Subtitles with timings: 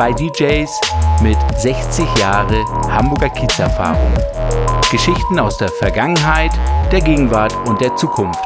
[0.00, 0.70] Zwei DJs
[1.22, 4.14] mit 60 Jahre Hamburger Kiezerfahrung.
[4.90, 6.52] Geschichten aus der Vergangenheit,
[6.90, 8.40] der Gegenwart und der Zukunft.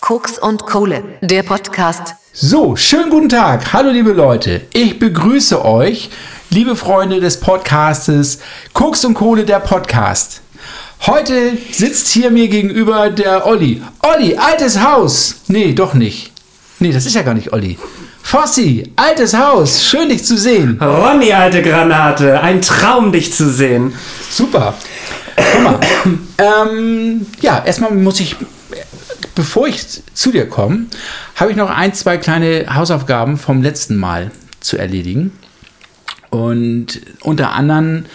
[0.00, 2.16] Koks und Kohle, der Podcast.
[2.32, 3.72] So, schönen guten Tag.
[3.72, 4.62] Hallo liebe Leute.
[4.72, 6.10] Ich begrüße euch,
[6.50, 8.40] liebe Freunde des Podcastes
[8.72, 10.40] Koks und Kohle, der Podcast.
[11.06, 13.80] Heute sitzt hier mir gegenüber der Olli.
[14.02, 15.36] Olli, altes Haus.
[15.46, 16.32] Nee, doch nicht.
[16.80, 17.78] Nee, das ist ja gar nicht Olli.
[18.34, 20.76] Fossi, altes Haus, schön dich zu sehen.
[20.82, 23.92] Ronny, alte Granate, ein Traum, dich zu sehen.
[24.28, 24.74] Super.
[25.36, 25.80] Guck mal.
[26.38, 28.34] ähm, ja, erstmal muss ich,
[29.36, 30.86] bevor ich zu dir komme,
[31.36, 35.30] habe ich noch ein, zwei kleine Hausaufgaben vom letzten Mal zu erledigen.
[36.30, 38.06] Und unter anderem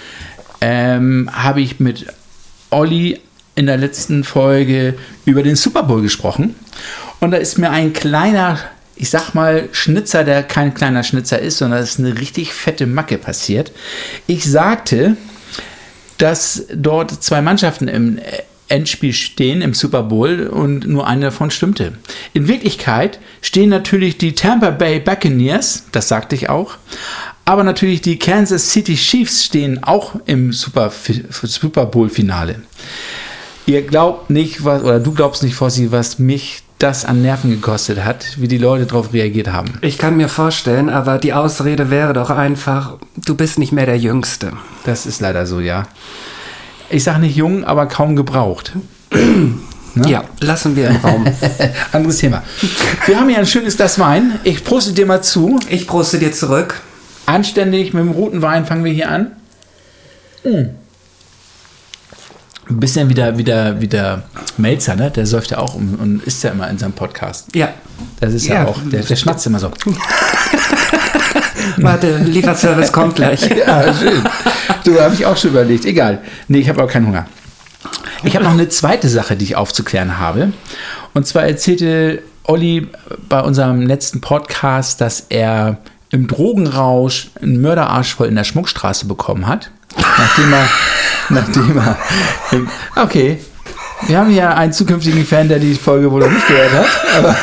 [0.60, 2.08] ähm, habe ich mit
[2.72, 3.22] Olli
[3.56, 6.56] in der letzten Folge über den Super Bowl gesprochen.
[7.22, 8.60] Und da ist mir ein kleiner,
[9.00, 12.86] ich sag mal, Schnitzer, der kein kleiner Schnitzer ist, sondern es ist eine richtig fette
[12.86, 13.72] Macke passiert.
[14.28, 15.16] Ich sagte,
[16.18, 18.20] dass dort zwei Mannschaften im
[18.68, 21.94] Endspiel stehen im Super Bowl und nur eine davon stimmte.
[22.34, 26.76] In Wirklichkeit stehen natürlich die Tampa Bay Buccaneers, das sagte ich auch,
[27.46, 30.92] aber natürlich die Kansas City Chiefs stehen auch im Super,
[31.32, 32.62] Super Bowl Finale.
[33.66, 38.04] Ihr glaubt nicht, was, oder du glaubst nicht, Fossi, was mich das an Nerven gekostet
[38.04, 39.74] hat, wie die Leute darauf reagiert haben.
[39.82, 43.98] Ich kann mir vorstellen, aber die Ausrede wäre doch einfach, du bist nicht mehr der
[43.98, 44.54] Jüngste.
[44.86, 45.84] Das ist leider so, ja.
[46.90, 48.74] Ich sage nicht jung, aber kaum gebraucht.
[49.96, 50.08] Ne?
[50.08, 51.26] Ja, lassen wir im Raum.
[51.92, 52.44] Anderes Thema.
[53.08, 54.40] Wir haben hier ein schönes Glas Wein.
[54.44, 55.60] Ich proste dir mal zu.
[55.68, 56.80] Ich proste dir zurück.
[57.26, 59.32] Anständig mit dem roten Wein fangen wir hier an.
[60.44, 60.68] Mm
[62.70, 64.24] ein bisschen wieder, wieder, wieder
[64.58, 65.12] Melzer, ne?
[65.12, 67.56] Der säuft ja auch und, und isst ja immer in seinem Podcast.
[67.56, 67.70] Ja.
[68.20, 69.72] Das ist ja, ja auch, der, der schmatzt immer so.
[71.78, 73.50] Warte, Lieferservice kommt gleich.
[73.68, 74.24] ja, schön.
[74.84, 75.86] Du, habe ich auch schon überlegt.
[75.86, 76.22] Egal.
[76.48, 77.26] Nee, ich habe auch keinen Hunger.
[78.24, 80.54] Ich habe noch eine zweite Sache, die ich aufzuklären habe.
[81.14, 82.88] Und zwar erzählte Olli
[83.30, 85.78] bei unserem letzten Podcast, dass er
[86.12, 89.72] im Drogenrausch einen Mörderarsch voll in der Schmuckstraße bekommen hat.
[89.96, 90.68] Nachdem er
[91.30, 91.98] nachdem er.
[92.96, 93.40] Okay.
[94.08, 96.88] Wir haben hier einen zukünftigen Fan, der die Folge wohl noch nicht gehört hat.
[97.18, 97.36] Aber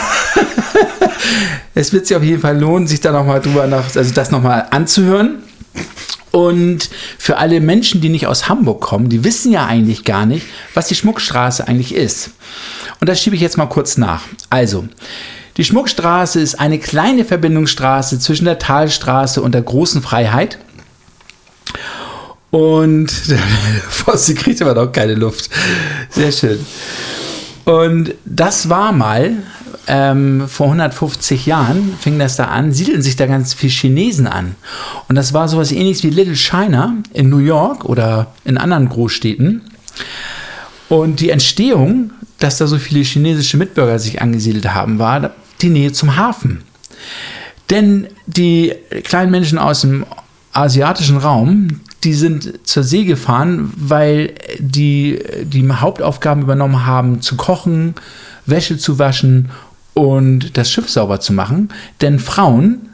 [1.74, 4.66] es wird sich auf jeden Fall lohnen, sich da nochmal drüber nach, also das nochmal
[4.70, 5.42] anzuhören.
[6.30, 10.46] Und für alle Menschen, die nicht aus Hamburg kommen, die wissen ja eigentlich gar nicht,
[10.74, 12.30] was die Schmuckstraße eigentlich ist.
[13.00, 14.22] Und das schiebe ich jetzt mal kurz nach.
[14.50, 14.86] Also,
[15.56, 20.58] die Schmuckstraße ist eine kleine Verbindungsstraße zwischen der Talstraße und der Großen Freiheit.
[22.56, 23.10] Und
[23.90, 25.50] Fossi kriegt aber noch keine Luft.
[26.08, 26.58] Sehr schön.
[27.66, 29.42] Und das war mal
[29.86, 34.54] ähm, vor 150 Jahren, fing das da an, siedelten sich da ganz viele Chinesen an.
[35.06, 39.60] Und das war sowas ähnliches wie Little China in New York oder in anderen Großstädten.
[40.88, 45.92] Und die Entstehung, dass da so viele chinesische Mitbürger sich angesiedelt haben, war die Nähe
[45.92, 46.62] zum Hafen.
[47.68, 48.72] Denn die
[49.04, 50.06] kleinen Menschen aus dem
[50.54, 57.96] asiatischen Raum, die sind zur See gefahren, weil die die Hauptaufgaben übernommen haben, zu kochen,
[58.46, 59.50] Wäsche zu waschen
[59.92, 61.70] und das Schiff sauber zu machen.
[62.00, 62.90] Denn Frauen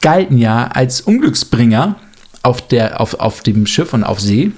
[0.00, 1.96] galten ja als Unglücksbringer
[2.42, 4.52] auf, der, auf, auf dem Schiff und auf See.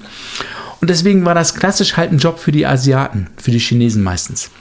[0.79, 4.51] Und deswegen war das klassisch halt ein Job für die Asiaten, für die Chinesen meistens.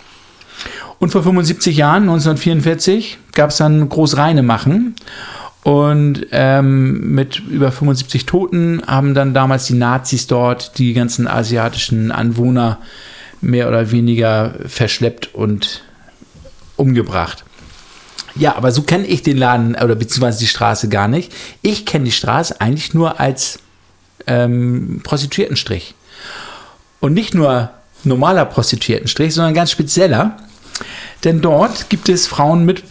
[0.98, 4.96] Und vor 75 Jahren, 1944, gab es dann Großreine machen.
[5.66, 12.12] Und ähm, mit über 75 Toten haben dann damals die Nazis dort die ganzen asiatischen
[12.12, 12.78] Anwohner
[13.40, 15.82] mehr oder weniger verschleppt und
[16.76, 17.42] umgebracht.
[18.36, 21.34] Ja, aber so kenne ich den Laden oder beziehungsweise die Straße gar nicht.
[21.62, 23.58] Ich kenne die Straße eigentlich nur als
[24.28, 25.96] ähm, Prostituiertenstrich.
[27.00, 27.70] Und nicht nur
[28.04, 30.36] normaler Prostituiertenstrich, sondern ganz spezieller.
[31.24, 32.84] Denn dort gibt es Frauen mit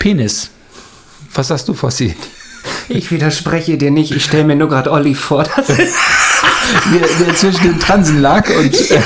[0.00, 0.50] Penis.
[1.38, 2.16] Was sagst du, Fossi?
[2.88, 5.44] Ich widerspreche dir nicht, ich stelle mir nur gerade Olli vor.
[5.44, 8.90] Dass wie, er zwischen den Transen lag und.
[8.90, 9.00] Ja.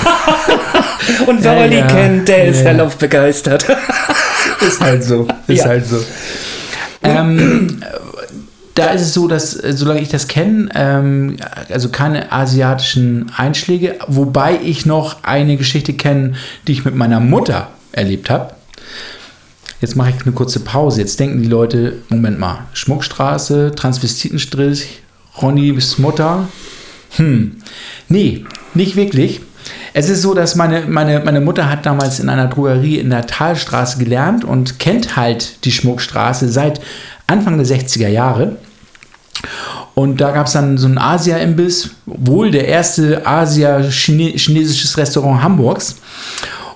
[1.27, 3.67] und wer ja, Olli ja, kennt, der ist hellauf begeistert.
[4.67, 5.29] ist halt so.
[5.47, 6.03] Ist halt so.
[7.03, 7.83] Ähm,
[8.77, 11.37] da ist es so, dass, solange ich das kenne, ähm,
[11.69, 16.33] also keine asiatischen Einschläge, wobei ich noch eine Geschichte kenne,
[16.67, 18.55] die ich mit meiner Mutter erlebt habe.
[19.83, 21.01] Jetzt mache ich eine kurze Pause.
[21.01, 25.03] Jetzt denken die Leute, Moment mal, Schmuckstraße, Transvestitenstrich,
[25.43, 26.49] Ronnys Mutter.
[27.17, 27.57] Hm,
[28.09, 28.45] nee,
[28.75, 29.41] nicht wirklich.
[29.93, 33.27] Es ist so, dass meine, meine, meine Mutter hat damals in einer Drogerie in der
[33.27, 36.81] Talstraße gelernt und kennt halt die Schmuckstraße seit
[37.27, 38.59] Anfang der 60er Jahre.
[39.95, 45.97] Und da gab es dann so einen Asia-Imbiss, wohl der erste Asia-chinesisches Restaurant Hamburgs.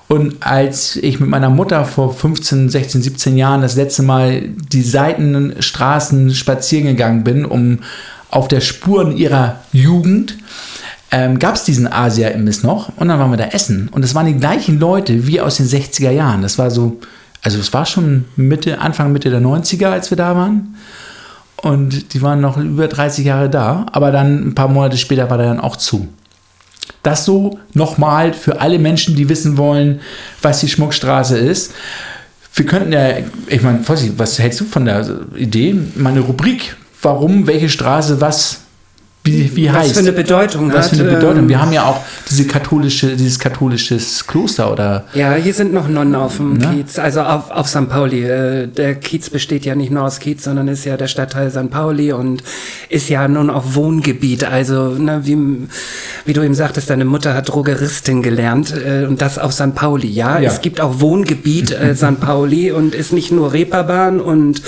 [0.09, 4.83] Und als ich mit meiner Mutter vor 15, 16, 17 Jahren das letzte Mal die
[4.83, 7.81] Seitenstraßen spazieren gegangen bin, um
[8.31, 10.37] auf der Spuren ihrer Jugend,
[11.11, 12.91] ähm, gab es diesen Asia-Imbiss noch.
[12.97, 13.89] Und dann waren wir da essen.
[13.91, 16.43] Und es waren die gleichen Leute wie aus den 60er Jahren.
[16.43, 17.01] Das war so,
[17.43, 20.77] also es war schon Mitte, Anfang, Mitte der 90er, als wir da waren.
[21.57, 23.87] Und die waren noch über 30 Jahre da.
[23.91, 26.09] Aber dann ein paar Monate später war der dann auch zu.
[27.03, 30.01] Das so nochmal für alle Menschen, die wissen wollen,
[30.43, 31.73] was die Schmuckstraße ist.
[32.55, 33.19] Wir könnten ja,
[33.49, 35.75] ich meine, was hältst du von der Idee?
[35.95, 38.63] Meine Rubrik, warum, welche Straße, was
[39.27, 39.93] wie, wie was heißt.
[39.95, 41.49] für eine Bedeutung Was hat, für eine Bedeutung.
[41.49, 42.01] Wir haben ja auch
[42.31, 46.67] diese katholische, dieses katholisches Kloster oder Ja, hier sind noch Nonnen auf dem Ne?
[46.85, 47.89] Kiez, also auf, auf St.
[47.89, 48.25] Pauli.
[48.25, 51.71] Äh, Der Kiez besteht ja nicht nur aus Kiez, sondern ist ja der Stadtteil St.
[51.71, 52.43] Pauli und
[52.89, 54.45] ist ja nun auch Wohngebiet.
[54.45, 55.37] Also, ne, wie,
[56.25, 59.75] wie du eben sagtest, deine Mutter hat Drogeristin gelernt äh, und das auf St.
[59.75, 60.09] Pauli.
[60.09, 60.51] Ja, Ja.
[60.51, 62.21] es gibt auch Wohngebiet äh, St.
[62.21, 64.63] Pauli und ist nicht nur Reeperbahn und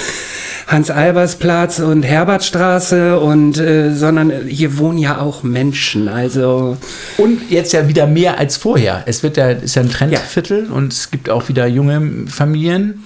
[0.69, 6.09] Hans-Albers-Platz und Herbertstraße und äh, sondern hier wohnen ja auch Menschen.
[6.09, 6.77] Also
[7.17, 9.03] Und jetzt ja wieder mehr als vorher.
[9.07, 13.05] Es wird ja, ist ja ein Trendviertel und es gibt auch wieder junge Familien.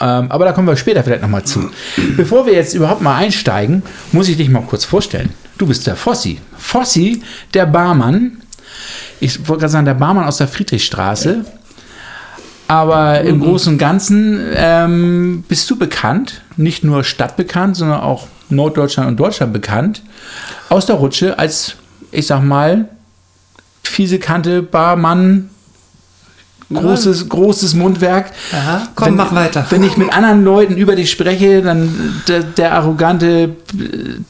[0.00, 1.70] Ähm, aber da kommen wir später vielleicht nochmal zu.
[2.16, 5.34] Bevor wir jetzt überhaupt mal einsteigen, muss ich dich mal kurz vorstellen.
[5.58, 6.40] Du bist der Fossi.
[6.56, 7.22] Fossi,
[7.52, 8.38] der Barmann.
[9.20, 11.44] Ich wollte gerade sagen, der Barmann aus der Friedrichstraße.
[12.70, 19.08] Aber im Großen und Ganzen ähm, bist du bekannt, nicht nur stadtbekannt, sondern auch Norddeutschland
[19.08, 20.02] und Deutschland bekannt,
[20.68, 21.74] aus der Rutsche als,
[22.12, 22.88] ich sag mal,
[23.82, 25.50] fiese Kante, Barmann,
[26.72, 28.30] großes, großes Mundwerk.
[28.52, 29.66] Aha, komm, mach weiter.
[29.70, 33.56] Wenn ich mit anderen Leuten über dich spreche, dann der, der arrogante,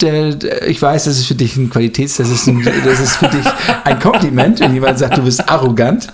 [0.01, 3.17] der, der, ich weiß, das ist für dich ein Qualitäts, das ist, ein, das ist
[3.17, 3.45] für dich
[3.85, 6.09] ein Kompliment, wenn jemand sagt, du bist arrogant.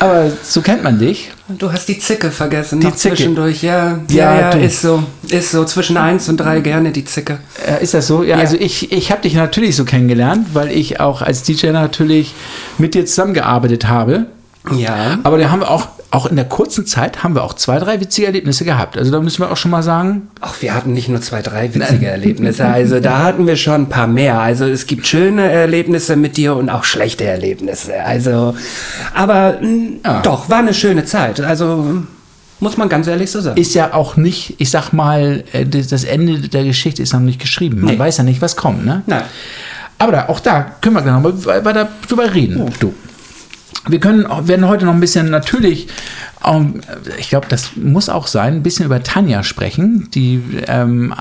[0.00, 1.30] Aber so kennt man dich.
[1.48, 3.16] Du hast die Zicke vergessen, Die Zicke.
[3.16, 3.62] zwischendurch.
[3.62, 5.02] Ja, Ja, ja, ja, ist so.
[5.28, 5.64] Ist so.
[5.64, 7.38] Zwischen eins und drei gerne die Zicke.
[7.66, 8.22] Äh, ist das so?
[8.22, 8.40] Ja, Ja.
[8.42, 12.34] also ich, ich habe dich natürlich so kennengelernt, weil ich auch als DJ natürlich
[12.78, 14.26] mit dir zusammengearbeitet habe.
[14.72, 15.18] Ja.
[15.24, 18.00] Aber da haben wir auch, auch in der kurzen Zeit haben wir auch zwei, drei
[18.00, 18.96] witzige Erlebnisse gehabt.
[18.96, 21.74] Also da müssen wir auch schon mal sagen, Ach, wir hatten nicht nur zwei, drei
[21.74, 22.64] witzige Erlebnisse.
[22.66, 24.40] Also da hatten wir schon ein paar mehr.
[24.40, 28.00] Also es gibt schöne Erlebnisse mit dir und auch schlechte Erlebnisse.
[28.02, 28.54] Also,
[29.14, 29.58] aber
[30.04, 30.22] Ja.
[30.22, 31.40] doch, war eine schöne Zeit.
[31.40, 32.02] Also
[32.60, 33.60] muss man ganz ehrlich so sagen.
[33.60, 37.40] ist ja auch nicht, ich sag mal, äh, das Ende der Geschichte ist noch nicht
[37.40, 37.80] geschrieben.
[37.82, 37.98] Man Nee.
[37.98, 39.02] weiß ja nicht, was kommt, ne?
[39.06, 39.24] Nein.
[39.98, 42.64] Aber da, auch da können wir gleich noch mal weiter drüber reden.
[42.80, 42.94] Du.
[43.88, 45.88] Wir können, werden heute noch ein bisschen natürlich,
[46.44, 46.80] ähm,
[47.18, 51.14] ich glaube, das muss auch sein, ein bisschen über Tanja sprechen, die ähm,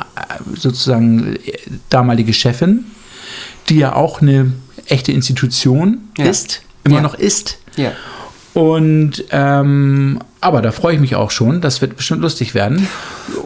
[0.55, 1.53] sozusagen äh,
[1.89, 2.85] damalige Chefin,
[3.69, 4.53] die ja auch eine
[4.87, 6.25] echte Institution Ja.
[6.25, 7.01] ist, immer Ja.
[7.01, 7.57] noch ist.
[7.75, 7.91] Ja.
[8.53, 11.61] Und ähm, aber da freue ich mich auch schon.
[11.61, 12.87] Das wird bestimmt lustig werden.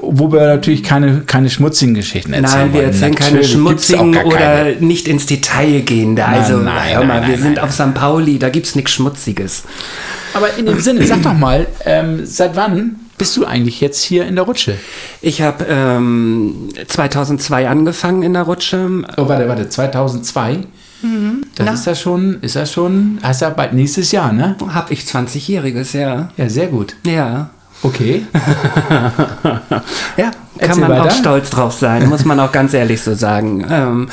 [0.02, 2.66] Wo wir natürlich keine, keine schmutzigen Geschichten erzählen.
[2.66, 2.94] Nein, wir wollen.
[2.94, 4.76] erzählen keine gibt's auch schmutzigen oder keine.
[4.80, 6.26] nicht ins Detail gehende.
[6.26, 7.64] Also, nein, hör mal, nein, wir nein, sind nein.
[7.64, 7.94] auf St.
[7.94, 9.64] Pauli, da gibt's nichts Schmutziges.
[10.34, 14.26] Aber in dem Sinne, sag doch mal, ähm, seit wann bist du eigentlich jetzt hier
[14.28, 14.76] in der Rutsche?
[15.22, 19.04] Ich habe ähm, 2002 angefangen in der Rutsche.
[19.18, 20.60] Oh, warte, warte, 2002?
[21.56, 21.74] Das Na?
[21.74, 24.56] ist ja schon, ist ja schon, heißt ja bald nächstes Jahr, ne?
[24.74, 26.30] Hab ich 20-Jähriges, ja.
[26.38, 26.96] Ja, sehr gut.
[27.06, 27.50] Ja.
[27.84, 28.26] Okay.
[30.18, 31.06] Ja, Erzähl kann man weiter.
[31.06, 33.64] auch stolz drauf sein, muss man auch ganz ehrlich so sagen.
[33.70, 34.10] Ähm,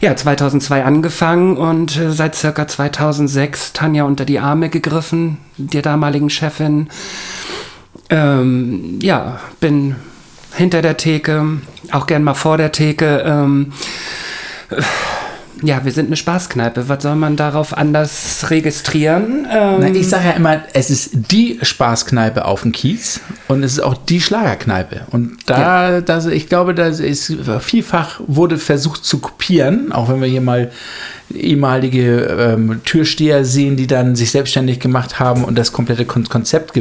[0.00, 6.30] ja, 2002 angefangen und äh, seit circa 2006 Tanja unter die Arme gegriffen, der damaligen
[6.30, 6.88] Chefin.
[8.08, 9.96] Ähm, ja, bin
[10.54, 11.44] hinter der Theke,
[11.92, 13.22] auch gern mal vor der Theke.
[13.26, 13.72] Ähm,
[14.70, 14.80] äh,
[15.62, 16.88] ja, wir sind eine Spaßkneipe.
[16.88, 19.46] Was soll man darauf anders registrieren?
[19.50, 23.74] Ähm, Na, ich sage ja immer, es ist die Spaßkneipe auf dem Kiez und es
[23.74, 25.02] ist auch die Schlagerkneipe.
[25.10, 30.28] Und da, das, ich glaube, das ist vielfach wurde versucht zu kopieren, auch wenn wir
[30.28, 30.70] hier mal
[31.34, 36.78] ehemalige ähm, Türsteher sehen, die dann sich selbstständig gemacht haben und das komplette Kon Konzept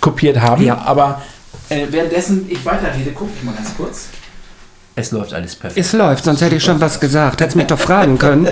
[0.00, 0.64] kopiert haben.
[0.64, 0.78] Ja.
[0.84, 1.22] Aber
[1.70, 4.08] äh, währenddessen ich weiterrede, gucke ich mal ganz kurz.
[4.96, 5.84] Es läuft alles perfekt.
[5.84, 7.40] Es läuft, sonst hätte ich schon was gesagt.
[7.40, 8.46] Hättest mich doch fragen können.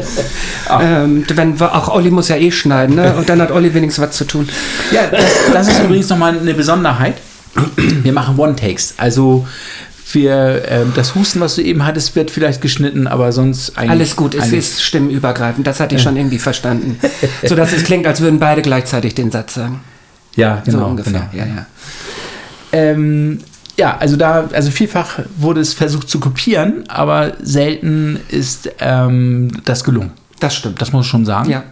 [0.80, 3.14] ähm, wenn wir, auch Olli muss ja eh schneiden, ne?
[3.14, 4.48] Und dann hat Olli wenigstens was zu tun.
[4.90, 5.22] Ja, das,
[5.52, 7.14] das ist übrigens nochmal eine Besonderheit.
[7.76, 8.94] Wir machen One-Takes.
[8.96, 9.46] Also
[10.12, 13.90] wir, ähm, das Husten, was du eben hattest, wird vielleicht geschnitten, aber sonst eigentlich.
[13.90, 15.66] Alles gut, es ist stimmenübergreifend.
[15.66, 16.98] Das hatte ich schon irgendwie verstanden.
[17.44, 19.80] So dass es klingt, als würden beide gleichzeitig den Satz sagen.
[20.34, 20.78] Ja, genau.
[20.78, 21.28] so ungefähr.
[21.32, 21.44] Genau.
[21.44, 21.66] Ja, ja.
[22.72, 23.38] Ähm,
[23.76, 29.84] ja, also da, also vielfach wurde es versucht zu kopieren, aber selten ist ähm, das
[29.84, 30.12] gelungen.
[30.40, 30.80] Das stimmt.
[30.82, 31.50] Das muss ich schon sagen.
[31.50, 31.64] Ja.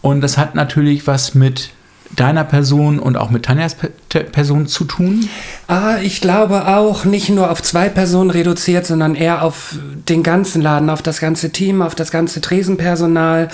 [0.00, 1.70] Und das hat natürlich was mit
[2.14, 3.76] deiner Person und auch mit Tanjas
[4.08, 5.28] Person zu tun.
[5.66, 9.76] Ah, ich glaube auch nicht nur auf zwei Personen reduziert, sondern eher auf
[10.08, 13.48] den ganzen Laden, auf das ganze Team, auf das ganze Tresenpersonal,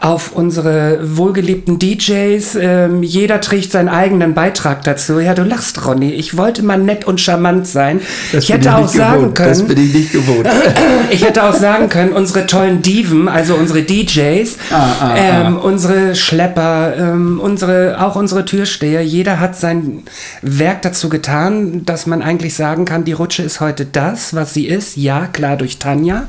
[0.00, 2.56] auf unsere wohlgeliebten DJs.
[2.60, 5.20] Ähm, jeder trägt seinen eigenen Beitrag dazu.
[5.20, 6.12] Ja, du lachst, Ronny.
[6.12, 8.00] Ich wollte mal nett und charmant sein.
[8.32, 10.46] ich hätte auch sagen können, bin ich nicht gewohnt.
[11.10, 16.94] ich hätte auch sagen können, unsere tollen Diven, also unsere DJs, Ah, ähm, unsere Schlepper,
[16.96, 20.02] ähm, unsere, auch unsere Türsteher, jeder hat sein
[20.42, 24.66] Werk dazu getan, dass man eigentlich sagen kann, die Rutsche ist heute das, was sie
[24.66, 24.96] ist.
[24.96, 26.24] Ja, klar, durch Tanja.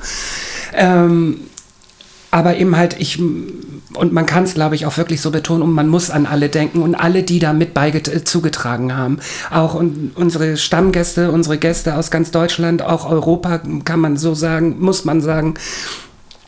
[0.74, 1.42] Ähm,
[2.32, 5.72] aber eben halt, ich, und man kann es, glaube ich, auch wirklich so betonen, und
[5.72, 9.20] man muss an alle denken und alle, die da mit äh, zugetragen haben.
[9.50, 14.78] Auch un unsere Stammgäste, unsere Gäste aus ganz Deutschland, auch Europa, kann man so sagen,
[14.80, 15.56] muss man sagen.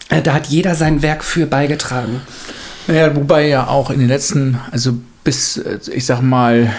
[0.09, 2.21] Äh, Da hat jeder sein Werk für beigetragen.
[2.87, 4.93] Naja, wobei ja auch in den letzten, also
[5.23, 6.73] bis, äh, ich sag mal,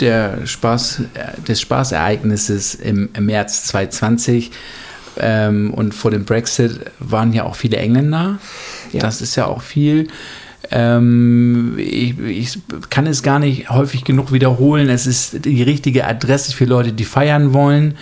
[0.00, 1.02] der Spaß,
[1.46, 4.52] des Spaßereignisses im März 2020
[5.20, 8.38] ähm, und vor dem Brexit waren ja auch viele Engländer.
[8.92, 9.00] Ja.
[9.00, 10.08] Das ist ja auch viel.
[10.70, 12.58] Ähm, ich, ich
[12.90, 14.88] kann es gar nicht häufig genug wiederholen.
[14.88, 17.94] Es ist die richtige Adresse für Leute, die feiern wollen.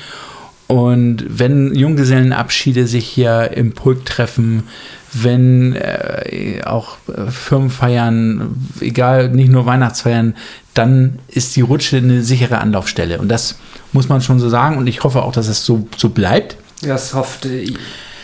[0.66, 4.64] Und wenn Junggesellenabschiede sich hier im Pulk treffen,
[5.12, 10.34] wenn äh, auch äh, Firmen feiern, egal, nicht nur Weihnachtsfeiern,
[10.74, 13.18] dann ist die Rutsche eine sichere Anlaufstelle.
[13.18, 13.58] Und das
[13.92, 14.76] muss man schon so sagen.
[14.76, 16.56] Und ich hoffe auch, dass es so, so bleibt.
[16.82, 17.66] Das hofft äh,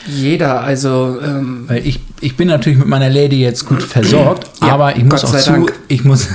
[0.06, 0.60] jeder.
[0.60, 4.96] Also, ähm, Weil ich, ich bin natürlich mit meiner Lady jetzt gut versorgt, Ja, aber
[4.96, 5.72] ich muss auch zu, Dank.
[5.88, 6.28] ich muss,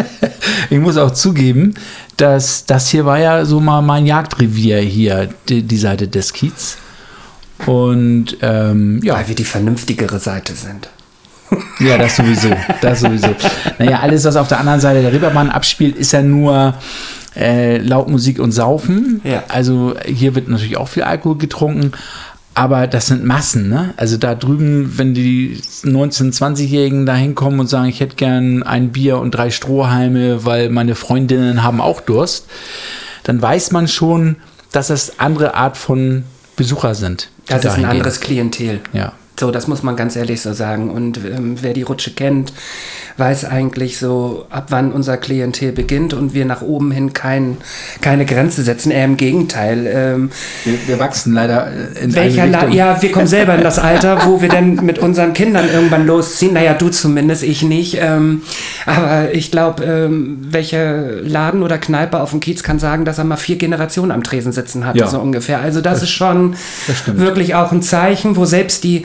[0.70, 1.74] ich muss auch zugeben,
[2.16, 6.78] dass das hier war ja so mal mein Jagdrevier hier, die, die Seite des Kiez.
[7.66, 10.88] Und ähm, ja, weil wir die vernünftigere Seite sind.
[11.80, 13.28] ja, das sowieso, das sowieso.
[13.78, 16.74] Naja, alles, was auf der anderen Seite der Reeperbahn abspielt, ist ja nur
[17.36, 19.20] äh, laut Musik und Saufen.
[19.24, 19.44] Ja.
[19.48, 21.92] Also hier wird natürlich auch viel Alkohol getrunken,
[22.54, 23.94] aber das sind Massen, ne?
[23.96, 28.92] Also da drüben, wenn die 19-, 20-Jährigen da hinkommen und sagen, ich hätte gern ein
[28.92, 32.46] Bier und drei Strohhalme, weil meine Freundinnen haben auch Durst,
[33.24, 34.36] dann weiß man schon,
[34.70, 36.24] dass das andere Art von
[36.56, 37.30] Besucher sind.
[37.46, 37.84] Das ist ein gehen.
[37.86, 38.80] anderes Klientel.
[38.92, 39.12] Ja.
[39.38, 40.90] So, das muss man ganz ehrlich so sagen.
[40.90, 42.52] Und ähm, wer die Rutsche kennt,
[43.16, 47.56] weiß eigentlich so, ab wann unser Klientel beginnt und wir nach oben hin kein,
[48.00, 48.92] keine Grenze setzen.
[48.92, 49.86] Eher im Gegenteil.
[49.92, 50.30] Ähm,
[50.64, 54.24] Wir, wir wachsen leider äh, in welcher La ja, wir kommen selber in das Alter,
[54.26, 56.54] wo wir dann mit unseren Kindern irgendwann losziehen.
[56.54, 57.98] Naja, du zumindest, ich nicht.
[58.00, 58.42] Ähm,
[58.86, 63.24] aber ich glaube, ähm, welcher Laden oder Kneipe auf dem Kiez kann sagen, dass er
[63.24, 65.08] mal vier Generationen am Tresen sitzen hatte, Ja.
[65.08, 65.60] so ungefähr.
[65.60, 66.54] Also das, ist schon
[66.86, 69.04] das wirklich auch ein Zeichen, wo selbst die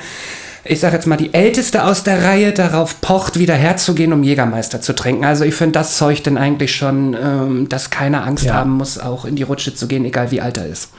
[0.69, 4.81] ich sage jetzt mal, die Älteste aus der Reihe darauf pocht, wieder herzugehen, um Jägermeister
[4.81, 5.25] zu trinken.
[5.25, 8.53] Also ich finde, das zeugt dann eigentlich schon, ähm, dass keiner Angst Ja.
[8.53, 10.89] haben muss, auch in die Rutsche zu gehen, egal wie alt er ist.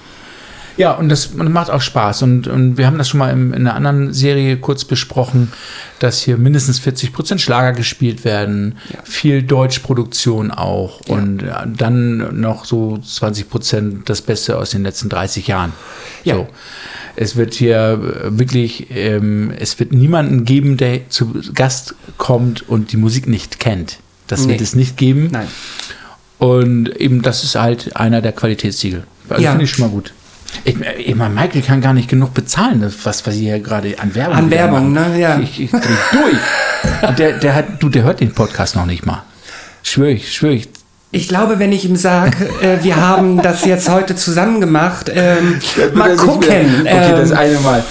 [0.77, 2.23] Ja, und das macht auch Spaß.
[2.23, 5.53] Und, und wir haben das schon mal in, in einer anderen Serie kurz besprochen,
[5.99, 11.15] dass hier mindestens 40 Prozent Schlager gespielt werden, viel Deutschproduktion auch Ja.
[11.15, 15.73] und äh, dann noch so 20 Prozent das Beste aus den letzten 30 Jahren.
[16.25, 16.37] Ja.
[16.37, 16.49] So.
[17.17, 22.93] Es wird hier äh, wirklich, ähm, es wird niemanden geben, der zu Gast kommt und
[22.93, 23.99] die Musik nicht kennt.
[24.27, 24.53] Das Nee.
[24.53, 25.29] wird es nicht geben.
[25.33, 25.49] Nein.
[26.39, 29.05] Und eben das ist halt einer der Qualitätssiegel.
[29.29, 29.51] Also Ja.
[29.51, 30.13] finde ich schon mal gut.
[30.65, 34.15] Ich, ich meine, Michael kann gar nicht genug bezahlen, das, was, was hier gerade an
[34.15, 35.13] Werbung An Werbung, machen.
[35.13, 35.21] ne?
[35.21, 35.39] Ja.
[35.39, 35.79] Ich, ich dreh
[36.13, 36.37] durch.
[37.19, 39.23] Der, der, hat, du, der hört den Podcast noch nicht mal.
[39.83, 40.69] Schwöre ich, schwöre ich.
[41.13, 45.59] Ich glaube, wenn ich ihm sage, äh, wir haben das jetzt heute zusammen gemacht, ähm,
[45.93, 46.49] mal gucken.
[46.83, 47.83] Okay, das ähm, eine Mal.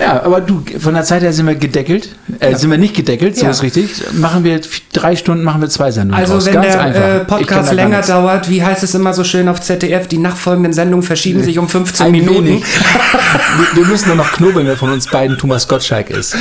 [0.00, 2.08] Ja, aber du, von der Zeit her sind wir gedeckelt.
[2.40, 3.50] Äh, Sind wir nicht gedeckelt, so Ja.
[3.50, 3.90] ist richtig.
[4.14, 4.60] Machen wir
[4.92, 6.46] drei Stunden, machen wir zwei Sendungen also draus.
[6.46, 10.06] wenn Ganz der äh, Podcast länger dauert, wie heißt es immer so schön auf ZDF,
[10.08, 12.46] die nachfolgenden Sendungen verschieben sich um 15 Ein Minuten.
[12.62, 16.34] wir, wir müssen nur noch knobeln, wer von uns beiden Thomas Gottschalk ist.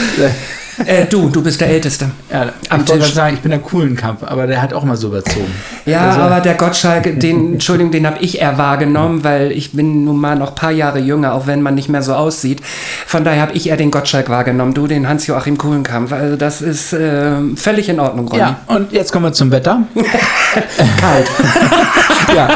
[0.86, 2.10] Äh, du, du bist der Älteste.
[2.32, 3.14] Ja, Am ich Tisch.
[3.14, 5.52] sagen, ich bin der coolen Kampf, aber der hat auch mal so überzogen.
[5.86, 10.06] Ja, Also- aber der Gottschalk, den, Entschuldigung, den habe ich eher wahrgenommen, weil ich bin
[10.06, 12.62] nun mal noch ein paar Jahre jünger, auch wenn man nicht mehr so aussieht.
[13.06, 16.12] Von daher habe ich eher den Gottschalk wahrgenommen, du den Hans-Joachim Kuhlenkampf.
[16.12, 18.40] Also das ist ähm, völlig in Ordnung, Ronny.
[18.40, 19.84] Ja, und jetzt kommen wir zum Wetter.
[19.96, 21.28] Kalt.
[22.36, 22.50] ja,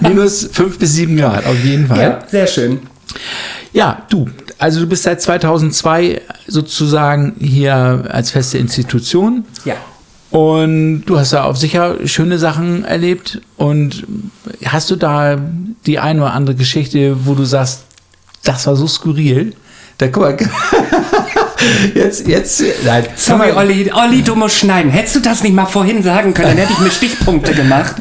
[0.00, 2.00] minus 5 bis 7 Grad, auf jeden Fall.
[2.00, 2.80] ja, sehr schön.
[3.72, 9.44] Ja, du, also du bist seit 2002 sozusagen hier als feste Institution.
[9.64, 9.74] Ja.
[10.30, 13.40] Und du hast da auf sicher schöne Sachen erlebt.
[13.56, 14.06] Und
[14.64, 15.38] hast du da
[15.86, 17.84] die eine oder andere Geschichte, wo du sagst,
[18.42, 19.54] das war so skurril?
[19.98, 20.36] Da guck mal.
[21.94, 23.04] Jetzt, jetzt, nein.
[23.16, 24.90] Sorry, Olli, Olli, du musst schneiden.
[24.92, 27.96] Hättest du das nicht mal vorhin sagen können, dann hätte ich mir Stichpunkte gemacht.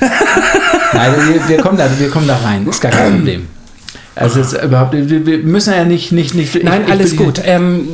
[0.92, 2.66] Nein, wir, wir, kommen da, wir kommen da rein.
[2.66, 3.48] Ist gar kein Problem.
[4.14, 6.62] Also es ist überhaupt, wir müssen ja nicht, nicht, nicht.
[6.62, 7.40] Nein, ich- alles gut.
[7.46, 7.88] Ähm,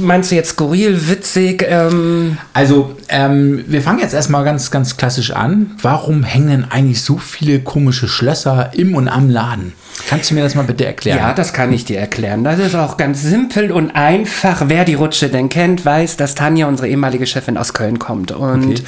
[0.00, 1.64] meinst du jetzt skurril, witzig?
[1.66, 5.70] Ähm, Also, ähm, wir fangen jetzt erstmal ganz, ganz klassisch an.
[5.80, 9.72] Warum hängen eigentlich so viele komische Schlösser im und am Laden?
[10.10, 11.16] Kannst du mir das mal bitte erklären?
[11.18, 12.44] ja, das kann ich dir erklären.
[12.44, 14.64] Das ist auch ganz simpel und einfach.
[14.66, 18.30] Wer die Rutsche denn kennt, weiß, dass Tanja, unsere ehemalige Chefin, aus Köln kommt.
[18.30, 18.82] Und Okay.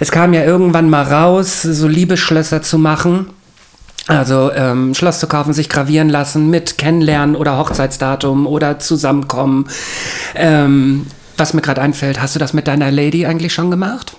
[0.00, 3.26] es kam ja irgendwann mal raus, so Liebesschlösser zu machen.
[4.08, 9.68] Also ähm, Schloss zu kaufen, sich gravieren lassen mit Kennenlernen oder Hochzeitsdatum oder Zusammenkommen.
[10.34, 14.16] Ähm, was mir gerade einfällt, hast du das mit deiner Lady eigentlich schon gemacht?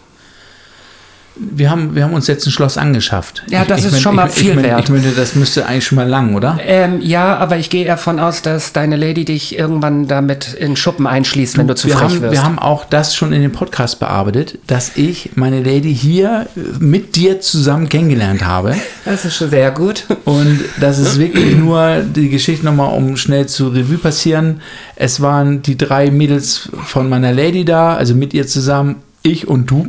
[1.39, 3.43] Wir haben, wir haben uns jetzt ein Schloss angeschafft.
[3.49, 4.83] Ja, das ist schon mal ich, viel ich, wert.
[4.83, 6.59] Ich meine, das müsste eigentlich schon mal lang, oder?
[6.65, 11.07] Ähm, ja, aber ich gehe davon aus, dass deine Lady dich irgendwann damit in Schuppen
[11.07, 12.33] einschließt, wenn du zu frech haben, wirst.
[12.33, 16.59] wir haben auch das schon in dem Podcast bearbeitet, dass ich meine Lady hier äh,
[16.79, 18.75] mit dir zusammen kennengelernt habe.
[19.05, 20.05] das ist schon sehr gut.
[20.25, 24.61] Und das ist wirklich nur die Geschichte nochmal, um schnell zu Revue passieren.
[24.95, 29.69] Es waren die drei Mädels von meiner Lady da, also mit ihr zusammen, ich und
[29.69, 29.87] du.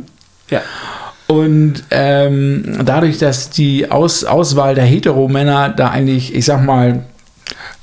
[0.49, 0.61] Ja.
[1.29, 7.05] Und ähm, dadurch, dass die Aus Auswahl der Heteromänner da eigentlich, ich sag mal,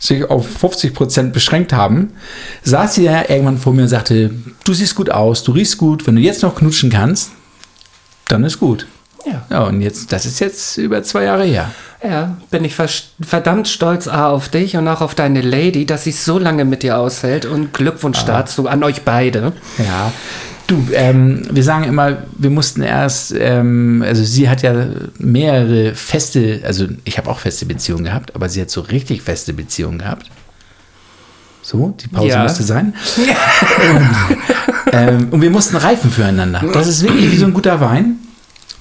[0.00, 2.12] sich auf 50 Prozent beschränkt haben,
[2.64, 4.32] saß sie ja irgendwann vor mir und sagte,
[4.64, 7.30] du siehst gut aus, du riechst gut, wenn du jetzt noch knutschen kannst,
[8.26, 8.88] dann ist gut.
[9.24, 9.46] Ja.
[9.48, 11.70] Ja, und jetzt, das ist jetzt über zwei Jahre her.
[12.02, 16.12] Ja, bin ich verdammt stolz A, auf dich und auch auf deine Lady, dass sie
[16.12, 19.52] so lange mit dir aushält und Glückwunsch dazu an euch beide.
[19.78, 20.12] Ja.
[20.66, 24.86] Du, ähm, wir sagen immer, wir mussten erst, ähm, also sie hat ja
[25.18, 29.52] mehrere feste, also ich habe auch feste Beziehungen gehabt, aber sie hat so richtig feste
[29.52, 30.28] Beziehungen gehabt.
[31.62, 32.42] So, die Pause Ja.
[32.42, 32.94] musste sein.
[33.16, 34.08] Und,
[34.92, 36.64] ähm, und wir mussten reifen füreinander.
[36.72, 38.16] Das ist wirklich wie so ein guter Wein,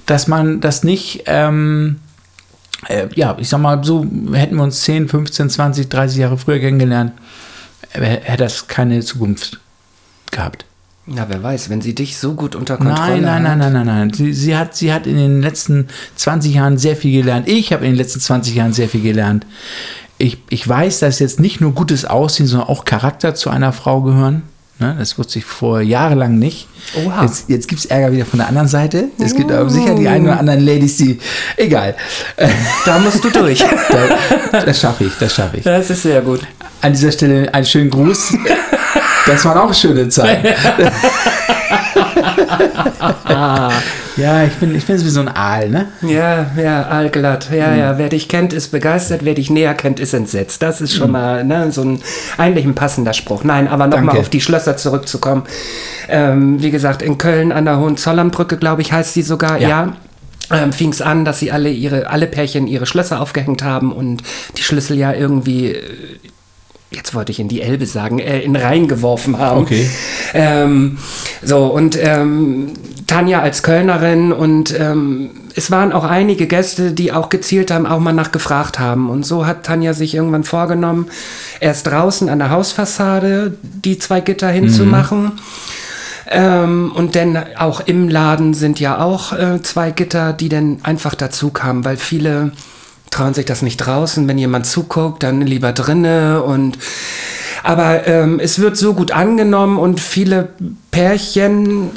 [0.07, 1.97] dass man das nicht, ähm,
[2.87, 6.59] äh, ja, ich sag mal, so hätten wir uns 10, 15, 20, 30 Jahre früher
[6.59, 7.11] kennengelernt,
[7.93, 9.59] äh, hätte das keine Zukunft
[10.31, 10.65] gehabt.
[11.07, 13.73] Na, wer weiß, wenn sie dich so gut unter Kontrolle Nein, nein, nein, hat.
[13.73, 14.13] nein, nein, nein.
[14.13, 17.47] Sie, sie, hat, sie hat in den letzten 20 Jahren sehr viel gelernt.
[17.47, 19.45] Ich habe in den letzten 20 Jahren sehr viel gelernt.
[20.17, 24.01] Ich, ich weiß, dass jetzt nicht nur gutes Aussehen, sondern auch Charakter zu einer Frau
[24.01, 24.43] gehören.
[24.79, 26.67] Ne, das wusste ich vor jahrelang nicht.
[27.05, 27.23] Oha.
[27.23, 29.05] Jetzt, jetzt gibt es Ärger wieder von der anderen Seite.
[29.19, 31.17] Es gibt aber sicher die einen oder anderen Ladies, die.
[31.55, 31.95] Egal.
[32.85, 33.59] Da musst du durch.
[34.51, 35.63] da, das schaffe ich, das schaffe ich.
[35.63, 36.41] das ist sehr gut.
[36.81, 38.33] An dieser Stelle einen schönen Gruß.
[39.27, 40.47] Das waren auch schöne Zeiten.
[44.17, 45.87] ja, ich bin, ich bin wie so ein Aal, ne?
[46.01, 47.49] Ja, ja, allglatt.
[47.51, 47.79] Ja, Hm.
[47.79, 50.61] ja, wer dich kennt, ist begeistert, wer dich näher kennt, ist entsetzt.
[50.61, 52.01] Das ist schon mal ne, so ein
[52.37, 53.43] eigentlich ein passender Spruch.
[53.43, 55.43] Nein, aber nochmal auf die Schlösser zurückzukommen.
[56.07, 59.69] Ähm, wie gesagt, in Köln an der Hohenzollernbrücke, glaube ich, heißt sie sogar, Ja.
[59.69, 59.93] ja.
[60.51, 64.21] Ähm, fing es an, dass sie alle ihre, alle Pärchen ihre Schlösser aufgehängt haben und
[64.57, 65.79] die Schlüssel ja irgendwie, äh,
[66.91, 69.61] jetzt wollte ich in die Elbe sagen, äh, in Rhein geworfen haben.
[69.61, 69.89] Okay.
[70.33, 70.97] Ähm,
[71.43, 72.73] so, und ähm,
[73.07, 77.99] Tanja als Kölnerin und ähm, es waren auch einige Gäste, die auch gezielt haben, auch
[77.99, 79.09] mal nachgefragt haben.
[79.09, 81.07] Und so hat Tanja sich irgendwann vorgenommen,
[81.59, 85.33] erst draußen an der Hausfassade die zwei Gitter hinzumachen.
[86.27, 91.13] Ähm, und dann auch im Laden sind ja auch äh, zwei Gitter, die dann einfach
[91.15, 92.51] dazu kamen, weil viele
[93.15, 94.27] trauen sich das nicht draußen.
[94.27, 96.77] Wenn jemand zuguckt, dann lieber drinne und
[97.63, 100.49] aber ähm, es wird so gut angenommen und viele
[100.91, 101.91] Pärchen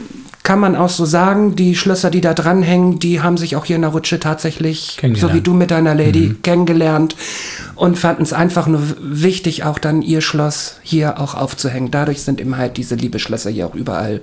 [0.44, 3.76] kann man auch so sagen, die Schlösser, die da dranhängen, die haben sich auch hier
[3.76, 7.16] in der Rutsche tatsächlich, so wie du mit deiner Lady, kennengelernt
[7.74, 11.90] und fanden es einfach nur wichtig, auch dann ihr Schloss hier auch aufzuhängen.
[11.90, 14.22] Dadurch sind eben halt diese Liebeschlösser hier auch überall.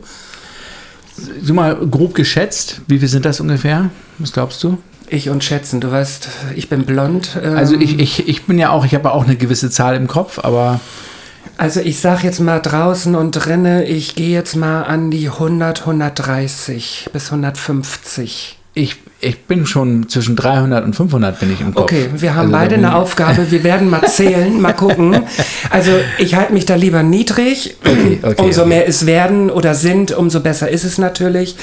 [1.43, 3.91] So mal grob geschätzt, wie viel sind das ungefähr?
[4.17, 4.79] Was glaubst du?
[5.07, 7.37] Ich und Schätzen, du weißt, ich bin blond.
[7.41, 10.07] ähm, Also ich, ich, ich bin ja auch, ich habe auch eine gewisse Zahl im
[10.07, 10.79] Kopf, aber
[11.57, 15.81] Also ich sag jetzt mal draußen und drinne, ich gehe jetzt mal an die 100,
[15.81, 18.57] 130 bis 150.
[18.73, 21.83] ich, ich bin schon zwischen 300 und 500 bin ich im Kopf.
[21.91, 23.49] Okay, wir haben Also beide eine Aufgabe.
[23.51, 25.23] Wir werden mal zählen, mal gucken.
[25.69, 27.75] Also ich halte mich da lieber niedrig.
[27.83, 28.69] Okay, okay, umso okay.
[28.69, 31.55] mehr es werden oder sind, umso besser ist es natürlich.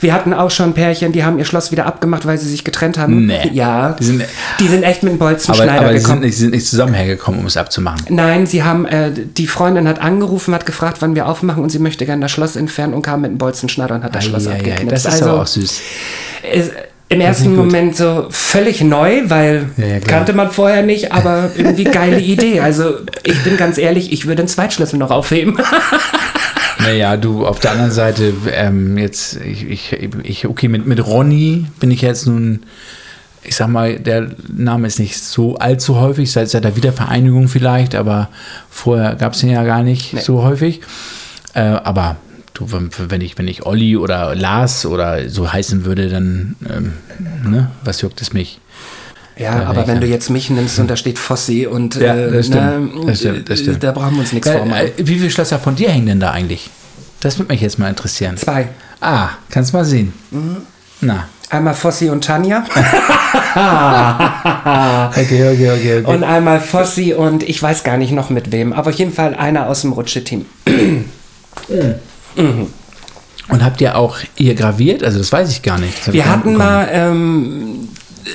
[0.00, 2.98] Wir hatten auch schon Pärchen, die haben ihr Schloss wieder abgemacht, weil sie sich getrennt
[2.98, 3.26] haben.
[3.26, 3.50] Nee.
[3.52, 4.24] Ja, Die sind-
[4.60, 6.20] die sind echt mit dem Aber, Bolzenschneider aber sind gekommen.
[6.22, 8.00] nicht, die sind nicht zusammen hergekommen, um es abzumachen.
[8.08, 11.78] Nein, sie haben, äh, die Freundin hat angerufen, hat gefragt, wann wir aufmachen und sie
[11.78, 14.50] möchte gerne das Schloss entfernen und kam mit dem Bolzenschneider und hat das Schloss Ei,
[14.50, 14.92] ei, ei, abgeknipst.
[14.92, 15.80] das ist also, aber auch süß.
[16.52, 16.72] ist
[17.08, 17.54] im ersten.
[17.54, 22.60] Moment so völlig neu, weil Ja, ja, kannte man vorher nicht, aber irgendwie geile Idee.
[22.60, 25.58] Also ich bin ganz ehrlich, ich würde den Zweitschlüssel noch aufheben.
[26.80, 31.66] Naja, du, auf der anderen Seite, ähm, jetzt, ich, ich, ich, okay, mit, mit Ronny
[31.80, 32.64] bin ich jetzt nun,
[33.42, 37.94] ich sag mal, der Name ist nicht so allzu häufig, seit, seit der Wiedervereinigung vielleicht,
[37.94, 38.28] aber
[38.68, 40.82] vorher gab es ihn ja gar nicht so häufig.
[41.54, 42.16] Äh, aber
[42.54, 46.92] du, wenn, wenn ich, wenn ich Olli oder Lars oder so heißen würde, dann, ähm,
[47.44, 48.60] ne, was juckt es mich?
[49.36, 50.00] Ja, Ja, aber wenn welcher?
[50.00, 52.94] du jetzt mich nimmst und da steht Fossi und Ja, äh, das stimmt.
[52.96, 53.82] ne, Das stimmt, das stimmt.
[53.82, 54.86] da brauchen wir uns nichts Äh, vormachen.
[54.86, 56.70] äh, wie viele Schlösser von dir hängen denn da eigentlich?
[57.20, 58.36] Das würde mich jetzt mal interessieren.
[58.36, 58.68] Zwei.
[59.00, 60.12] Ah, kannst mal sehen.
[60.30, 60.58] Mhm.
[61.00, 61.28] Na.
[61.50, 62.64] Einmal Fossi und Tanja
[65.10, 66.04] Okay, okay, okay, okay.
[66.04, 69.34] und einmal Fossi und ich weiß gar nicht noch mit wem, aber auf jeden Fall
[69.34, 70.46] einer aus dem Rutsche-Team.
[72.36, 75.04] Und habt ihr auch ihr graviert?
[75.04, 76.12] Also das weiß ich gar nicht.
[76.12, 77.88] Wir hatten mal ähm,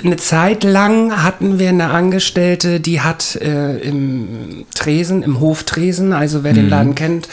[0.03, 6.43] eine Zeit lang hatten wir eine Angestellte, die hat äh, im Tresen, im Hoftresen, also
[6.43, 6.69] wer den Mhm.
[6.69, 7.27] Laden kennt,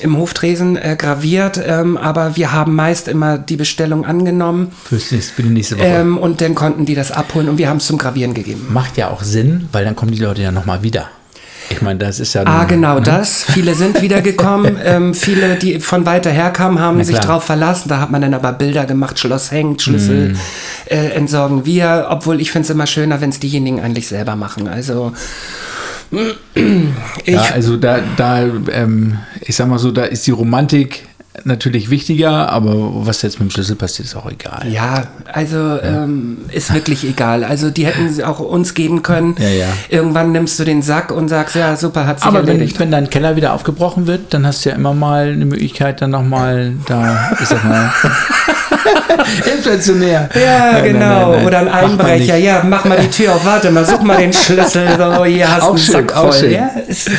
[0.00, 5.32] im Hoftresen äh, graviert, ähm, aber wir haben meist immer die Bestellung angenommen Fürs nächste,
[5.34, 5.86] für die nächste Woche.
[5.86, 8.66] ähm, und dann konnten die das abholen und wir haben es zum Gravieren gegeben.
[8.70, 11.08] Macht ja auch Sinn, weil dann kommen die Leute ja nochmal wieder.
[11.70, 12.42] Ich meine, das ist ja.
[12.44, 13.02] Ah, nun- genau ne?
[13.02, 13.42] das.
[13.44, 14.76] Viele sind wiedergekommen.
[14.84, 17.88] ähm, viele, die von weiter her kamen, haben sich drauf verlassen.
[17.88, 20.36] Da hat man dann aber Bilder gemacht, Schloss hängt, Schlüssel Mhm.
[20.86, 22.06] äh, entsorgen wir.
[22.10, 24.68] Obwohl ich finde es immer schöner, wenn es diejenigen eigentlich selber machen.
[24.68, 25.12] Also
[26.54, 31.06] ich, Ja, also da, da ähm, ich sag mal so, da ist die Romantik
[31.44, 32.72] natürlich wichtiger, aber
[33.06, 34.66] was jetzt mit dem Schlüssel passiert, ist auch egal.
[34.68, 37.44] Ja, also Ähm, ist wirklich egal.
[37.44, 39.34] Also die hätten sie auch uns geben können.
[39.38, 39.66] Ja, ja.
[39.88, 42.78] Irgendwann nimmst du den Sack und sagst, ja super, hat sich Aber wenn, erledigt.
[42.80, 46.10] wenn dein Keller wieder aufgebrochen wird, dann hast du ja immer mal eine Möglichkeit, dann
[46.10, 47.90] nochmal da, ich sag mal,
[49.56, 50.28] inflationär.
[50.34, 50.98] ja, Nein, genau.
[51.30, 51.46] nein, nein.
[51.46, 52.36] Oder ein Einbrecher.
[52.36, 53.44] Ja, mach mal die Tür auf.
[53.44, 54.88] Warte mal, such mal den Schlüssel.
[54.98, 56.50] So, hier hast du einen Sack voll.
[56.50, 57.10] Ja, ist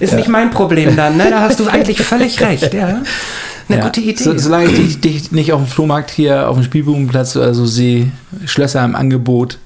[0.00, 1.16] ist nicht mein Problem dann.
[1.16, 1.26] Ne?
[1.30, 2.72] Da hast du eigentlich völlig recht.
[2.74, 3.00] Ja.
[3.68, 3.84] Eine Ja.
[3.84, 4.22] gute Idee.
[4.22, 8.10] So, solange ich dich, nicht auf dem Flohmarkt hier auf dem Spielbubenplatz oder so sehe,
[8.46, 9.58] Schlösser im Angebot,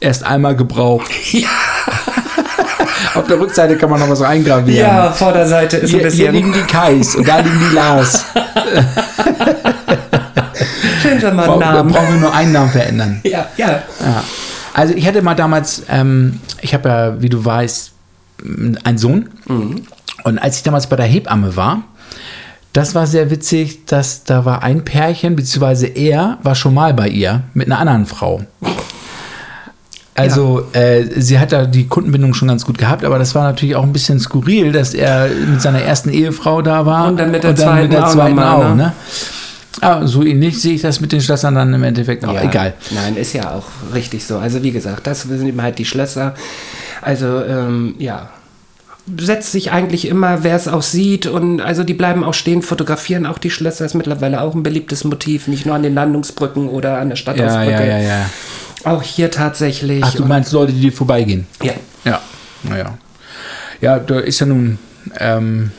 [0.00, 1.10] erst einmal gebraucht.
[1.32, 1.48] ja.
[3.14, 4.88] Auf der Rückseite kann man noch was eingravieren.
[4.88, 6.34] ja, Vorderseite ist ein Hier, hier bisschen.
[6.34, 8.24] liegen die Kais und da liegen die Lars.
[11.02, 11.92] Schön mal Bra einen da Namen.
[11.92, 13.20] brauchen wir nur einen Namen verändern.
[13.24, 13.82] Ja, ja.
[14.00, 14.24] Ja.
[14.72, 17.92] Also ich hatte mal damals, ähm, ich habe ja, wie du weißt,
[18.84, 19.30] einen Sohn.
[20.24, 21.82] Und als ich damals bei der Hebamme war,
[22.74, 27.08] das war sehr witzig, dass da war ein Pärchen, beziehungsweise er war schon mal bei
[27.08, 28.42] ihr mit einer anderen Frau.
[30.16, 33.76] Also äh, sie hat da die Kundenbindung schon ganz gut gehabt, aber das war natürlich
[33.76, 37.44] auch ein bisschen skurril, dass er mit seiner ersten Ehefrau da war Und dann mit
[37.44, 38.76] der zweiten auch zweiten noch mal, auch, ne?
[38.76, 38.92] ne?
[39.80, 42.34] Aber so ähnlich sehe ich das mit den Schlössern dann im Endeffekt auch.
[42.34, 42.74] Ja, Egal.
[42.90, 44.38] Nein, ist ja auch richtig so.
[44.38, 46.34] Also wie gesagt, das sind eben halt die Schlösser.
[47.02, 48.30] Also ähm, ja,
[49.18, 53.26] setzt sich eigentlich immer, wer es auch sieht und also die bleiben auch stehen, fotografieren
[53.26, 56.98] auch die Schlösser, ist mittlerweile auch ein beliebtes Motiv, nicht nur an den Landungsbrücken oder
[56.98, 57.70] an der Ja, Stadtausbrücke.
[57.70, 58.30] ja, ja, ja.
[58.84, 60.02] Auch hier tatsächlich.
[60.04, 61.46] Ach, du meinst Leute, die dir vorbeigehen?
[61.62, 61.72] ja.
[62.04, 62.20] Ja,
[62.62, 62.98] naja.
[63.80, 64.78] Ja, da ist ja nun,
[65.18, 65.70] ähm,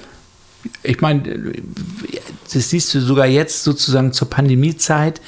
[0.84, 1.22] ich meine,
[2.52, 5.22] das siehst du sogar jetzt sozusagen zur Pandemiezeit,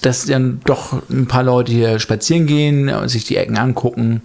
[0.00, 4.22] dass dann doch ein paar Leute hier spazieren gehen und sich die Ecken angucken.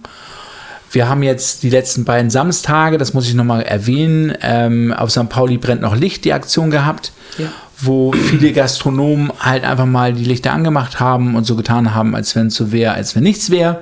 [0.90, 5.28] Wir haben jetzt die letzten beiden Samstage, das muss ich nochmal erwähnen, ähm, auf St.
[5.28, 7.46] Pauli brennt noch Licht, die Aktion gehabt, Ja.
[7.78, 12.34] wo viele Gastronomen halt einfach mal die Lichter angemacht haben und so getan haben, als
[12.36, 13.80] wenn es so wäre, als wenn nichts wäre.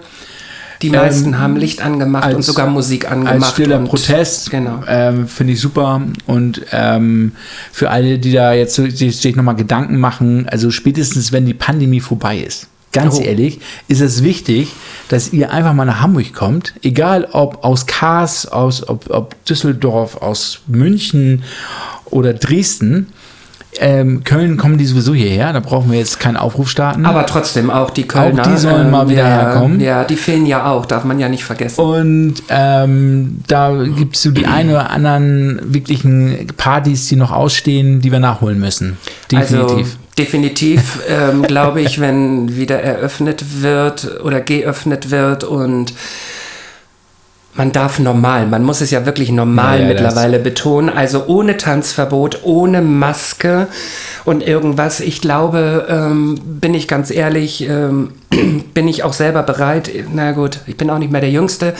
[0.82, 3.34] Die meisten haben Licht angemacht und sogar Musik angemacht.
[3.36, 4.50] Ähm, Als stiller und- Protest.
[4.50, 4.80] Genau.
[4.86, 6.02] Ähm, Finde ich super.
[6.26, 7.32] Und ähm,
[7.72, 12.36] für alle, die da jetzt sich nochmal Gedanken machen, also spätestens, wenn die Pandemie vorbei
[12.38, 12.66] ist,
[13.02, 13.22] ganz Oh.
[13.22, 14.72] ehrlich, ist es wichtig,
[15.08, 16.74] dass ihr einfach mal nach Hamburg kommt.
[16.82, 21.42] Egal ob aus Kars, aus, ob, ob Düsseldorf, aus München
[22.06, 23.08] oder Dresden.
[23.78, 27.04] Ähm, Köln kommen die sowieso hierher, da brauchen wir jetzt keinen Aufruf starten.
[27.04, 28.42] Aber trotzdem auch die Kölner.
[28.42, 29.80] Auch die sollen mal wieder ja, herkommen.
[29.80, 31.78] Ja, die fehlen ja auch, darf man ja nicht vergessen.
[31.78, 38.00] Und ähm, da gibt es so die ein oder anderen wirklichen Partys, die noch ausstehen,
[38.00, 38.96] die wir nachholen müssen.
[39.30, 39.76] Definitiv.
[39.76, 45.92] Also definitiv, ähm, glaube ich, wenn wieder eröffnet wird oder geöffnet wird und
[47.56, 51.56] man darf normal, man muss es ja wirklich normal Ja, ja, mittlerweile betonen, also ohne
[51.56, 53.68] Tanzverbot, ohne Maske
[54.24, 55.00] und irgendwas.
[55.00, 58.12] Ich glaube, ähm, bin ich ganz ehrlich, ähm,
[58.74, 59.90] bin ich auch selber bereit.
[60.12, 61.74] Na gut, ich bin auch nicht mehr der Jüngste,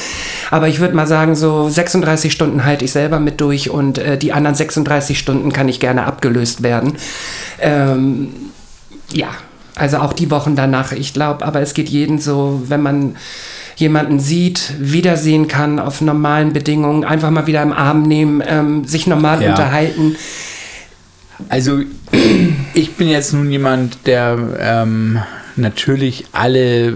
[0.51, 4.17] aber ich würde mal sagen, so 36 Stunden halte ich selber mit durch und äh,
[4.17, 6.95] die anderen 36 Stunden kann ich gerne abgelöst werden.
[7.61, 8.29] Ähm,
[9.13, 9.29] ja,
[9.75, 13.17] also auch die Wochen danach, ich glaube, aber es geht jeden so, wenn man
[13.77, 19.07] jemanden sieht, wiedersehen kann auf normalen Bedingungen, einfach mal wieder im Arm nehmen, ähm, sich
[19.07, 19.51] normal Ja.
[19.51, 20.17] unterhalten.
[21.49, 21.81] Also
[22.75, 25.19] ich bin jetzt nun jemand, der ähm,
[25.57, 26.95] natürlich alle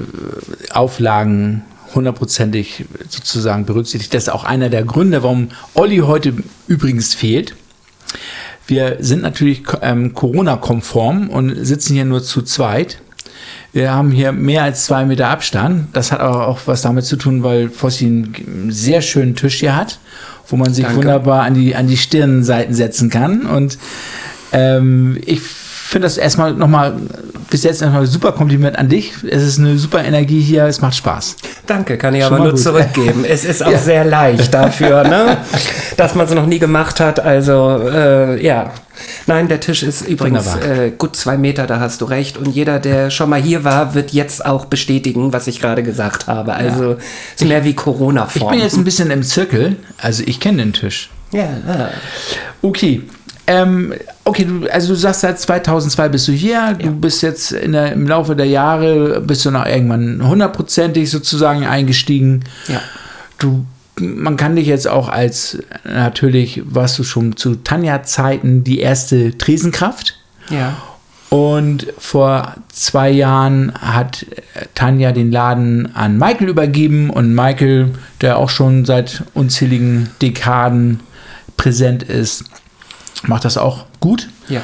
[0.71, 1.63] Auflagen
[1.95, 4.15] hundertprozentig sozusagen berücksichtigt.
[4.15, 6.35] Das ist auch einer der Gründe, warum Olli heute
[6.69, 7.55] übrigens fehlt.
[8.67, 13.03] Wir sind natürlich ähm, Corona-konform und sitzen hier nur zu zweit.
[13.73, 15.89] Wir haben hier mehr als zwei Meter Abstand.
[15.93, 19.77] Das hat aber auch was damit zu tun, weil Fossi einen sehr schönen Tisch hier
[19.77, 19.99] hat,
[20.49, 20.99] wo man sich Danke.
[20.99, 23.43] wunderbar an die, an die Stirnseiten setzen kann.
[23.47, 23.79] Und
[24.53, 26.95] ähm, ich finde das erstmal nochmal,
[27.51, 29.13] bis jetzt erstmal ein super Kompliment an dich.
[29.29, 31.37] Es ist eine super Energie hier, es macht Spaß.
[31.67, 32.61] Danke, kann ich Schon aber nur gut.
[32.61, 33.25] zurückgeben.
[33.25, 33.79] Es ist auch Ja.
[33.79, 35.37] sehr leicht dafür, ne?
[35.97, 37.21] dass man es noch nie gemacht hat.
[37.21, 38.73] Also äh, ja,
[39.27, 42.37] nein, der Tisch ist übrigens äh, gut zwei Meter, da hast du recht.
[42.37, 46.27] Und jeder, der schon mal hier war, wird jetzt auch bestätigen, was ich gerade gesagt
[46.27, 46.55] habe.
[46.55, 46.97] Also
[47.37, 48.51] ist mehr wie Ich Corona-Form.
[48.53, 51.11] bin jetzt ein bisschen im Zirkel, also ich kenne den Tisch.
[51.33, 51.91] ja, ja.
[52.63, 53.03] Okay.
[53.47, 57.93] Ähm, okay, du, also du sagst seit 2002 bist du hier, du bist jetzt der,
[57.93, 62.45] im Laufe der Jahre, bist du noch irgendwann hundertprozentig sozusagen eingestiegen.
[62.69, 62.81] ja.
[63.39, 63.65] Du,
[64.01, 70.19] man kann dich jetzt auch als, natürlich warst du schon zu Tanja-Zeiten die erste Tresenkraft.
[70.51, 70.77] ja.
[71.31, 74.27] Und vor zwei Jahren hat
[74.75, 80.99] Tanja den Laden an Michael übergeben und Michael, der auch schon seit unzähligen Dekaden
[81.57, 82.47] präsent ist,
[83.23, 84.29] macht das auch gut.
[84.49, 84.63] Ja.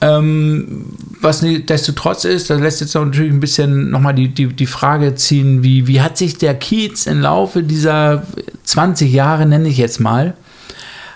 [0.00, 0.86] Ähm,
[1.20, 5.14] was nichtsdestotrotz ist, da lässt jetzt auch natürlich ein bisschen nochmal die, die, die Frage
[5.14, 8.24] ziehen, wie, wie hat sich der Kiez im Laufe dieser
[8.64, 10.34] 20 Jahre, nenne ich jetzt mal,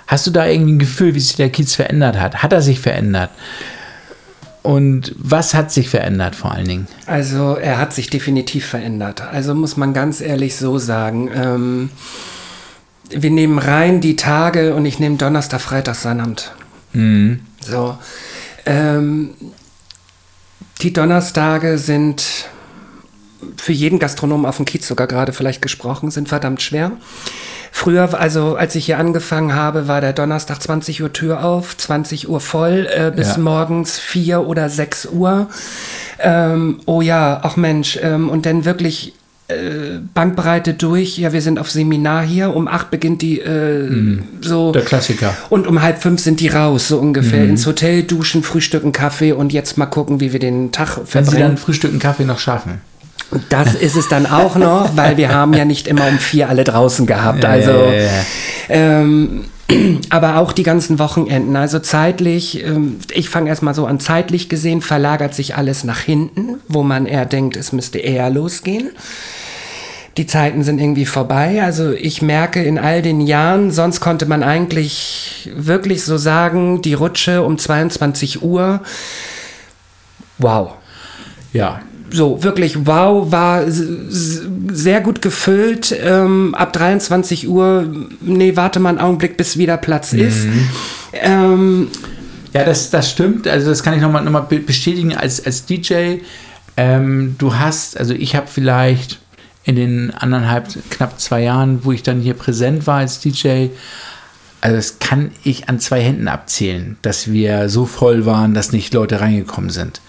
[0.07, 2.43] hast du da irgendwie ein Gefühl, wie sich der Kiez verändert hat?
[2.43, 3.31] Hat er sich verändert?
[4.63, 6.89] Und was hat sich verändert vor allen Dingen?
[7.07, 9.23] Also er hat sich definitiv verändert.
[9.23, 11.31] Also muss man ganz ehrlich so sagen.
[11.35, 11.91] Ähm,
[13.11, 16.53] wir nehmen rein die Tage und ich nehme Donnerstag, Freitag, Sonnabend.
[16.93, 17.99] So.
[18.71, 19.31] Ähm,
[20.83, 22.49] die Donnerstage sind
[23.57, 26.93] für jeden Gastronomen auf dem Kiez sogar gerade vielleicht gesprochen, sind verdammt schwer.
[27.73, 32.29] Früher, also als ich hier angefangen habe, war der Donnerstag 20 Uhr Tür auf, 20
[32.29, 33.39] Uhr voll, äh, bis Ja.
[33.39, 35.49] morgens 4 oder 6 Uhr.
[36.19, 39.15] Ähm, oh ja, ach Mensch, ähm, und dann wirklich
[40.15, 41.19] Bankbreite durch.
[41.19, 42.55] Ja, wir sind auf Seminar hier.
[42.55, 44.73] Um 8 beginnt die äh, so.
[44.73, 45.37] Der Klassiker.
[45.49, 47.45] Und um halb fünf sind die raus, so ungefähr.
[47.45, 51.13] Ins Hotel, duschen, frühstücken, Kaffee und jetzt mal gucken, wie wir den Tag Wenn sie
[51.13, 51.57] dann verbringen.
[51.57, 52.81] Frühstück und Kaffee noch schaffen.
[53.49, 56.65] Das ist es dann auch noch, weil wir haben ja nicht immer um vier alle
[56.65, 57.45] draußen gehabt.
[57.45, 58.09] Also, ja, ja.
[58.69, 59.45] Ähm,
[60.11, 61.57] aber auch die ganzen Wochenenden.
[61.57, 66.57] Also zeitlich, ähm, ich fange erstmal so an, zeitlich gesehen verlagert sich alles nach hinten,
[66.69, 68.91] wo man eher denkt, es müsste eher losgehen.
[70.17, 71.63] Die Zeiten sind irgendwie vorbei.
[71.63, 76.95] Also ich merke in all den Jahren, sonst konnte man eigentlich wirklich so sagen, die
[76.95, 78.81] Rutsche um 22 Uhr.
[80.39, 80.73] Wow
[81.53, 81.81] Ja.
[82.11, 85.95] so wirklich wow, war sehr gut gefüllt.
[86.03, 87.87] Ähm, ab 23 Uhr,
[88.21, 90.47] nee, warte mal einen Augenblick, bis wieder Platz ist.
[91.13, 91.89] Ähm,
[92.53, 93.47] Ja, das, das stimmt.
[93.47, 96.17] Also das kann ich nochmal noch mal be- bestätigen als, als DJ.
[96.77, 99.21] Ähm, du hast, also ich habe vielleicht
[99.65, 103.69] in den anderthalb, knapp zwei Jahren, wo ich dann hier präsent war als DJ,
[104.61, 108.93] also das kann ich an zwei Händen abzählen, dass wir so voll waren, dass nicht
[108.93, 110.01] Leute reingekommen sind.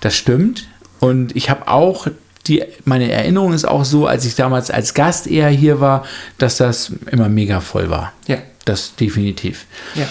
[0.00, 0.66] Das stimmt.
[1.00, 2.06] Und ich habe auch
[2.46, 6.04] die, meine Erinnerung ist auch so, als ich damals als Gast eher hier war,
[6.38, 8.12] dass das immer mega voll war.
[8.26, 8.38] Ja.
[8.64, 9.66] Das definitiv.
[9.94, 10.06] ja.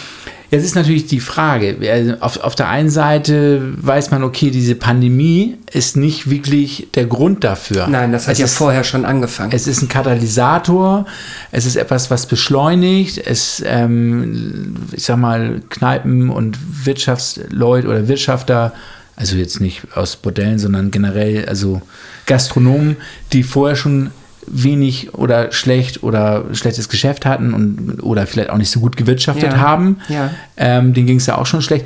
[0.51, 4.73] Jetzt ist natürlich die Frage, also auf, auf der einen Seite weiß man, okay, diese
[4.73, 7.87] Pandemie ist nicht wirklich der Grund dafür.
[7.87, 9.51] Nein, das hat es ja ist, vorher schon angefangen.
[9.53, 11.05] Es ist ein Katalysator,
[11.51, 18.73] es ist etwas, was beschleunigt, es, ähm, ich sag mal, Kneipen und Wirtschaftsleute oder Wirtschafter,
[19.15, 21.81] also jetzt nicht aus Bordellen, sondern generell, also
[22.25, 22.97] Gastronomen,
[23.33, 24.09] die vorher schon
[24.51, 29.53] wenig oder schlecht oder schlechtes Geschäft hatten und oder vielleicht auch nicht so gut gewirtschaftet
[29.53, 30.31] Ja, haben, ja.
[30.57, 31.85] ähm, denen ging es ja auch schon schlecht.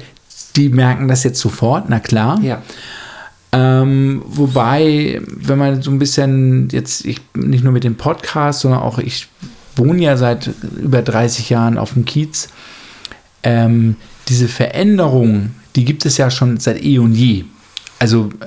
[0.55, 2.39] die merken das jetzt sofort, na klar.
[2.41, 2.61] Ja.
[3.51, 8.81] Ähm, wobei, wenn man so ein bisschen jetzt, ich nicht nur mit dem Podcast, sondern
[8.81, 9.27] auch ich
[9.75, 10.49] wohne ja seit
[10.81, 12.49] über 30 Jahren auf dem Kiez,
[13.43, 13.95] ähm,
[14.27, 17.43] diese Veränderung, die gibt es ja schon seit eh und je.
[18.03, 18.45] Also, äh,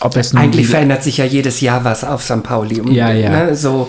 [0.00, 2.42] ob es nun Eigentlich verändert sich ja jedes Jahr was auf St.
[2.42, 2.80] Pauli.
[2.80, 3.30] Um, Ja, ja.
[3.30, 3.88] Ne, so,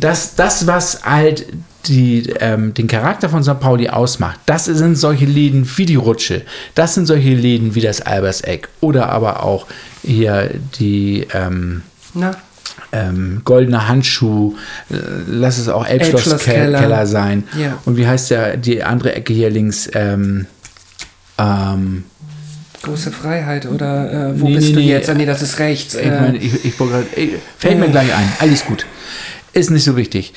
[0.00, 1.46] das, das, was halt
[1.84, 3.60] die, ähm, den Charakter von St.
[3.60, 6.40] Pauli ausmacht, das sind solche Läden wie die Rutsche,
[6.74, 9.66] das sind solche Läden wie das Alberseck oder aber auch
[10.02, 11.82] hier die ähm,
[12.92, 14.54] ähm, Goldener Handschuh,
[14.88, 14.94] äh,
[15.26, 16.80] lass es auch Elbschlosskeller.
[16.80, 17.44] Keller sein.
[17.58, 17.76] Ja.
[17.84, 19.86] Und wie heißt der, die andere Ecke hier links?
[19.92, 20.46] Ähm,
[21.36, 22.04] ähm,
[22.82, 24.88] große Freiheit oder äh, wo Nee, bist nee, du nee.
[24.88, 25.08] jetzt?
[25.10, 25.94] Ah, nee, das ist rechts.
[25.94, 27.90] Ich Äh, meine, ich, ich wollte gerade, ey, fällt mir äh.
[27.90, 28.86] gleich ein, alles gut.
[29.52, 30.32] Ist nicht so wichtig.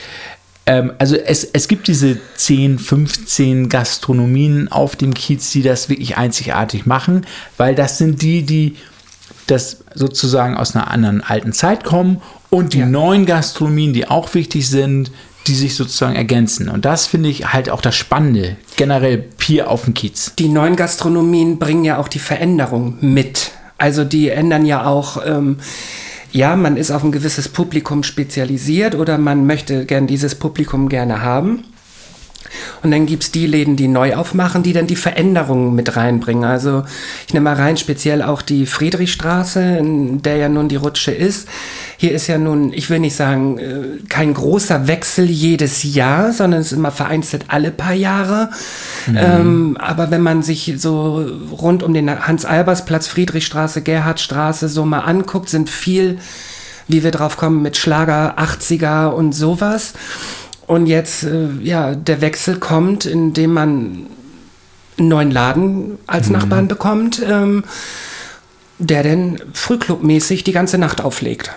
[0.65, 6.17] Ähm, also es, es gibt diese 10, 15 Gastronomien auf dem Kiez, die das wirklich
[6.17, 7.25] einzigartig machen,
[7.57, 8.75] weil das sind die, die
[9.47, 12.85] das sozusagen aus einer anderen alten Zeit kommen und die Ja.
[12.85, 15.11] neuen Gastronomien, die auch wichtig sind,
[15.47, 16.69] die sich sozusagen ergänzen.
[16.69, 20.33] Und das finde ich halt auch das Spannende, generell hier auf dem Kiez.
[20.39, 23.51] die neuen Gastronomien bringen ja auch die Veränderung mit.
[23.77, 25.57] Also die ändern ja auch, ähm,
[26.31, 31.21] ja, man ist auf ein gewisses Publikum spezialisiert oder man möchte gern dieses Publikum gerne
[31.21, 31.65] haben.
[32.81, 36.43] Und dann gibt es die Läden, die neu aufmachen, die dann die Veränderungen mit reinbringen.
[36.43, 36.83] Also
[37.27, 41.47] ich nehme mal rein, speziell auch die Friedrichstraße, in der ja nun die Rutsche ist.
[41.97, 46.61] Hier ist ja nun, ich will nicht sagen, äh, kein großer Wechsel jedes Jahr, sondern
[46.61, 48.49] es ist immer vereinzelt alle paar Jahre.
[49.07, 55.49] Ähm, aber wenn man sich so rund um den Hans-Albers-Platz, Friedrichstraße, Gerhardstraße so mal anguckt,
[55.49, 56.19] sind viel,
[56.87, 59.93] wie wir drauf kommen, mit Schlager 80er und sowas.
[60.67, 64.07] Und jetzt, äh, ja, der Wechsel kommt, indem man
[64.97, 67.63] einen neuen Laden als Nachbarn bekommt, ähm,
[68.87, 71.51] der denn frühclubmäßig die ganze Nacht auflegt.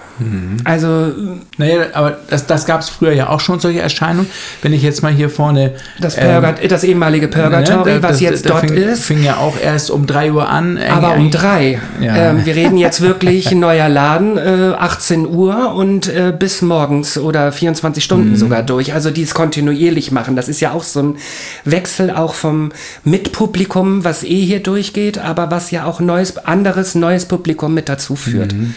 [0.64, 1.12] Also
[1.58, 4.30] Naja, aber das, das gab es früher ja auch schon, solche Erscheinungen.
[4.62, 5.72] Wenn ich jetzt mal hier vorne.
[6.00, 9.04] das, ähm, Purgat das ehemalige Purgatory, ne, da- was das- jetzt da dort fing, ist.
[9.04, 10.78] fing ja auch erst um 3 Uhr an.
[10.78, 11.80] Aber um Eigentlich- drei.
[12.00, 12.30] Ja.
[12.30, 17.52] Ähm, wir reden jetzt wirklich neuer Laden, äh, 18 Uhr und äh, bis morgens oder
[17.52, 18.36] 24 Stunden Mhm.
[18.36, 18.94] sogar durch.
[18.94, 20.34] Also die es kontinuierlich machen.
[20.36, 21.16] Das ist ja auch so ein
[21.64, 22.72] Wechsel auch vom
[23.04, 28.16] Mitpublikum, was eh hier durchgeht, aber was ja auch neues, anderes, neues Publikum mit dazu
[28.16, 28.52] führt.
[28.52, 28.74] Mhm.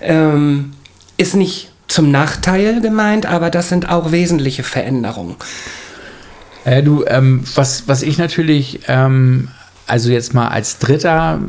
[0.00, 0.72] Ähm,
[1.16, 5.36] ist nicht zum Nachteil gemeint, aber das sind auch wesentliche Veränderungen.
[6.64, 9.48] Äh, du, ähm, was, was ich natürlich, ähm,
[9.86, 11.40] also jetzt mal als Dritter,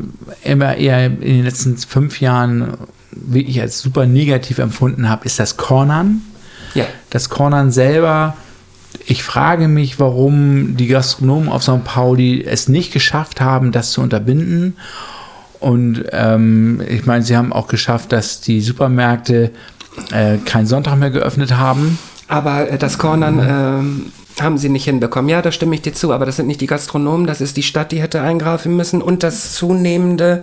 [0.42, 2.74] immer eher in den letzten fünf Jahren
[3.12, 6.22] wirklich als super negativ empfunden habe, ist das Cornern.
[6.74, 6.86] Ja.
[7.10, 8.36] Das Cornern selber,
[9.06, 11.84] ich frage mich, warum die Gastronomen auf St.
[11.84, 14.76] Pauli es nicht geschafft haben, das zu unterbinden.
[15.62, 19.52] Und ähm, ich meine, sie haben auch geschafft, dass die Supermärkte
[20.10, 21.98] äh, keinen Sonntag mehr geöffnet haben.
[22.26, 25.28] Aber äh, das Cornern ähm, haben sie nicht hinbekommen.
[25.28, 26.12] Ja, da stimme ich dir zu.
[26.12, 29.00] Aber das sind nicht die Gastronomen, das ist die Stadt, die hätte eingreifen müssen.
[29.00, 30.42] Und das zunehmende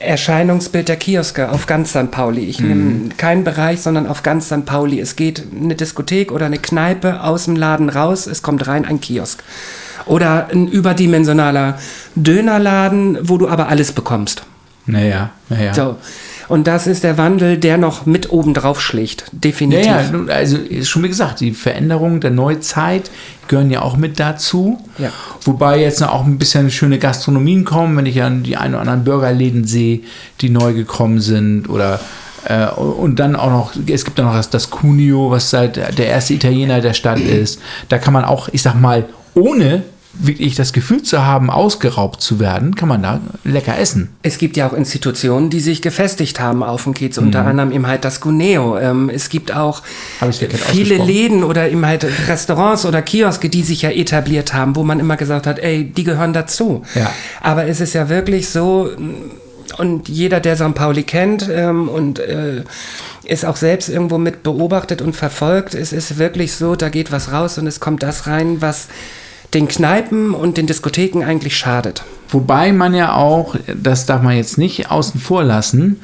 [0.00, 2.10] Erscheinungsbild der Kioske auf ganz St.
[2.10, 2.46] Pauli.
[2.46, 4.66] Ich nehme keinen Bereich, sondern auf ganz St.
[4.66, 5.00] Pauli.
[5.00, 9.00] Es geht eine Diskothek oder eine Kneipe aus dem Laden raus, es kommt rein ein
[9.00, 9.42] Kiosk.
[10.06, 11.78] Oder ein überdimensionaler
[12.14, 14.42] Dönerladen, wo du aber alles bekommst.
[14.86, 15.74] Naja, naja.
[15.74, 15.96] So.
[16.48, 19.22] Und das ist der Wandel, der noch mit oben drauf schlägt.
[19.22, 19.86] Ja, Definitiv.
[19.86, 23.10] ja, nun, also schon wie gesagt, die Veränderungen der Neuzeit
[23.48, 24.78] gehören ja auch mit dazu.
[24.98, 25.10] Ja.
[25.42, 29.04] Wobei jetzt auch ein bisschen schöne Gastronomien kommen, wenn ich an die ein oder anderen
[29.04, 30.02] Burgerläden sehe,
[30.40, 32.00] die neu gekommen sind oder
[32.44, 36.06] äh, und dann auch noch, es gibt dann noch das, das Cuneo, was seit der
[36.06, 37.60] erste Italiener der Stadt ist.
[37.88, 39.82] Da kann man auch, ich sag mal, ohne
[40.18, 44.10] wirklich das Gefühl zu haben, ausgeraubt zu werden, kann man da lecker essen.
[44.22, 47.86] Es gibt ja auch Institutionen, die sich gefestigt haben auf dem Kiez, unter anderem eben
[47.86, 48.78] halt das Cuneo.
[48.78, 49.82] Ähm, es gibt auch
[50.20, 50.96] viele.
[50.96, 55.16] Läden oder eben halt Restaurants oder Kioske, die sich ja etabliert haben, wo man immer
[55.16, 56.82] gesagt hat, ey, die gehören dazu.
[56.94, 57.10] Ja.
[57.40, 58.90] Aber es ist ja wirklich so,
[59.78, 60.74] und jeder, der St.
[60.74, 62.64] Pauli kennt ähm, und äh,
[63.24, 67.32] ist auch selbst irgendwo mit beobachtet und verfolgt, es ist wirklich so, da geht was
[67.32, 68.88] raus und es kommt das rein, was
[69.56, 72.04] den Kneipen und den Diskotheken eigentlich schadet.
[72.28, 76.00] Wobei man ja auch, das darf man jetzt nicht außen vor lassen,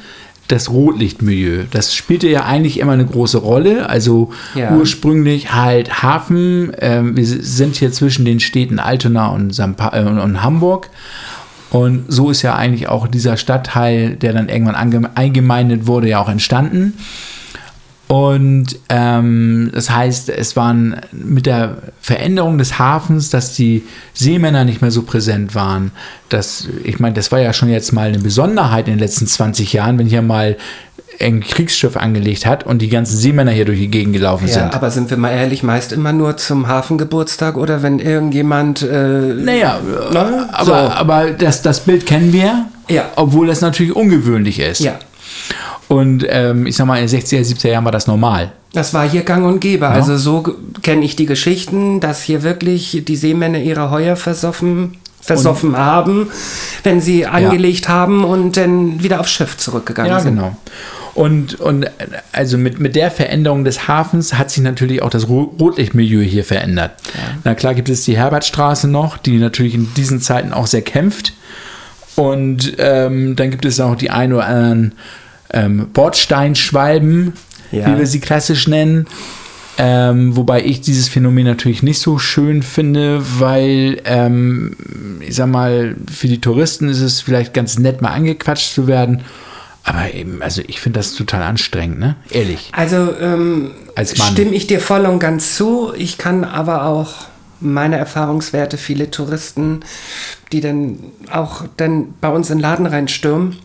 [0.48, 3.88] das Rotlichtmilieu, das spielte ja eigentlich immer eine große Rolle.
[3.88, 4.74] Also Ja.
[4.74, 6.72] ursprünglich halt Hafen.
[6.80, 10.88] Ähm, wir sind hier zwischen den Städten Altona und, äh, und, Hamburg.
[11.70, 16.28] Und so ist ja eigentlich auch dieser Stadtteil, der dann irgendwann eingemeindet wurde, ja auch
[16.28, 16.94] entstanden.
[18.12, 24.82] Und ähm, das heißt, es waren mit der Veränderung des Hafens, dass die Seemänner nicht
[24.82, 25.92] mehr so präsent waren.
[26.28, 29.72] Das, ich meine, das war ja schon jetzt mal eine Besonderheit in den letzten 20
[29.72, 30.58] Jahren, wenn hier mal
[31.20, 34.74] ein Kriegsschiff angelegt hat und die ganzen Seemänner hier durch die Gegend gelaufen Ja, sind.
[34.74, 38.82] aber sind wir mal ehrlich, meist immer nur zum Hafengeburtstag oder wenn irgendjemand.
[38.82, 39.80] Äh, Naja,
[40.12, 40.74] Na, aber, so.
[40.74, 43.06] aber das, das Bild kennen wir, Ja.
[43.16, 44.80] obwohl das natürlich ungewöhnlich ist.
[44.80, 44.98] ja,
[45.89, 48.53] Und ähm, ich sag mal, in den 60er, 70er Jahren war das normal.
[48.72, 49.89] das war hier gang und gäbe.
[49.89, 50.43] Also so
[50.83, 56.30] kenne ich die Geschichten, dass hier wirklich die Seemänner ihre Heuer versoffen, versoffen haben,
[56.83, 60.37] wenn sie angelegt haben und dann wieder aufs Schiff zurückgegangen Ja, sind.
[60.37, 60.57] genau.
[61.14, 61.91] Und, und
[62.33, 66.43] also mit, mit der Veränderung des Hafens hat sich natürlich auch das Ro- Rotlichtmilieu hier
[66.43, 66.93] verändert.
[67.45, 71.35] Na klar gibt es die Herbertstraße noch, die natürlich in diesen Zeiten auch sehr kämpft.
[72.16, 74.93] Und ähm, dann gibt es auch die ein oder anderen
[75.53, 77.32] ähm, Bordsteinschwalben,
[77.70, 77.86] Ja.
[77.86, 79.07] wie wir sie klassisch nennen.
[79.78, 84.76] Ähm, wobei ich dieses Phänomen natürlich nicht so schön finde, weil, ähm,
[85.20, 89.22] ich sag mal, für die Touristen ist es vielleicht ganz nett, mal angequatscht zu werden.
[89.84, 92.16] Aber eben, also ich finde das total anstrengend, ne?
[92.30, 92.70] Ehrlich.
[92.72, 95.92] Also ähm, Als stimme ich dir voll und ganz zu.
[95.96, 97.14] Ich kann aber auch
[97.61, 99.80] meine Erfahrungswerte, viele Touristen,
[100.53, 100.98] die dann
[101.32, 103.57] auch dann bei uns in den Laden reinstürmen,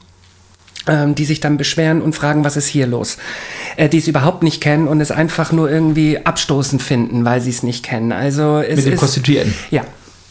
[1.15, 3.17] die sich dann beschweren und fragen, was ist hier los?
[3.75, 7.49] Äh, die es überhaupt nicht kennen und es einfach nur irgendwie abstoßend finden, weil sie
[7.51, 8.11] es nicht kennen.
[8.11, 9.53] Also es Mit den ist, Prostituierten.
[9.71, 9.83] Ja.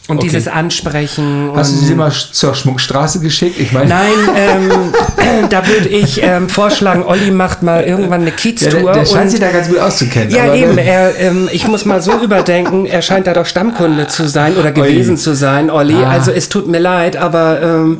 [0.09, 0.27] Und Okay.
[0.27, 1.51] dieses Ansprechen.
[1.53, 3.59] Hast du sie mal zur Schmuckstraße geschickt?
[3.59, 8.35] Ich meine, Nein, ähm, da würde ich ähm, vorschlagen, Olli macht mal irgendwann eine ja,
[8.37, 8.83] Kieztour.
[8.83, 10.29] der, der scheint sich da ganz gut auszukennen.
[10.29, 10.77] ja, eben.
[10.77, 14.71] Er, ähm, ich muss mal so überdenken, er scheint da doch Stammkunde zu sein oder
[14.71, 15.17] gewesen Ui.
[15.17, 15.95] zu sein, Olli.
[15.95, 16.09] Ah.
[16.09, 17.97] Also es tut mir leid, aber ähm,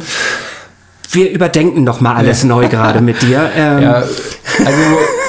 [1.11, 3.49] wir überdenken noch mal alles neu gerade mit dir.
[3.55, 4.77] Ähm, Ja, also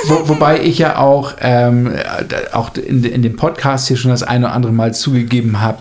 [0.05, 4.23] wo, wobei ich ja auch, ähm, äh, auch in, in dem Podcast hier schon das
[4.23, 5.79] eine oder andere Mal zugegeben habe,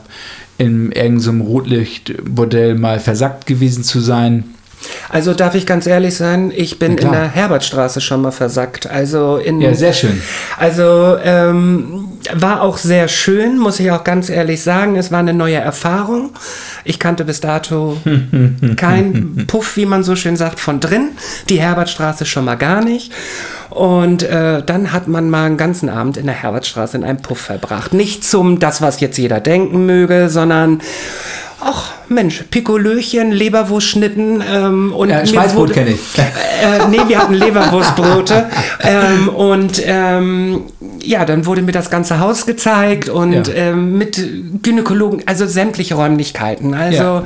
[0.58, 4.44] in irgendeinem Rotlichtbordell mal versackt gewesen zu sein.
[5.10, 8.88] Also darf ich ganz ehrlich sein, ich bin in der Herbertstraße schon mal versackt.
[8.88, 10.22] Also in Ja, sehr schön.
[10.58, 14.96] Also ähm, war auch sehr schön, muss ich auch ganz ehrlich sagen.
[14.96, 16.32] Es war eine neue Erfahrung.
[16.84, 17.98] Ich kannte bis dato
[18.76, 21.10] kein Puff, wie man so schön sagt, von drin.
[21.50, 23.12] Die Herbertstraße schon mal gar nicht.
[23.70, 27.40] Und äh, dann hat man mal einen ganzen Abend in der Herbertstraße in einem Puff
[27.40, 27.94] verbracht.
[27.94, 30.82] Nicht zum das, was jetzt jeder denken möge, sondern
[31.60, 36.00] ach Mensch, Pikolöchen, Leberwurstschnitten ähm, und Ja, wurde- kenne ich.
[36.18, 38.46] äh, nee, wir hatten Leberwurstbrote.
[38.84, 40.62] ähm, und ähm,
[41.02, 43.54] ja, dann wurde mir das ganze Haus gezeigt und Ja.
[43.54, 44.24] ähm, mit
[44.64, 46.74] Gynäkologen, also sämtliche Räumlichkeiten.
[46.74, 47.24] Also Ja,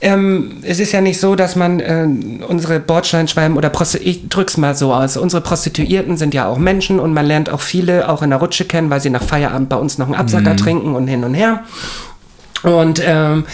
[0.00, 2.06] ähm, es ist ja nicht so, dass man äh,
[2.46, 7.00] unsere Bordsteinschwalben oder Prosti ich drück's mal so aus, unsere Prostituierten sind ja auch Menschen
[7.00, 9.76] und man lernt auch viele auch in der Rutsche kennen, weil sie nach Feierabend bei
[9.76, 11.64] uns noch einen Absacker trinken und hin und her.
[12.62, 13.44] Und ähm,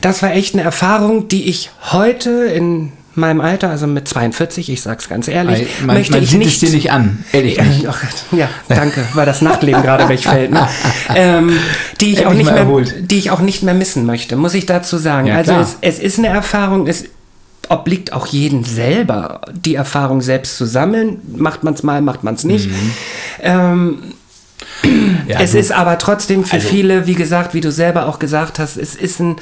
[0.00, 4.82] das war echt eine Erfahrung, die ich heute in meinem Alter, also mit 42, ich
[4.82, 6.62] sag's ganz ehrlich, man, möchte man ich sieht nicht.
[6.62, 7.24] es dir nicht an.
[7.32, 7.86] Ehrlich Ja, nicht.
[7.86, 10.50] oh Gott, ja, danke, weil das Nachtleben gerade wegfällt.
[10.50, 10.66] Ne?
[11.14, 11.58] Ähm,
[12.00, 13.10] die, ich auch nicht mehr, erholt.
[13.10, 15.26] die ich auch nicht mehr missen möchte, muss ich dazu sagen.
[15.26, 17.06] Ja, also es, es ist eine Erfahrung, es
[17.68, 21.20] obliegt auch jedem selber, die Erfahrung selbst zu sammeln.
[21.36, 22.68] Macht man es mal, macht man es nicht.
[22.70, 22.92] Mhm.
[23.42, 23.98] Ähm,
[25.28, 28.58] Ja, es ist aber trotzdem für Also- viele, wie gesagt, wie du selber auch gesagt
[28.58, 29.36] hast, es ist ein,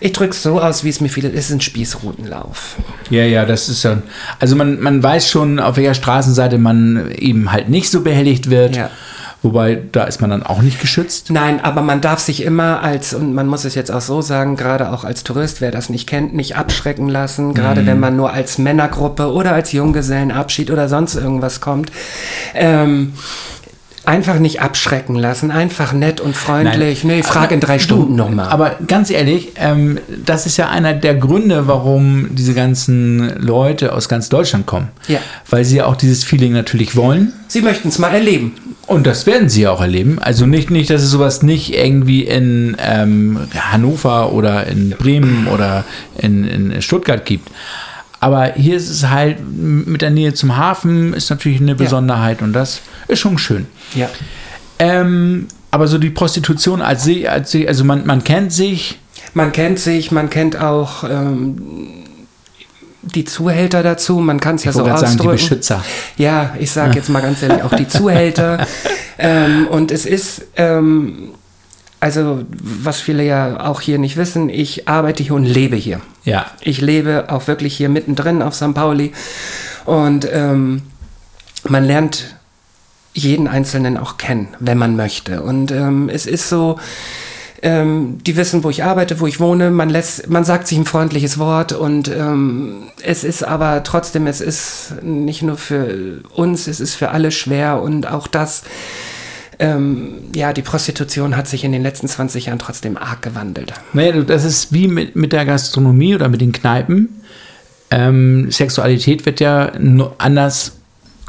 [0.00, 2.76] ich drück's so aus, wie es mir viele, es ist ein Spießrutenlauf.
[3.10, 3.98] Ja, ja, das ist ja.
[4.40, 8.76] Also man, man weiß schon, auf welcher Straßenseite man eben halt nicht so behelligt wird.
[8.76, 8.90] Ja.
[9.42, 11.28] Wobei, da ist man dann auch nicht geschützt.
[11.30, 14.56] Nein, aber man darf sich immer als, und man muss es jetzt auch so sagen,
[14.56, 17.52] gerade auch als Tourist, wer das nicht kennt, nicht abschrecken lassen.
[17.52, 17.86] Gerade Mhm.
[17.86, 21.92] wenn man nur als Männergruppe oder als Junggesellenabschied oder sonst irgendwas kommt.
[22.54, 23.12] Ähm,
[24.06, 27.04] einfach nicht abschrecken lassen, einfach nett und freundlich.
[27.04, 28.48] Nee, frag in drei Stunden nochmal.
[28.48, 34.08] Aber ganz ehrlich, ähm, das ist ja einer der Gründe, warum diese ganzen Leute aus
[34.08, 34.88] ganz Deutschland kommen.
[35.08, 35.18] Ja.
[35.48, 37.32] Weil sie ja auch dieses Feeling natürlich wollen.
[37.48, 38.54] Sie möchten es mal erleben.
[38.86, 40.18] Und das werden sie ja auch erleben.
[40.20, 45.84] Also nicht, nicht dass es sowas nicht irgendwie in ähm, Hannover oder in Bremen oder
[46.18, 47.48] in, in Stuttgart gibt.
[48.24, 52.54] Aber hier ist es halt mit der Nähe zum Hafen ist natürlich eine Besonderheit und
[52.54, 53.66] das ist schon schön.
[53.94, 54.08] Ja.
[54.78, 58.98] Ähm, aber so die Prostitution als sie, als sie also man, man kennt sich.
[59.34, 61.58] Man kennt sich, man kennt auch ähm,
[63.02, 65.32] die Zuhälter dazu, man kann es ja so gerade sagen, die ausdrücken.
[65.32, 65.84] Beschützer.
[66.16, 68.66] Ja, ich sage jetzt mal ganz ehrlich, auch die Zuhälter.
[69.18, 71.32] ähm, und es ist, ähm,
[72.04, 76.02] also was viele ja auch hier nicht wissen, ich arbeite hier und lebe hier.
[76.24, 76.44] Ja.
[76.60, 78.74] Ich lebe auch wirklich hier mittendrin auf St.
[78.74, 79.12] Pauli.
[79.86, 80.82] Und ähm,
[81.66, 82.36] man lernt
[83.14, 85.40] jeden Einzelnen auch kennen, wenn man möchte.
[85.40, 86.78] Und ähm, es ist so,
[87.62, 89.70] ähm, die wissen, wo ich arbeite, wo ich wohne.
[89.70, 94.42] Man lässt, man sagt sich ein freundliches Wort und ähm, es ist aber trotzdem, es
[94.42, 98.64] ist nicht nur für uns, es ist für alle schwer und auch das,
[99.58, 103.72] ähm, ja, die Prostitution hat sich in den letzten 20 Jahren trotzdem arg gewandelt.
[103.92, 107.20] Naja, das ist wie mit, mit der Gastronomie oder mit den Kneipen.
[107.90, 109.72] Ähm, Sexualität wird ja
[110.18, 110.72] anders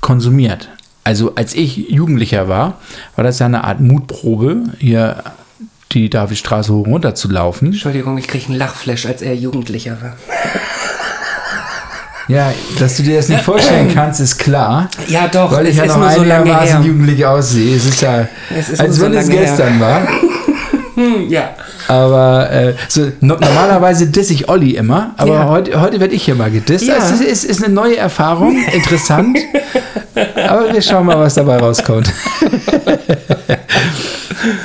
[0.02, 0.70] konsumiert.
[1.04, 2.80] Also als ich Jugendlicher war,
[3.16, 5.24] war das ja eine Art Mutprobe, hier
[5.92, 7.68] die Davidstraße hoch und runter zu laufen.
[7.68, 10.18] Entschuldigung, ich kriege einen Lachflash, als er Jugendlicher war.
[12.28, 14.90] Ja, dass du dir das nicht vorstellen kannst, ist klar.
[15.08, 15.52] Ja, doch.
[15.52, 17.76] Weil ich ja noch einigermaßen so jugendlich aussehe.
[17.76, 19.82] Es ist ja, es ist als wenn so es gestern her.
[19.82, 20.08] war.
[20.96, 21.50] hm, ja.
[21.88, 25.48] Aber äh, so, no, normalerweise diss ich Olli immer, aber ja.
[25.48, 26.86] heute, heute werde ich hier mal gedisst.
[26.86, 26.96] Ja.
[26.96, 29.38] Also, es ist, ist, eine neue Erfahrung, interessant.
[30.48, 32.12] aber wir schauen mal, was dabei rauskommt.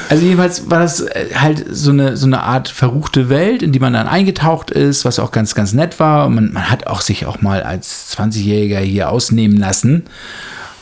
[0.08, 3.80] also jedenfalls war das äh, halt so eine, so eine Art verruchte Welt, in die
[3.80, 6.26] man dann eingetaucht ist, was auch ganz, ganz nett war.
[6.26, 10.04] Und man, man hat auch sich auch mal als 20-Jähriger hier ausnehmen lassen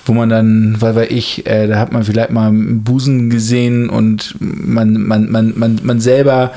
[0.08, 3.90] wo man dann, weil weil ich, äh, da hat man vielleicht mal einen Busen gesehen
[3.90, 6.52] und man, man, man, man, man selber,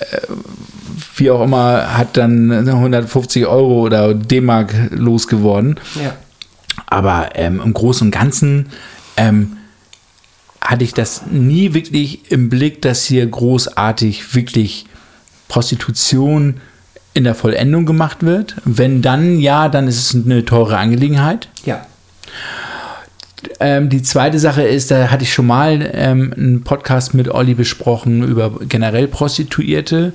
[0.00, 0.16] äh,
[1.14, 5.78] wie auch immer, hat dann 150 Euro oder D-Mark losgeworden.
[5.94, 6.14] Ja.
[6.86, 8.66] Aber ähm, im Großen und Ganzen
[9.16, 9.58] ähm,
[10.62, 14.86] hatte ich das nie wirklich im Blick, dass hier großartig wirklich
[15.48, 16.60] Prostitution
[17.14, 18.56] in der Vollendung gemacht wird.
[18.64, 21.48] Wenn dann ja, dann ist es eine teure Angelegenheit.
[21.64, 21.86] Ja.
[23.60, 27.54] Ähm, die zweite Sache ist, da hatte ich schon mal ähm, einen Podcast mit Olli
[27.54, 30.12] besprochen über generell Prostituierte.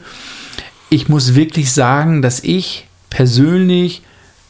[0.89, 4.01] Ich muss wirklich sagen, dass ich persönlich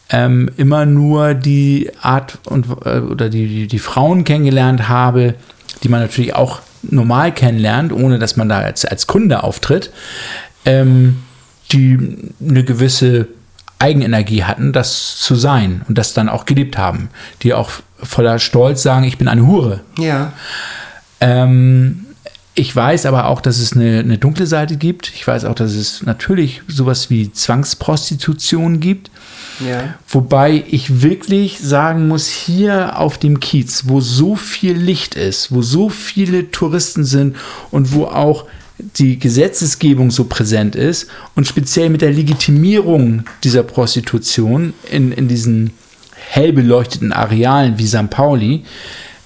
[0.09, 5.35] ähm, immer nur die Art und äh, oder die, die, die, Frauen kennengelernt habe,
[5.83, 9.91] die man natürlich auch normal kennenlernt, ohne dass man da als, als Kunde auftritt,
[10.65, 11.23] ähm,
[11.71, 13.27] die eine gewisse
[13.79, 17.09] Eigenenergie hatten, das zu sein und das dann auch geliebt haben,
[17.43, 19.81] die auch voller Stolz sagen, ich bin eine Hure.
[19.99, 20.33] Ja.
[21.19, 22.06] Ähm,
[22.57, 25.11] ich weiß aber auch, dass es eine, eine, dunkle Seite gibt.
[25.13, 29.11] Ich weiß auch, dass es natürlich sowas wie Zwangsprostitution gibt.
[29.59, 29.93] Ja.
[30.07, 35.61] Wobei ich wirklich sagen muss, hier auf dem Kiez, wo so viel Licht ist, wo
[35.61, 37.35] so viele Touristen sind
[37.69, 38.45] und wo auch
[38.79, 45.73] die Gesetzesgebung so präsent ist und speziell mit der Legitimierung dieser Prostitution in, in diesen
[46.15, 48.09] hell beleuchteten Arealen wie St.
[48.09, 48.63] Pauli,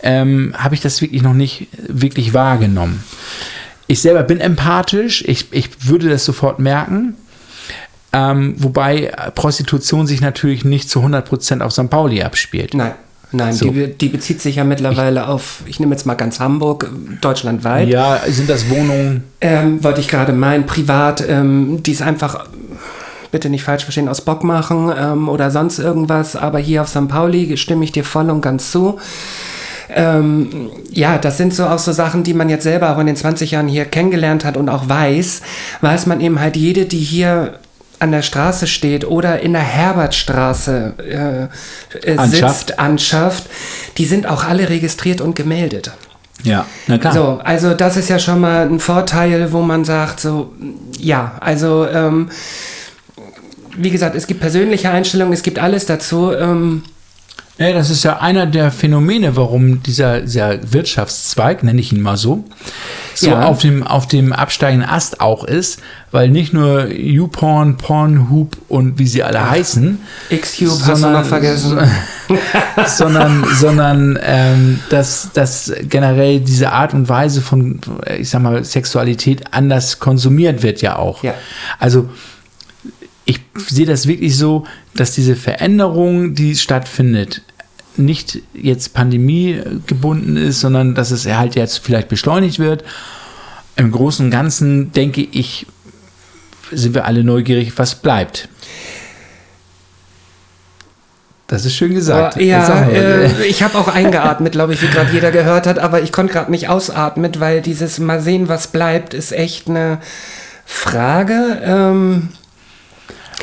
[0.03, 3.03] ähm, habe ich das wirklich noch nicht wirklich wahrgenommen.
[3.87, 7.15] Ich selber bin empathisch, ich, ich würde das sofort merken.
[8.13, 11.89] Ähm, wobei Prostitution sich natürlich nicht zu 100% auf St.
[11.89, 12.73] Pauli abspielt.
[12.73, 12.93] Nein.
[13.33, 13.69] Nein, so.
[13.69, 16.89] die, die, bezieht sich ja mittlerweile ich, auf, ich nehme jetzt mal ganz Hamburg,
[17.21, 17.87] deutschlandweit.
[17.87, 19.23] Ja, sind das Wohnungen?
[19.39, 22.45] Ähm, wollte ich gerade meinen, privat, ähm, die ist einfach,
[23.31, 27.07] bitte nicht falsch verstehen, aus Bock machen ähm, oder sonst irgendwas, aber hier auf St.
[27.07, 28.99] Pauli stimme ich dir voll und ganz zu.
[29.93, 33.15] Ähm, ja, das sind so auch so Sachen, die man jetzt selber auch in den
[33.15, 35.41] 20 Jahren hier kennengelernt hat und auch weiß,
[35.81, 37.59] weiß man eben halt jede, die hier
[37.99, 41.49] an der Straße steht oder in der Herbertstraße
[41.93, 43.45] äh, äh, sitzt, anschafft,
[43.97, 45.91] die sind auch alle registriert und gemeldet.
[46.43, 47.13] Ja, na klar.
[47.13, 50.51] So, also das ist ja schon mal ein Vorteil, wo man sagt, so,
[50.97, 52.29] ja, also ähm,
[53.77, 56.31] wie gesagt, es gibt persönliche Einstellungen, es gibt alles dazu.
[56.33, 56.83] Ähm,
[57.61, 62.17] ja, das ist ja einer der Phänomene, warum dieser, dieser Wirtschaftszweig, nenne ich ihn mal
[62.17, 62.43] so,
[63.15, 63.43] so ja.
[63.43, 65.79] auf, dem, auf dem absteigenden Ast auch ist,
[66.11, 69.99] weil nicht nur YouPorn, Pornhub und wie sie alle Ach, heißen,
[70.29, 71.79] Xtube hast du noch vergessen,
[72.87, 77.79] sondern, sondern ähm, dass, dass generell diese Art und Weise von,
[78.17, 81.23] ich sag mal, Sexualität anders konsumiert wird ja auch.
[81.23, 81.33] Ja.
[81.79, 82.09] Also
[83.25, 87.41] ich sehe das wirklich so, dass diese Veränderung, die stattfindet,
[87.97, 92.83] nicht jetzt Pandemie gebunden ist, sondern dass es halt jetzt vielleicht beschleunigt wird.
[93.75, 95.65] Im Großen und Ganzen denke ich,
[96.71, 98.47] sind wir alle neugierig, was bleibt.
[101.47, 102.37] Das ist schön gesagt.
[102.37, 106.01] Oh, ja, äh, ich habe auch eingeatmet, glaube ich, wie gerade jeder gehört hat, aber
[106.01, 109.99] ich konnte gerade nicht ausatmen, weil dieses Mal sehen, was bleibt, ist echt eine
[110.65, 111.61] Frage.
[111.61, 112.29] Ähm,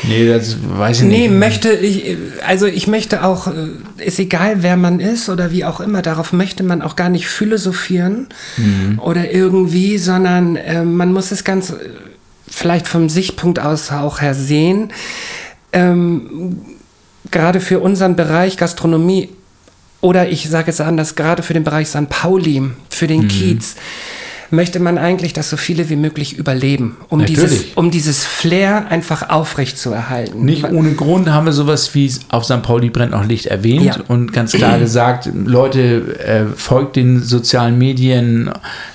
[0.04, 1.30] Nee, das weiß ich nee, nicht.
[1.30, 5.64] Nee, möchte ich, also ich möchte auch, äh, ist egal wer man ist oder wie
[5.64, 8.98] auch immer, darauf möchte man auch gar nicht philosophieren mhm.
[9.00, 11.74] oder irgendwie, sondern äh, man muss es ganz äh,
[12.48, 14.92] vielleicht vom Sichtpunkt aus auch her sehen.
[15.72, 16.58] Ähm,
[17.30, 19.30] gerade für unseren Bereich Gastronomie
[20.00, 22.08] oder ich sage es anders, gerade für den Bereich St.
[22.08, 23.28] Pauli, für den Mhm.
[23.28, 23.76] Kiez,
[24.50, 27.40] möchte man eigentlich, dass so viele wie möglich überleben, um, Natürlich.
[27.50, 30.44] dieses, um dieses Flair einfach aufrecht zu erhalten.
[30.44, 32.62] Nicht ohne Grund haben wir sowas wie auf St.
[32.62, 33.96] Pauli brennt noch Licht erwähnt Ja.
[34.08, 38.50] und ganz klar gesagt, Leute, äh, folgt den sozialen Medien,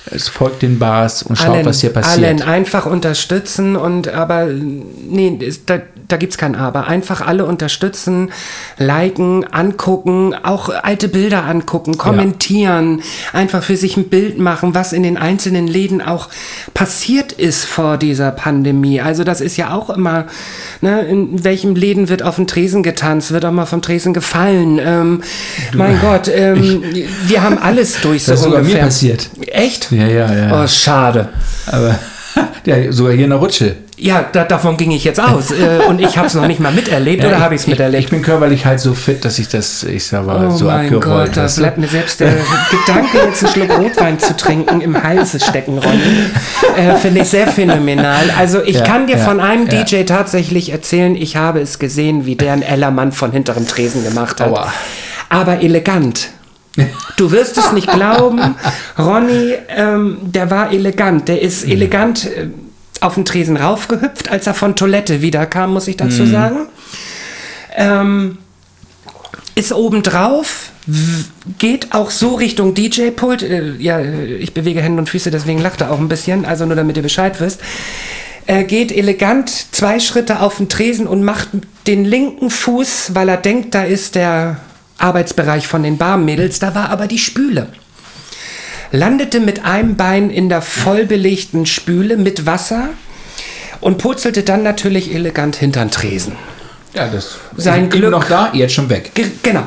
[0.05, 2.25] es folgt den Bars und schaut, was hier passiert.
[2.25, 5.79] Allen einfach unterstützen und aber nee, da,
[6.13, 6.85] da gibt es kein Aber.
[6.85, 8.31] Einfach alle unterstützen,
[8.77, 13.01] liken, angucken, auch alte Bilder angucken, kommentieren,
[13.33, 16.29] einfach für sich ein Bild machen, was in den einzelnen Läden auch
[16.75, 19.01] passiert ist vor dieser Pandemie.
[19.01, 20.25] Also das ist ja auch immer,
[20.81, 24.79] ne, in welchem Läden wird auf dem Tresen getanzt, wird auch mal vom Tresen gefallen.
[24.79, 25.23] Ähm,
[25.73, 26.83] mein Gott, ähm,
[27.25, 28.85] wir haben alles durch so Das ist sogar mir ungefähr.
[28.85, 29.29] passiert.
[29.47, 29.91] Echt?
[29.91, 30.63] Ja, ja, ja.
[30.63, 31.29] Oh, schade.
[31.65, 31.97] Aber
[32.65, 33.75] ja, sogar hier in der Rutsche.
[33.97, 35.51] Ja, da, davon ging ich jetzt aus.
[35.51, 38.03] äh, und ich habe es noch nicht mal miterlebt oder habe ich es miterlebt?
[38.05, 40.85] ich bin körperlich halt so fit, dass ich das, ich sag mal, Oh so mein
[40.93, 41.61] abgerollt Gott, da weißt du?
[41.61, 42.33] bleibt mir selbst der
[42.71, 46.01] Gedanke, jetzt einen Schluck Rotwein zu trinken, im Halse stecken, Ronny.
[46.75, 48.31] Äh, Finde ich sehr phänomenal.
[48.37, 49.83] Also ich Ja, kann dir ja, von einem ja.
[49.83, 54.41] DJ tatsächlich erzählen, ich habe es gesehen, wie der einen Ellermann von hinterem Tresen gemacht
[54.41, 54.49] hat.
[54.49, 54.73] Aua.
[55.29, 56.29] Aber elegant.
[57.17, 58.55] Du wirst es nicht glauben,
[58.97, 61.27] Ronny, ähm, der war elegant.
[61.27, 62.47] Der ist elegant äh,
[62.99, 66.67] auf den Tresen raufgehüpft, als er von Toilette wiederkam, muss ich dazu sagen.
[67.75, 68.37] Ähm,
[69.55, 70.71] ist obendrauf,
[71.59, 73.43] geht auch so Richtung DJ-Pult.
[73.43, 76.75] Äh, ja, ich bewege Hände und Füße, deswegen lacht er auch ein bisschen, also nur
[76.75, 77.61] damit ihr Bescheid wisst.
[78.45, 81.49] Er geht elegant zwei Schritte auf den Tresen und macht
[81.87, 84.57] den linken Fuß, weil er denkt, da ist der
[84.97, 87.67] Arbeitsbereich von den Barmädels, da war aber die Spüle.
[88.91, 92.89] Landete mit einem Bein in der vollbelegten Spüle mit Wasser
[93.81, 96.35] und purzelte dann natürlich elegant hintern Tresen.
[96.93, 99.11] Ja, das Sein Glück- noch da, jetzt schon weg.
[99.15, 99.63] Ge genau.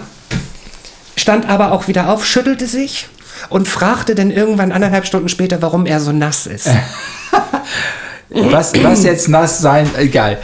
[1.17, 3.09] Stand aber auch wieder auf, schüttelte sich
[3.49, 6.69] und fragte dann irgendwann anderthalb Stunden später, warum er so nass ist.
[8.29, 10.39] Was, was jetzt nass sein, egal.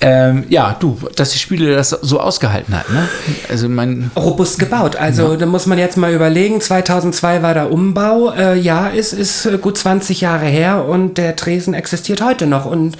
[0.00, 3.08] Ähm, ja, du, dass die Spiele das so ausgehalten hat, ne?
[3.48, 4.94] Also mein, Robust gebaut.
[4.94, 8.32] Also da muss man jetzt mal überlegen, 2002 war der Umbau.
[8.32, 12.64] Äh, ja, es ist äh, gut 20 Jahre her und der Tresen existiert heute noch.
[12.64, 12.96] Und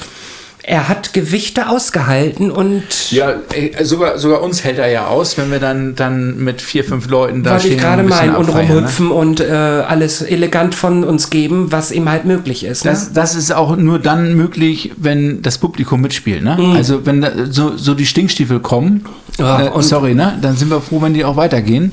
[0.68, 5.50] er hat Gewichte ausgehalten und ja, ey, sogar, sogar uns hält er ja aus, wenn
[5.50, 8.38] wir dann, dann mit vier, fünf Leuten da was stehen ich gerade ein bisschen meine
[8.38, 8.60] und ne?
[8.60, 12.84] rumhüpfen und äh, alles elegant von uns geben, was ihm halt möglich ist.
[12.84, 12.90] Ne?
[12.90, 16.44] Das, das ist auch nur dann möglich, wenn das Publikum mitspielt.
[16.44, 16.58] Ne?
[16.60, 16.72] Mhm.
[16.72, 19.06] Also wenn da so, so die Stinkstiefel kommen,
[19.38, 20.38] Ja, äh, und- sorry, ne?
[20.42, 21.92] dann sind wir froh, wenn die auch weitergehen.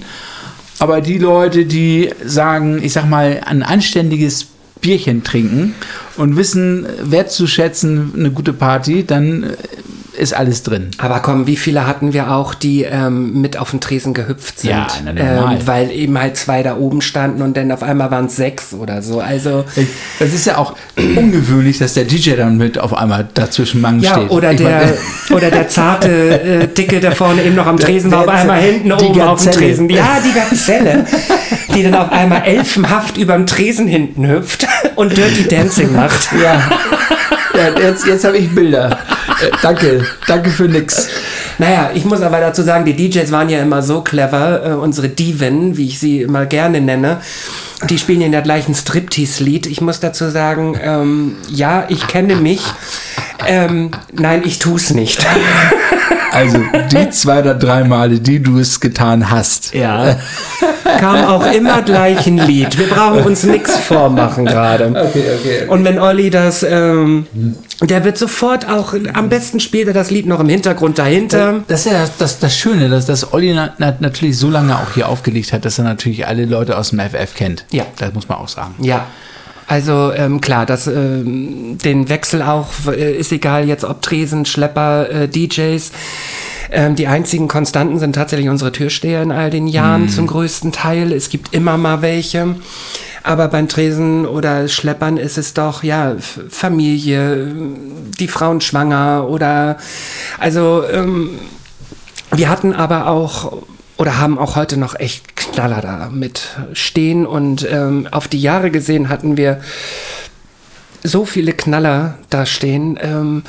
[0.80, 4.48] Aber die Leute, die sagen, ich sag mal, ein anständiges
[4.86, 5.74] Bierchen trinken
[6.16, 9.48] und wissen wertzuschätzen eine gute Party, dann äh,
[10.22, 10.92] ist alles drin.
[10.98, 14.70] Aber komm, wie viele hatten wir auch, die ähm, mit auf den Tresen gehüpft sind?
[14.70, 18.28] Ja, na, ähm, weil eben halt zwei da oben standen und dann auf einmal waren
[18.28, 19.20] es sechs oder so.
[19.20, 19.66] Also
[20.20, 20.74] Das ist ja auch
[21.18, 24.30] ungewöhnlich, dass der DJ dann mit auf einmal dazwischen Mangen ja, steht.
[24.32, 24.94] oder Ich der meine,
[25.32, 26.10] oder der zarte
[26.42, 29.42] äh, Dicke, der vorne eben noch am Tresen war, auf der- einmal hinten oben auf
[29.42, 29.52] dem Gazelle.
[29.58, 29.90] Tresen.
[29.90, 31.06] Ja, die Gazelle,
[31.76, 34.66] die dann auf einmal elfenhaft überm Tresen hinten hüpft
[34.96, 36.30] und Dirty Dancing macht.
[36.34, 36.62] ja,
[37.54, 38.98] ja jetzt, jetzt habe ich Bilder.
[39.42, 41.10] Äh, danke, danke für nix.
[41.58, 45.10] Naja, ich muss aber dazu sagen, die DJs waren ja immer so clever, äh, unsere
[45.10, 47.22] Diven, wie ich sie immer gerne nenne.
[47.90, 49.68] Die spielen ja in der gleichen Striptease-Lied.
[49.68, 52.62] Ich muss dazu sagen, ähm, ja, ich kenne mich.
[53.48, 55.26] Ähm, nein, ich tu's nicht.
[56.36, 56.60] Also
[56.92, 59.74] die zwei oder drei Male, die du es getan hast.
[59.74, 60.18] Ja.
[61.00, 62.78] Kam auch immer gleich ein Lied.
[62.78, 64.90] Wir brauchen uns nichts vormachen gerade.
[64.90, 65.68] Okay, okay.
[65.68, 67.26] Und wenn Olli das, ähm,
[67.82, 71.64] der wird sofort auch, am besten spielt er das Lied noch im Hintergrund dahinter.
[71.68, 74.76] Das ist ja das, das, das Schöne, dass, dass Olli na, na, natürlich so lange
[74.76, 77.66] auch hier aufgelegt hat, dass er natürlich alle Leute aus dem FF kennt.
[77.72, 77.86] Ja.
[77.98, 78.76] Das muss man auch sagen.
[78.80, 79.06] Ja.
[79.68, 85.10] Also ähm, klar, das, ähm, den Wechsel auch äh, ist egal jetzt ob Tresen, Schlepper,
[85.10, 85.92] äh, DJs.
[86.72, 91.12] Ähm, die einzigen Konstanten sind tatsächlich unsere Türsteher in all den Jahren zum größten Teil.
[91.12, 92.56] Es gibt immer mal welche.
[93.24, 96.16] Aber beim Tresen oder Schleppern ist es doch, ja,
[96.50, 97.56] Familie,
[98.20, 99.78] die Frauen schwanger oder,
[100.38, 101.40] also, ähm,
[102.32, 103.64] wir hatten aber auch
[103.98, 106.42] oder haben auch heute noch echt Knaller da mit
[106.74, 109.62] stehen und ähm, auf die Jahre gesehen hatten wir
[111.04, 113.00] so viele Knaller da stehen.
[113.02, 113.44] Ähm,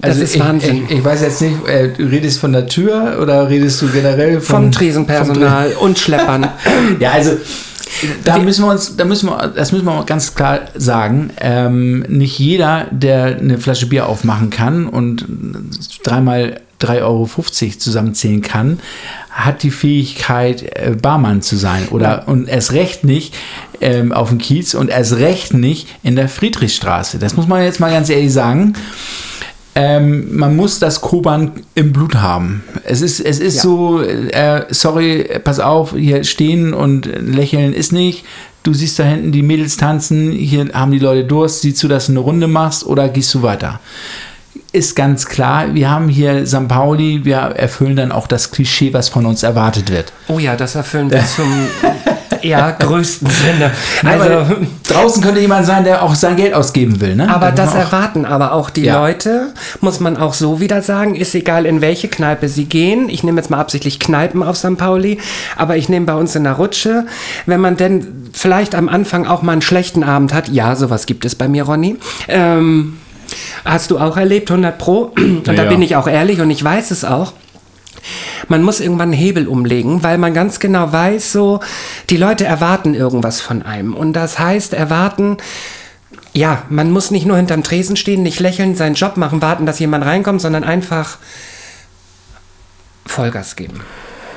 [0.00, 0.84] das ist ich, Wahnsinn.
[0.88, 4.40] Ich, ich weiß jetzt nicht, äh, du redest von der Tür oder redest du generell
[4.40, 6.48] vom vom Tresenpersonal und Schleppern.
[7.00, 7.32] Ja, also
[8.24, 11.30] da müssen wir uns, da müssen wir, das müssen wir ganz klar sagen.
[11.40, 15.24] Ähm, nicht jeder, der eine Flasche Bier aufmachen kann und
[16.02, 17.26] dreimal 3,50 Euro
[17.78, 18.80] zusammenzählen kann,
[19.30, 21.88] hat die Fähigkeit, äh, Barmann zu sein.
[21.90, 23.34] Oder und erst recht nicht
[23.80, 27.18] ähm, auf dem Kiez und erst recht nicht in der Friedrichstraße.
[27.18, 28.74] Das muss man jetzt mal ganz ehrlich sagen.
[29.76, 32.62] Ähm, man muss das Koban im Blut haben.
[32.84, 33.62] Es ist, es ist Ja.
[33.62, 38.24] so, äh, sorry, pass auf, hier stehen und lächeln ist nicht.
[38.62, 42.06] Du siehst da hinten die Mädels tanzen, hier haben die Leute Durst, siehst du, dass
[42.06, 43.80] du eine Runde machst oder gehst du weiter?
[44.74, 46.66] Ist ganz klar, wir haben hier St.
[46.66, 50.12] Pauli, wir erfüllen dann auch das Klischee, was von uns erwartet wird.
[50.26, 51.46] Oh ja, das erfüllen wir zum
[52.42, 53.70] ja, größten Sinne.
[54.04, 54.56] Also, Also,
[54.88, 57.14] draußen könnte jemand sein, der auch sein Geld ausgeben will.
[57.14, 57.32] Ne?
[57.32, 58.98] aber das erwarten aber auch die Ja.
[58.98, 63.08] Leute, muss man auch so wieder sagen, ist egal in welche Kneipe sie gehen.
[63.08, 64.76] Ich nehme jetzt mal absichtlich Kneipen auf St.
[64.76, 65.18] Pauli,
[65.56, 67.06] aber ich nehme bei uns in der Rutsche,
[67.46, 71.24] wenn man denn vielleicht am Anfang auch mal einen schlechten Abend hat, ja, sowas gibt
[71.24, 71.96] es bei mir, Ronny.
[72.26, 72.98] Ähm,
[73.64, 75.12] hast du auch erlebt, 100 Pro?
[75.16, 75.64] Und da Ja.
[75.64, 77.32] bin ich auch ehrlich und ich weiß es auch.
[78.48, 81.60] Man muss irgendwann einen Hebel umlegen, weil man ganz genau weiß, so,
[82.10, 83.94] die Leute erwarten irgendwas von einem.
[83.94, 85.38] Und das heißt, erwarten,
[86.34, 89.78] ja, man muss nicht nur hinterm Tresen stehen, nicht lächeln, seinen Job machen, warten, dass
[89.78, 91.16] jemand reinkommt, sondern einfach
[93.06, 93.80] Vollgas geben.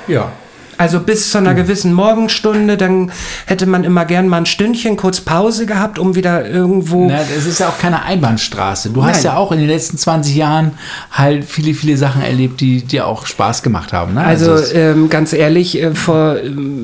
[0.08, 0.32] Ja.
[0.78, 3.12] Also bis zu einer gewissen Morgenstunde, dann
[3.46, 7.08] hätte man immer gern mal ein Stündchen kurz Pause gehabt, um wieder irgendwo.
[7.08, 8.92] Na, es ist ja auch keine Einbahnstraße.
[8.92, 9.26] Du hast Nein.
[9.26, 10.72] ja auch in den letzten 20 Jahren
[11.12, 14.14] halt viele, viele Sachen erlebt, die dir auch Spaß gemacht haben.
[14.14, 14.24] Ne?
[14.24, 16.36] Also es- ähm, ganz ehrlich, äh, vor,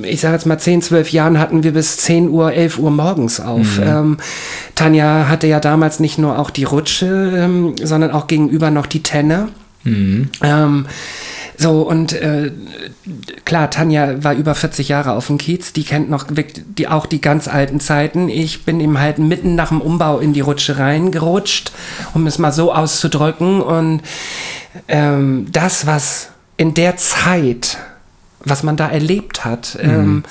[0.04, 3.40] ich sage jetzt mal 10, 12 Jahren hatten wir bis 10 Uhr, 11 Uhr morgens
[3.40, 3.80] auf.
[3.84, 4.18] Ähm,
[4.76, 9.04] Tanja hatte ja damals nicht nur auch die Rutsche, ähm, sondern auch gegenüber noch die
[9.04, 9.50] Tenne.
[9.86, 10.86] Ähm,
[11.58, 12.52] so, und äh,
[13.46, 17.22] klar, Tanja war über 40 Jahre auf dem Kiez, die kennt noch die, auch die
[17.22, 18.30] ganz alten Zeiten.
[18.30, 21.72] Ich bin ihm halt mitten nach dem Umbau in die Rutsche reingerutscht,
[22.14, 23.62] um es mal so auszudrücken.
[23.62, 24.02] Und
[24.88, 27.78] ähm, das, was in der Zeit,
[28.44, 30.24] was man da erlebt hat, ähm,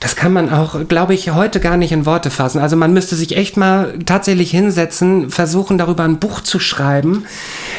[0.00, 2.60] das kann man auch, glaube ich, heute gar nicht in Worte fassen.
[2.60, 7.24] Also man müsste sich echt mal tatsächlich hinsetzen, versuchen darüber ein Buch zu schreiben,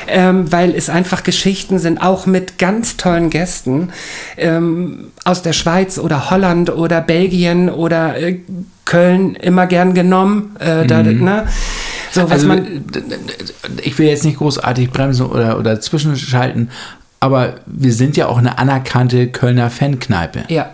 [0.07, 3.89] ähm, weil es einfach Geschichten sind, auch mit ganz tollen Gästen
[4.35, 8.39] ähm, aus der Schweiz oder Holland oder Belgien oder äh,
[8.85, 10.55] Köln immer gern genommen.
[10.59, 11.47] Äh, da, ne?
[12.11, 12.85] So, was also, man,
[13.83, 16.71] ich will jetzt nicht großartig bremsen oder, oder zwischenschalten,
[17.19, 20.45] aber wir sind ja auch eine anerkannte Kölner Fankneipe.
[20.49, 20.71] ja.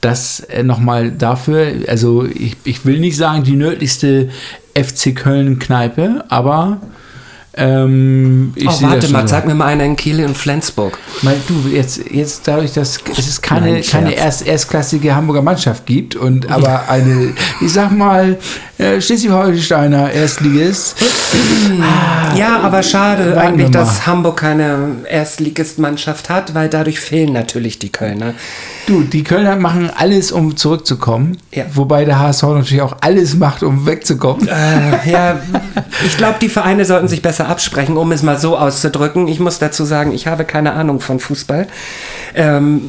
[0.00, 4.28] Das äh, nochmal dafür, also ich, ich will nicht sagen die nördlichste
[4.74, 6.80] FC Köln-Kneipe, aber
[7.54, 9.26] ähm, ich Oh, warte mal, so.
[9.28, 10.96] sag mir mal einer in Kiel und Flensburg.
[11.22, 15.84] Mal, du, jetzt, jetzt dadurch, dass es ist keine, Nein, keine erst, erstklassige Hamburger Mannschaft
[15.84, 18.38] gibt und aber eine, ich sag mal,
[18.78, 20.96] äh, Schleswig-Holsteiner Erstligist.
[22.36, 27.90] Ja, aber schade Warten eigentlich, dass Hamburg keine Erstligistmannschaft hat, weil dadurch fehlen natürlich die
[27.90, 28.34] Kölner.
[28.86, 31.36] Du, die Kölner machen alles, um zurückzukommen.
[31.52, 31.64] Ja.
[31.74, 34.48] Wobei der HSV natürlich auch alles macht, um wegzukommen.
[34.48, 35.40] Äh, ja,
[36.06, 39.28] ich glaube, die Vereine sollten sich besser absprechen, um es mal so auszudrücken.
[39.28, 41.66] Ich muss dazu sagen, ich habe keine Ahnung von Fußball.
[42.34, 42.82] Ähm,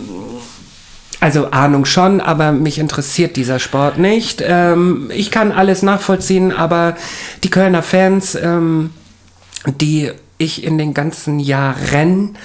[1.20, 4.42] also Ahnung schon, aber mich interessiert dieser Sport nicht.
[4.46, 6.96] Ähm, ich kann alles nachvollziehen, aber
[7.44, 8.92] die Kölner Fans, ähm,
[9.66, 12.38] die ich in den ganzen Jahren,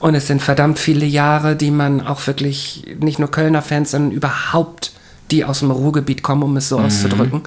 [0.00, 4.12] und es sind verdammt viele Jahre, die man auch wirklich, nicht nur Kölner Fans, sondern
[4.12, 4.92] überhaupt
[5.30, 7.42] die aus dem Ruhrgebiet kommen, um es so auszudrücken,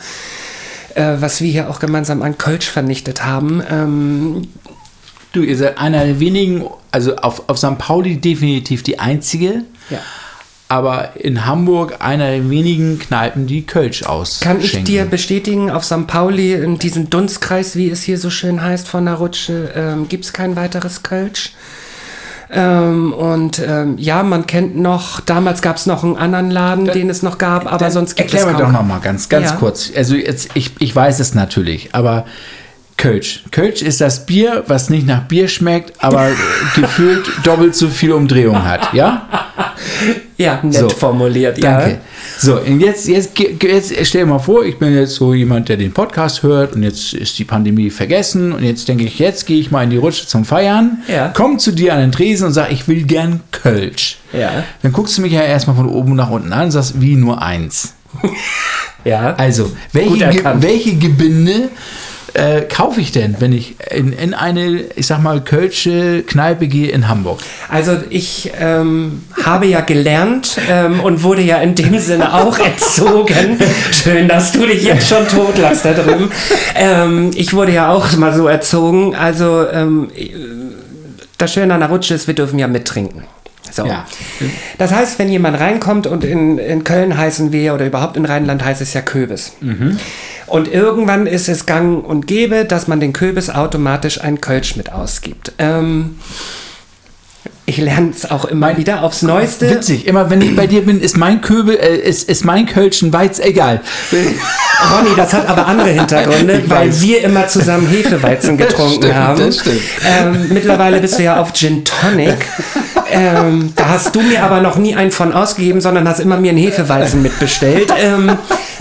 [0.96, 3.62] äh, was wir hier auch gemeinsam an Kölsch vernichtet haben.
[3.70, 4.48] Ähm,
[5.32, 7.78] Du, ihr seid einer der wenigen, also auf, auf St.
[7.78, 10.00] Pauli definitiv die einzige, ja.
[10.70, 14.60] Aber in Hamburg einer der wenigen Kneipen, die Kölsch ausschenken.
[14.60, 16.06] Kann ich dir bestätigen, auf St.
[16.06, 20.26] Pauli, in diesem Dunstkreis, wie es hier so schön heißt, von der Rutsche, ähm, gibt
[20.26, 21.54] es kein weiteres Kölsch.
[22.52, 27.10] Ähm, und ähm, ja, man kennt noch, damals gab es noch einen anderen Laden, den
[27.10, 28.74] es noch gab, aber Dann sonst gibt erklär es mir kaum.
[28.74, 29.56] doch noch mal ganz, ganz Ja.
[29.56, 29.92] kurz.
[29.96, 32.26] Also jetzt, ich, ich weiß es natürlich, aber
[32.98, 33.44] Kölsch.
[33.52, 36.30] Kölsch ist das Bier, was nicht nach Bier schmeckt, aber
[36.76, 39.28] gefühlt doppelt so viel Umdrehung hat, ja?
[40.42, 41.90] Ja, nett So, formuliert, Danke.
[41.92, 41.98] ja.
[42.40, 45.76] So, und jetzt, jetzt, jetzt stell dir mal vor, ich bin jetzt so jemand, der
[45.76, 49.60] den Podcast hört und jetzt ist die Pandemie vergessen und jetzt denke ich, jetzt gehe
[49.60, 51.32] ich mal in die Rutsche zum Feiern, Ja.
[51.36, 54.18] komm zu dir an den Tresen und sag, ich will gern Kölsch.
[54.32, 54.64] Ja.
[54.82, 57.42] Dann guckst du mich ja erstmal von oben nach unten an und sagst, wie nur
[57.42, 57.96] eins.
[59.06, 59.34] Ja.
[59.38, 61.70] Also, welche, Ge welche Gebinde
[62.40, 66.90] äh, kaufe ich denn, wenn ich in, in eine, ich sag mal, Kölsche Kneipe gehe
[66.90, 67.42] in Hamburg?
[67.68, 73.60] Also ich ähm, habe ja gelernt ähm, und wurde ja in dem Sinne auch erzogen.
[73.92, 76.32] Schön, dass du dich jetzt schon totlachst da drüben.
[76.76, 79.16] Ähm, ich wurde ja auch mal so erzogen.
[79.16, 80.10] Also ähm,
[81.38, 83.24] das Schöne an der Rutsche ist, wir dürfen ja mittrinken.
[83.72, 83.86] So.
[83.86, 84.06] Ja.
[84.78, 88.64] Das heißt, wenn jemand reinkommt und in, in Köln heißen wir oder überhaupt in Rheinland
[88.64, 89.54] heißt es ja Köbis.
[90.48, 94.92] Und irgendwann ist es gang und gäbe, dass man den Köbis automatisch ein Kölsch mit
[94.92, 95.54] ausgibt.
[95.60, 96.18] Ähm,
[97.70, 99.70] ich lerne es auch immer wieder aufs Neueste.
[99.70, 103.14] Witzig, immer wenn ich bei dir bin, ist mein Köbel, äh, ist, ist mein Kölschen
[103.14, 103.82] Weiz, egal.
[104.12, 109.56] Ronny, das hat aber andere Hintergründe, weil wir immer zusammen Hefeweizen getrunken stimmt, haben.
[110.08, 112.48] Ähm, mittlerweile bist du ja auf Gin Tonic.
[113.12, 116.50] Ähm, da hast du mir aber noch nie einen von ausgegeben, sondern hast immer mir
[116.50, 117.94] einen Hefeweizen mitbestellt.
[118.00, 118.38] Ähm,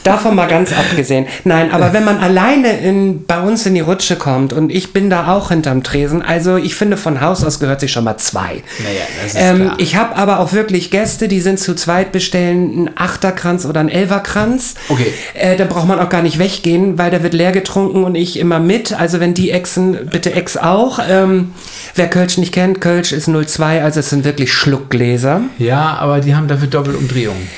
[0.09, 1.27] davon mal ganz abgesehen.
[1.45, 5.11] Nein, aber wenn man alleine in, bei uns in die Rutsche kommt und ich bin
[5.11, 8.63] da auch hinterm Tresen, also ich finde von Haus aus gehört sich schon mal zwei.
[8.79, 9.75] Naja, das ist Ähm, klar.
[9.79, 13.89] ich habe aber auch wirklich Gäste, die sind zu zweit bestellen einen Achterkranz oder einen
[13.89, 14.75] Elferkranz.
[14.89, 15.13] Okay.
[15.35, 18.39] Äh, da braucht man auch gar nicht weggehen, weil der wird leer getrunken und ich
[18.39, 18.93] immer mit.
[18.99, 20.99] Also wenn die exen, bitte ex auch.
[21.09, 21.53] Ähm,
[21.95, 25.43] wer Kölsch nicht kennt, Kölsch ist 02, also es sind wirklich Schluckgläser.
[25.59, 27.49] Ja, aber die haben dafür Doppelumdrehungen.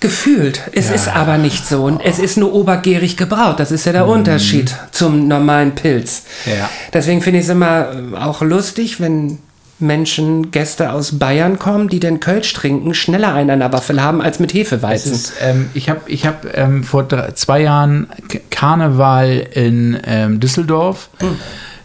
[0.00, 0.60] Gefühlt.
[0.72, 0.94] Es Ja.
[0.94, 1.84] ist aber nicht so.
[1.84, 3.58] Und es ist nur obergärig gebraut.
[3.58, 6.24] Das ist ja der Unterschied zum normalen Pilz.
[6.44, 6.68] Ja.
[6.92, 9.38] Deswegen finde ich es immer äh, auch lustig, wenn
[9.78, 14.22] Menschen, Gäste aus Bayern kommen, die den Kölsch trinken, schneller einen an der Waffel haben
[14.22, 15.12] als mit Hefeweizen.
[15.12, 18.06] ist, ähm, ich habe ich hab, ähm, vor drei, zwei Jahren
[18.50, 21.08] Karneval in ähm, Düsseldorf.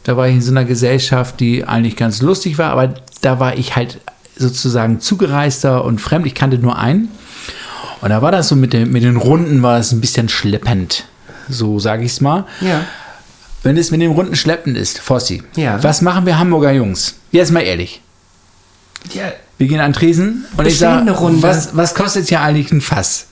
[0.04, 3.58] Da war ich in so einer Gesellschaft, die eigentlich ganz lustig war, aber da war
[3.58, 4.00] ich halt
[4.38, 6.26] sozusagen zugereister und fremd.
[6.26, 7.10] Ich kannte nur einen.
[8.02, 11.06] Und da war das so mit, den- mit den Runden, war es ein bisschen schleppend.
[11.50, 12.46] So sage ich es mal.
[12.62, 12.82] ja.
[13.64, 15.84] Wenn es mit den Runden schleppend ist, Fossi, Ja.
[15.84, 17.14] was machen wir Hamburger Jungs?
[17.32, 18.02] Jetzt mal ehrlich.
[19.14, 19.32] Ja.
[19.60, 21.06] Wir gehen an Tresen und ich sage,
[21.42, 23.28] was, was kostet hier eigentlich ein Fass?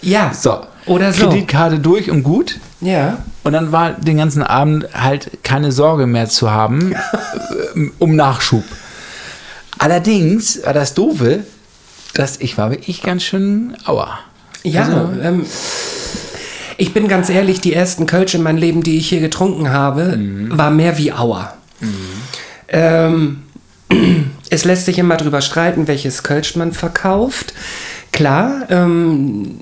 [0.00, 0.32] Ja.
[0.32, 0.60] So.
[0.86, 1.28] Oder so.
[1.28, 2.58] Kreditkarte durch und gut.
[2.80, 3.18] Ja.
[3.42, 6.92] Und dann war den ganzen Abend halt keine Sorge mehr zu haben
[7.74, 8.64] äh, um Nachschub.
[9.78, 11.40] Allerdings war das Doofe,
[12.14, 14.18] dass ich war wirklich ganz schön auer.
[14.62, 15.44] Ja, Also- ähm,
[16.78, 20.18] ich bin ganz ehrlich, die ersten Kölsch in meinem Leben, die ich hier getrunken habe,
[20.50, 21.52] war mehr wie Auer.
[22.68, 23.42] Ähm,
[24.50, 27.54] es lässt sich immer drüber streiten, welches Kölsch man verkauft.
[28.12, 29.60] Klar, ähm,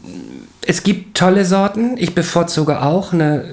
[0.67, 1.97] es gibt tolle Sorten.
[1.97, 3.45] Ich bevorzuge auch eine.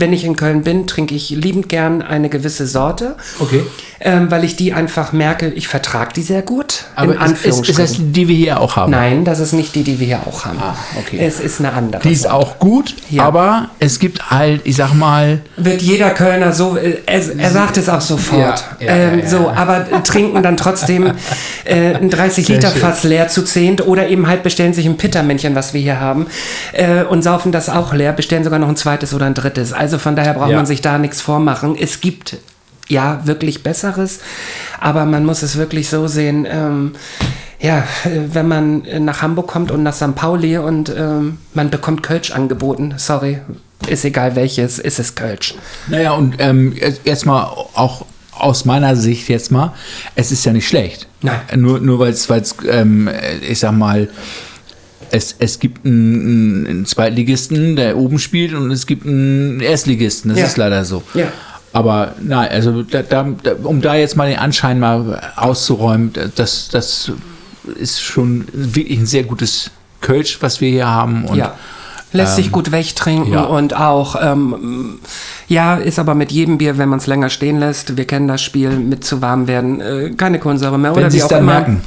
[0.00, 3.16] Wenn ich in Köln bin, trinke ich liebend gern eine gewisse Sorte.
[3.40, 3.62] Okay.
[4.00, 6.84] Ähm, weil ich die einfach merke, ich vertrage die sehr gut.
[6.94, 8.92] Aber ist, ist, ist das die wir hier auch haben?
[8.92, 10.58] Nein, das ist nicht die, die wir hier auch haben.
[10.60, 11.18] Ah, okay.
[11.20, 12.02] Es ist eine andere.
[12.02, 12.36] Die ist Sorte.
[12.36, 13.24] auch gut, Ja.
[13.24, 17.76] aber es gibt halt, ich sag mal, Wird jeder Kölner so, äh, er, er sagt
[17.76, 18.64] es auch sofort.
[18.78, 21.06] Ja, ja, ähm, so, aber trinken dann trotzdem
[21.64, 25.80] äh, ein 30-Liter-Fass leer zu zehnt oder eben halt bestellen sich ein Pittermännchen, was wir
[25.80, 26.26] hier haben,
[26.72, 29.72] äh, und saufen das auch leer, bestellen sogar noch ein zweites oder ein drittes.
[29.72, 30.56] Also von daher braucht Ja.
[30.56, 31.76] man sich da nichts vormachen.
[31.80, 32.36] Es gibt
[32.88, 34.18] ja wirklich Besseres,
[34.80, 36.92] aber man muss es wirklich so sehen, ähm,
[37.60, 40.14] ja, wenn man nach Hamburg kommt und nach St.
[40.14, 43.38] Pauli und ähm, man bekommt Kölsch angeboten, sorry,
[43.88, 45.54] ist egal welches, ist es Kölsch.
[45.88, 46.74] naja, und ähm,
[47.24, 49.72] mal auch aus meiner Sicht jetzt mal,
[50.14, 51.08] es ist ja nicht schlecht.
[51.22, 51.40] Nein.
[51.56, 52.28] Nur, nur weil es,
[52.70, 53.10] ähm,
[53.42, 54.08] ich sag mal,
[55.10, 60.30] es, es gibt einen, einen Zweitligisten, der oben spielt, und es gibt einen Erstligisten.
[60.30, 60.46] Das Ja.
[60.46, 61.02] ist leider so.
[61.14, 61.28] Ja.
[61.72, 63.26] Aber nein, also da, da,
[63.62, 67.12] um da jetzt mal den Anschein mal auszuräumen, das, das
[67.78, 71.24] ist schon wirklich ein sehr gutes Kölsch, was wir hier haben.
[71.26, 71.54] Und ja.
[72.10, 73.42] Lässt sich gut wegtrinken ja.
[73.42, 74.98] und auch, ähm,
[75.46, 78.40] ja, ist aber mit jedem Bier, wenn man es länger stehen lässt, wir kennen das
[78.40, 81.28] Spiel, mit zu warm werden, äh, keine Kohlensäure mehr wenn oder Sie wie es auch
[81.28, 81.52] dann immer.
[81.52, 81.82] merken.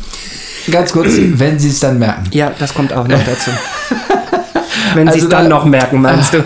[0.70, 2.26] Ganz kurz, wenn Sie es dann merken.
[2.32, 3.49] Ja, das kommt auch noch dazu.
[4.93, 6.43] wenn sie Also es dann da- noch merken, meinst du?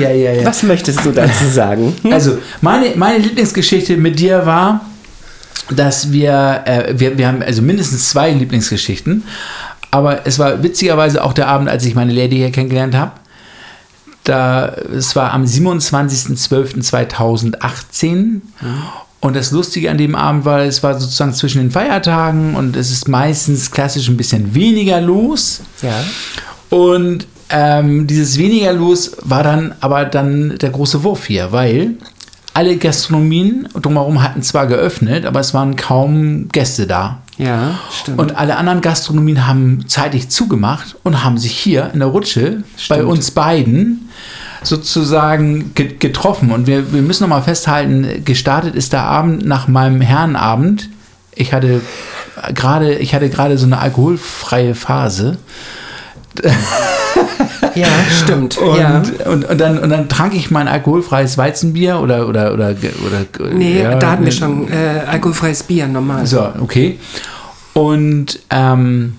[0.00, 0.44] Ja, ja, ja.
[0.44, 1.94] Was möchtest du dazu sagen?
[2.12, 4.80] Also, meine, meine Lieblingsgeschichte mit dir war,
[5.70, 9.22] dass wir, äh, wir, wir haben also mindestens zwei Lieblingsgeschichten,
[9.92, 13.12] aber es war witzigerweise auch der Abend, als ich meine Lady hier kennengelernt habe.
[14.24, 18.40] Da, es war am 27.12.2018
[19.20, 22.90] und das Lustige an dem Abend war, es war sozusagen zwischen den Feiertagen und es
[22.90, 25.60] ist meistens klassisch ein bisschen weniger los.
[25.82, 26.02] Ja.
[26.70, 31.96] Und ähm, dieses weniger los war dann aber dann der große Wurf hier, weil
[32.54, 37.22] alle Gastronomien drumherum hatten zwar geöffnet, aber es waren kaum Gäste da.
[37.36, 38.18] Ja, stimmt.
[38.20, 43.04] Und alle anderen Gastronomien haben zeitig zugemacht und haben sich hier in der Rutsche bei
[43.04, 44.10] uns beiden
[44.62, 46.50] sozusagen ge getroffen.
[46.52, 50.88] Und wir, wir müssen noch mal festhalten, gestartet ist der Abend nach meinem Herrenabend.
[51.34, 51.80] Ich hatte
[52.54, 55.38] gerade, ich hatte gerade so eine alkoholfreie Phase.
[56.42, 56.50] ja,
[57.74, 57.86] Ja,
[58.22, 58.58] stimmt.
[58.58, 59.02] Und, ja.
[59.26, 62.70] und, und, dann, und dann trank ich mein alkoholfreies Weizenbier oder, oder, oder,
[63.06, 66.26] oder Nee, ja, da hatten wir ne- schon äh, alkoholfreies Bier, normal.
[66.26, 66.98] So, okay.
[67.72, 69.14] Und, ähm,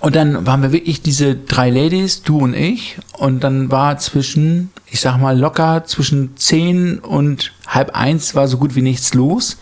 [0.00, 2.98] und dann waren wir wirklich diese drei Ladies, du und ich.
[3.18, 8.58] Und dann war zwischen, ich sag mal locker, zwischen zehn und halb eins war so
[8.58, 9.58] gut wie nichts los.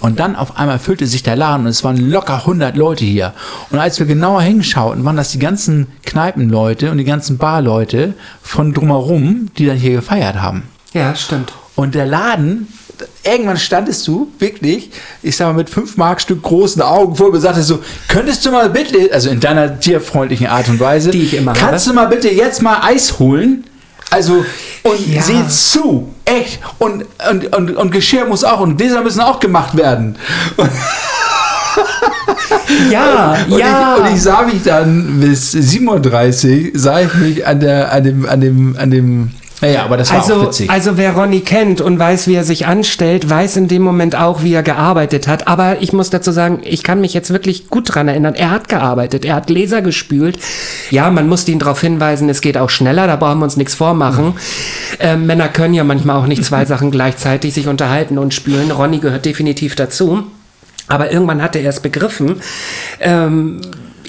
[0.00, 3.34] Und dann auf einmal füllte sich der Laden und es waren locker 100 Leute hier.
[3.70, 8.74] Und als wir genauer hinschauten, waren das die ganzen Kneipenleute und die ganzen Barleute von
[8.74, 10.64] drumherum, die dann hier gefeiert haben.
[10.92, 11.52] Ja, stimmt.
[11.76, 12.66] Und der Laden,
[13.24, 14.90] irgendwann standest du wirklich,
[15.22, 18.50] ich sag mal, mit 5 Mark Stück großen Augen vor mir, sagtest so, könntest du
[18.50, 22.06] mal bitte, also in deiner tierfreundlichen Art und Weise, Die ich immer kannst du mal
[22.06, 23.64] bitte jetzt mal Eis holen?
[24.10, 24.44] Also,
[24.82, 25.22] und Ja.
[25.22, 26.60] seht zu, echt.
[26.78, 30.16] Und, und, und, und Geschirr muss auch, und Gläser müssen auch gemacht werden.
[30.58, 30.70] Und,
[32.90, 33.96] Ja, und, ja.
[33.96, 38.04] ich, und ich sah mich dann bis 7.30 Uhr, sah ich mich an, der, an
[38.04, 39.30] dem, an dem, an dem,
[39.62, 40.70] naja, aber das war auch Also, witzig.
[40.70, 44.42] also wer Ronny kennt und weiß, wie er sich anstellt, weiß in dem Moment auch,
[44.42, 45.48] wie er gearbeitet hat.
[45.48, 48.34] Aber ich muss dazu sagen, ich kann mich jetzt wirklich gut dran erinnern.
[48.34, 50.38] Er hat gearbeitet, er hat Gläser gespült.
[50.90, 53.74] Ja, man musste ihn darauf hinweisen, es geht auch schneller, da brauchen wir uns nichts
[53.74, 54.34] vormachen.
[55.00, 58.70] Ähm, Männer können ja manchmal auch nicht zwei Sachen gleichzeitig sich unterhalten und spülen.
[58.70, 60.24] Ronny gehört definitiv dazu.
[60.88, 62.40] Aber irgendwann hatte er es begriffen.
[63.00, 63.60] Ähm,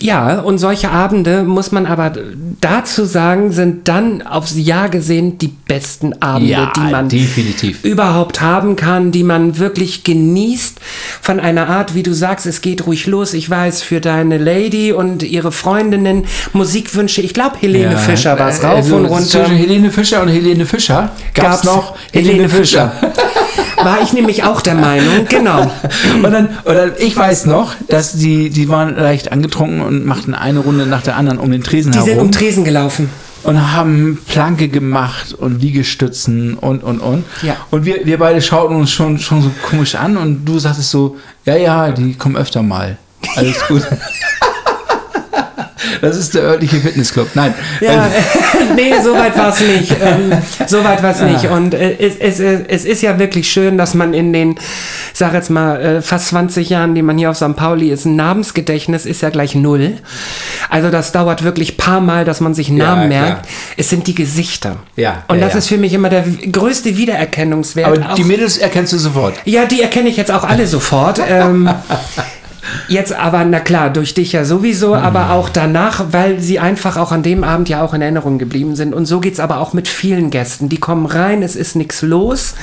[0.03, 2.11] ja, und solche Abende, muss man aber
[2.59, 7.83] dazu sagen, sind dann aufs Jahr gesehen die besten Abende, Ja, die man definitiv.
[7.85, 10.79] überhaupt haben kann, die man wirklich genießt.
[11.21, 13.33] Von einer Art, wie du sagst, es geht ruhig los.
[13.33, 17.21] Ich weiß, für deine Lady und ihre Freundinnen Musikwünsche.
[17.21, 19.25] Ich glaube, Helene Ja, Fischer war es äh, rauf also und runter.
[19.25, 22.91] Zwischen Helene Fischer und Helene Fischer gab es noch Helene, Fischer.
[23.77, 25.71] War ich nämlich auch der Meinung, genau.
[26.15, 30.59] und, dann, dann, ich weiß noch, dass die, die waren leicht angetrunken und machten eine
[30.59, 33.09] Runde nach der anderen um den Tresen Die sind herum um Tresen gelaufen.
[33.43, 37.25] und haben Planke gemacht und Liegestützen und, und, und.
[37.41, 37.57] Ja.
[37.71, 41.17] Und wir, wir beide schauten uns schon, schon so komisch an und du sagtest so,
[41.45, 42.97] ja, ja, die kommen öfter mal.
[43.35, 43.83] Alles gut.
[46.01, 47.29] Das ist der örtliche Fitnessclub.
[47.33, 47.53] Nein.
[47.81, 48.11] Ja, Ähm,
[48.75, 49.95] nee, so weit war es nicht.
[50.01, 50.33] Ähm,
[50.67, 51.45] so weit war es nicht.
[51.51, 54.55] Und äh, es, es, äh, es ist ja wirklich schön, dass man in den,
[55.13, 57.55] sag jetzt mal, äh, fast 20 Jahren, die man hier auf St.
[57.55, 59.93] Pauli ist, ein Namensgedächtnis ist ja gleich null.
[60.69, 63.21] Also das dauert wirklich paar Mal, dass man sich Namen klar.
[63.21, 63.47] merkt.
[63.77, 64.77] Es sind die Gesichter.
[64.95, 65.59] Ja, Und ja, das ja.
[65.59, 67.87] ist für mich immer der größte Wiedererkennungswert.
[67.87, 69.35] aber die Auch- Mädels erkennst du sofort.
[69.45, 71.19] ja, die erkenne ich jetzt auch alle sofort.
[71.27, 71.69] Ähm,
[72.87, 77.11] jetzt aber, na klar, durch dich ja sowieso, aber auch danach, weil sie einfach auch
[77.11, 78.93] an dem Abend ja auch in Erinnerung geblieben sind.
[78.93, 80.69] Und so geht's aber auch mit vielen Gästen.
[80.69, 82.55] Die kommen rein, es ist nichts los.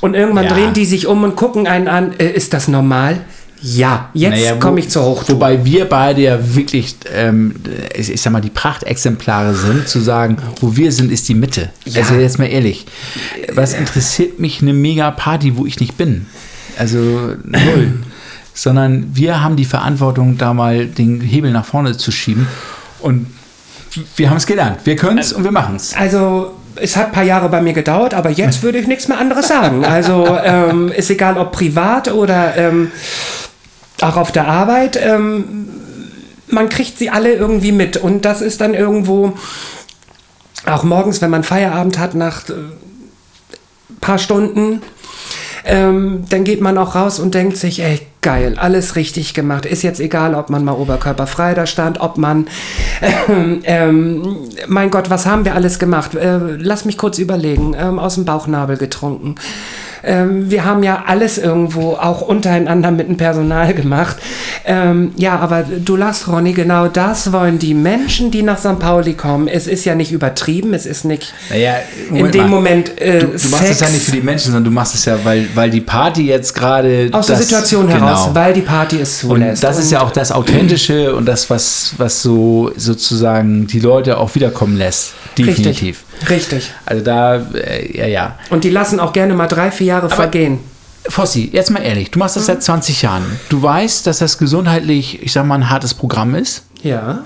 [0.00, 0.52] Und irgendwann Ja.
[0.52, 2.12] drehen die sich um und gucken einen an.
[2.18, 3.20] Äh, ist das normal?
[3.66, 5.36] Ja, jetzt Naja, komme ich zur Hochtour.
[5.36, 7.54] Wobei wir beide ja wirklich, ähm,
[7.96, 11.70] ich, ich sag mal, die Prachtexemplare sind, zu sagen, wo wir sind, ist die Mitte.
[11.86, 12.02] Ja.
[12.02, 12.84] Also jetzt mal ehrlich,
[13.54, 16.26] was interessiert mich eine Mega-Party, wo ich nicht bin?
[16.78, 17.92] Also null.
[18.54, 22.46] Sondern wir haben die Verantwortung, da mal den Hebel nach vorne zu schieben.
[23.00, 23.26] Und
[24.16, 24.78] wir haben es gelernt.
[24.84, 25.94] Wir können es und wir machen es.
[25.94, 29.18] Also, es hat ein paar Jahre bei mir gedauert, aber jetzt würde ich nichts mehr
[29.18, 29.84] anderes sagen.
[29.84, 32.90] Also, ähm, ist egal, ob privat oder ähm,
[34.00, 34.98] auch auf der Arbeit.
[35.00, 35.68] Ähm,
[36.48, 37.96] man kriegt sie alle irgendwie mit.
[37.96, 39.34] Und das ist dann irgendwo,
[40.66, 42.54] auch morgens, wenn man Feierabend hat, nach äh,
[44.00, 44.82] paar Stunden,
[45.64, 49.66] ähm, dann geht man auch raus und denkt sich, ey, geil, alles richtig gemacht.
[49.66, 52.46] Ist jetzt egal, ob man mal oberkörperfrei da stand, ob man,
[53.28, 54.36] ähm, ähm,
[54.66, 56.14] mein Gott, was haben wir alles gemacht?
[56.14, 59.36] Äh, lass mich kurz überlegen, ähm, aus dem Bauchnabel getrunken.
[60.04, 64.16] Ähm, wir haben ja alles irgendwo auch untereinander mit dem Personal gemacht.
[64.64, 68.78] Ähm, ja, aber du lachst, Ronny, genau das wollen die Menschen, die nach St.
[68.78, 69.48] Pauli kommen.
[69.48, 71.74] Es ist ja nicht übertrieben, es ist nicht Naja,
[72.12, 74.70] in dem Moment äh, Du, du machst es ja nicht für die Menschen, sondern du
[74.70, 77.08] machst es ja, weil, weil die Party jetzt gerade.
[77.12, 78.34] aus der das- Situation heraus, genau.
[78.34, 79.62] weil die Party es zulässt.
[79.62, 84.18] Und das ist ja auch das Authentische und das, was, was so sozusagen die Leute
[84.18, 85.12] auch wiederkommen lässt.
[85.38, 86.04] Definitiv.
[86.20, 86.30] Richtig.
[86.30, 86.72] Richtig.
[86.86, 88.38] Also da, äh, ja, ja.
[88.50, 90.60] Und die lassen auch gerne mal drei, vier Jahre vergehen.
[91.08, 93.24] Fossi, jetzt mal ehrlich, du machst das seit 20 Jahren.
[93.48, 96.64] Du weißt, dass das gesundheitlich, ich sag mal, ein hartes Programm ist.
[96.82, 97.24] Ja.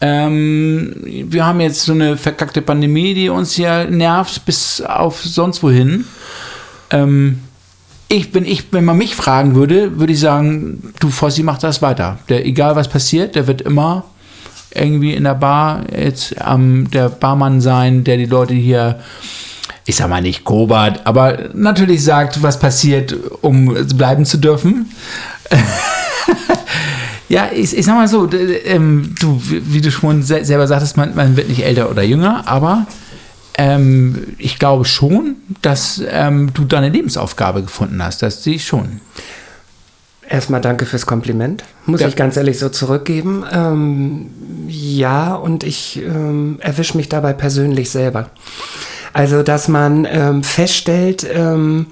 [0.00, 5.62] Ähm, wir haben jetzt so eine verkackte Pandemie, die uns ja nervt bis auf sonst
[5.62, 6.06] wohin.
[6.90, 7.38] Ähm,
[8.08, 11.82] ich, wenn, ich, wenn man mich fragen würde, würde ich sagen, du Fossi, mach das
[11.82, 12.18] weiter.
[12.28, 14.04] Der, egal was passiert, der wird immer
[14.74, 19.00] irgendwie in der Bar jetzt ähm, der Barmann sein, der die Leute hier,
[19.84, 24.90] ich sag mal nicht kobert, aber natürlich sagt, was passiert, um bleiben zu dürfen.
[27.32, 28.28] Ja, ich, ich sag mal so,
[28.66, 32.46] ähm, du, wie du schon se selber sagtest, man, man wird nicht älter oder jünger,
[32.46, 32.86] aber
[33.56, 38.20] ähm, ich glaube schon, dass ähm, du deine Lebensaufgabe gefunden hast.
[38.20, 39.00] Das sehe ich schon.
[40.32, 41.62] Erstmal danke fürs Kompliment.
[41.84, 42.08] Muss Ja.
[42.08, 43.44] ich ganz ehrlich so zurückgeben.
[43.52, 44.30] Ähm,
[44.66, 48.30] ja, und ich ähm, erwische mich dabei persönlich selber.
[49.12, 51.88] Also, dass man ähm, feststellt, ähm,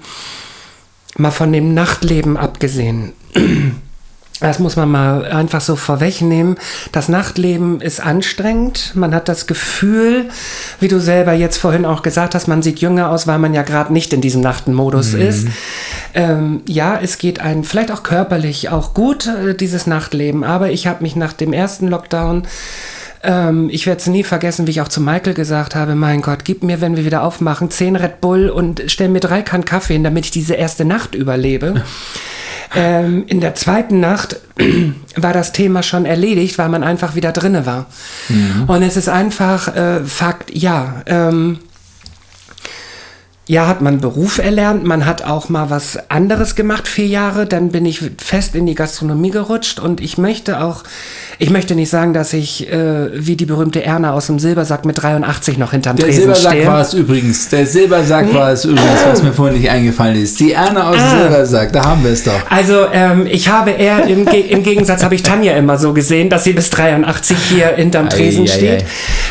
[1.17, 3.13] mal von dem Nachtleben abgesehen.
[4.41, 6.57] Das muss man mal einfach so vorwegnehmen.
[6.91, 8.91] Das Nachtleben ist anstrengend.
[8.95, 10.29] Man hat das Gefühl,
[10.79, 13.61] wie du selber jetzt vorhin auch gesagt hast, man sieht jünger aus, weil man ja
[13.61, 15.47] gerade nicht in diesem Nachtenmodus ist.
[16.15, 20.43] Ähm, ja, es geht einem vielleicht auch körperlich auch gut, äh, dieses Nachtleben.
[20.43, 22.47] Aber ich habe mich nach dem ersten Lockdown
[23.23, 26.39] ähm, ich werde es nie vergessen, wie ich auch zu Michael gesagt habe, mein Gott,
[26.43, 29.93] gib mir, wenn wir wieder aufmachen, 10 Red Bull und stell mir drei Kannen Kaffee
[29.93, 31.83] hin, damit ich diese erste Nacht überlebe.
[32.75, 34.39] ähm, in der zweiten Nacht
[35.15, 37.87] war das Thema schon erledigt, weil man einfach wieder drinne war.
[38.67, 41.59] Und es ist einfach äh, Fakt, ja, ähm,
[43.47, 47.69] ja, hat man Beruf erlernt, man hat auch mal was anderes gemacht, vier Jahre, dann
[47.69, 50.83] bin ich fest in die Gastronomie gerutscht und ich möchte auch,
[51.39, 55.01] ich möchte nicht sagen, dass ich äh, wie die berühmte Erna aus dem Silbersack mit
[55.01, 56.67] 83 noch hinterm Der Tresen Silbersack stehe.
[56.67, 57.49] war es übrigens.
[57.49, 60.39] Der Silbersack war es übrigens, was mir vorhin nicht eingefallen ist.
[60.39, 61.19] Die Erna aus dem Ah.
[61.21, 62.39] Silbersack, da haben wir es doch.
[62.49, 66.29] Also ähm, ich habe eher, im, Ge im Gegensatz habe ich Tanja immer so gesehen,
[66.29, 68.81] dass sie bis 83 hier hinterm Tresen Ei, ei, steht.
[68.83, 68.85] ei.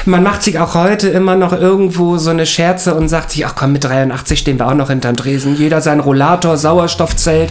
[0.05, 3.55] Man macht sich auch heute immer noch irgendwo so eine Scherze und sagt sich, ach
[3.55, 4.00] komm, mit 83
[4.37, 5.57] stehen wir auch noch hinterm Tresen.
[5.57, 7.51] Jeder sein Rollator, Sauerstoffzelt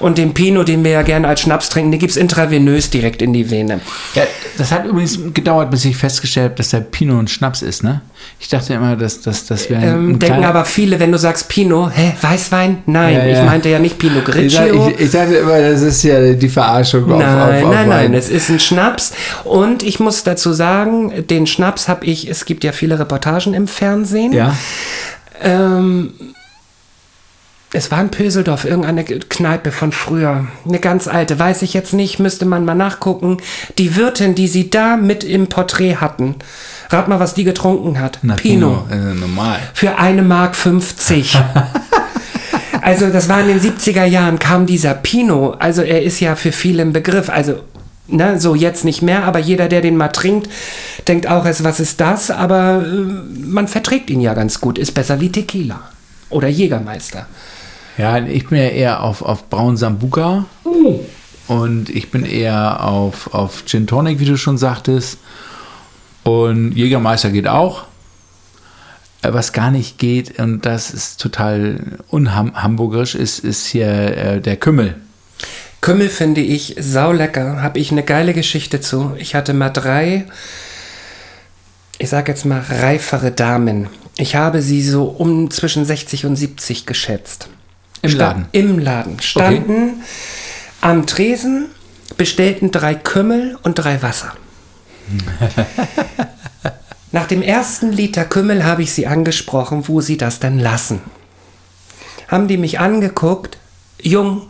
[0.00, 3.32] und den Pinot, den wir ja gerne als Schnaps trinken, den gibt's intravenös direkt in
[3.32, 3.80] die Vene.
[4.14, 4.22] Ja,
[4.56, 8.00] das hat übrigens gedauert, bis ich festgestellt habe, dass der Pinot ein Schnaps ist, ne?
[8.40, 11.48] Ich dachte immer, dass das dass wäre ein, Ähm, denken aber viele, wenn du sagst
[11.48, 12.82] Pinot, hä, Weißwein?
[12.86, 13.38] Nein, Ja, ja.
[13.40, 14.88] ich meinte ja nicht Pinot Grigio.
[14.88, 17.88] ich, ich dachte immer, das ist ja die Verarschung auf, Nein, auf, auf nein, Wein.
[17.88, 19.12] nein, es ist ein Schnaps.
[19.44, 23.68] Und ich muss dazu sagen, den Schnaps habe ich, es gibt ja viele Reportagen im
[23.68, 24.32] Fernsehen.
[24.32, 24.56] Ja,
[25.42, 26.12] Ähm,
[27.72, 30.46] es war in Pöseldorf, irgendeine Kneipe von früher.
[30.66, 33.38] Eine ganz alte, weiß ich jetzt nicht, müsste man mal nachgucken.
[33.76, 36.36] Die Wirtin, die sie da mit im Porträt hatten,
[36.88, 38.20] rat mal, was die getrunken hat.
[38.22, 38.88] na, Pinot.
[38.88, 39.58] Pinot, äh, normal.
[39.74, 41.38] Für eine Mark 50.
[42.82, 45.60] also das war in den 70er Jahren, kam dieser Pinot.
[45.60, 47.28] Also er ist ja für viele ein Begriff.
[47.28, 47.56] Also
[48.08, 50.48] ne, so jetzt nicht mehr, aber jeder, der den mal trinkt,
[51.06, 52.30] denkt auch erst, was ist das?
[52.30, 54.78] Aber äh, man verträgt ihn ja ganz gut.
[54.78, 55.80] Ist besser wie Tequila
[56.30, 57.26] oder Jägermeister.
[57.96, 61.00] Ja, ich bin ja eher auf, auf Braun Sambuca Uh.
[61.48, 65.18] und ich bin eher auf, auf Gin Tonic, wie du schon sagtest.
[66.22, 67.84] Und Jägermeister geht auch.
[69.22, 74.56] Äh, Was gar nicht geht, und das ist total unhamburgerisch, ist, ist hier äh, der
[74.56, 74.94] Kümmel.
[75.80, 77.62] Kümmel finde ich saulecker.
[77.62, 79.14] Habe ich eine geile Geschichte zu.
[79.18, 80.24] Ich hatte mal drei,
[81.98, 83.88] ich sag jetzt mal reifere Damen.
[84.16, 87.48] Ich habe sie so um zwischen 60 und 70 geschätzt.
[88.02, 88.46] Im Sta- Laden?
[88.52, 89.20] Im Laden.
[89.20, 90.02] Standen
[90.80, 91.66] am Tresen,
[92.16, 94.32] bestellten drei Kümmel und drei Wasser.
[97.12, 101.00] Nach dem ersten Liter Kümmel habe ich sie angesprochen, wo sie das denn lassen.
[102.28, 103.56] Haben die mich angeguckt,
[104.02, 104.48] Jung,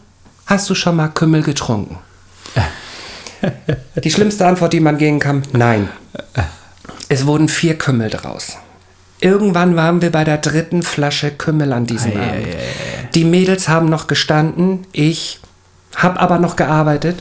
[0.48, 1.98] hast du schon mal Kümmel getrunken?
[4.02, 5.88] Die schlimmste Antwort, die man geben kann, nein.
[7.08, 8.56] Es wurden vier Kümmel draus.
[9.20, 13.14] Irgendwann waren wir bei der dritten Flasche Kümmel an diesem Ei, ei, Abend.
[13.14, 15.40] Die Mädels haben noch gestanden, ich
[15.96, 17.20] habe aber noch gearbeitet.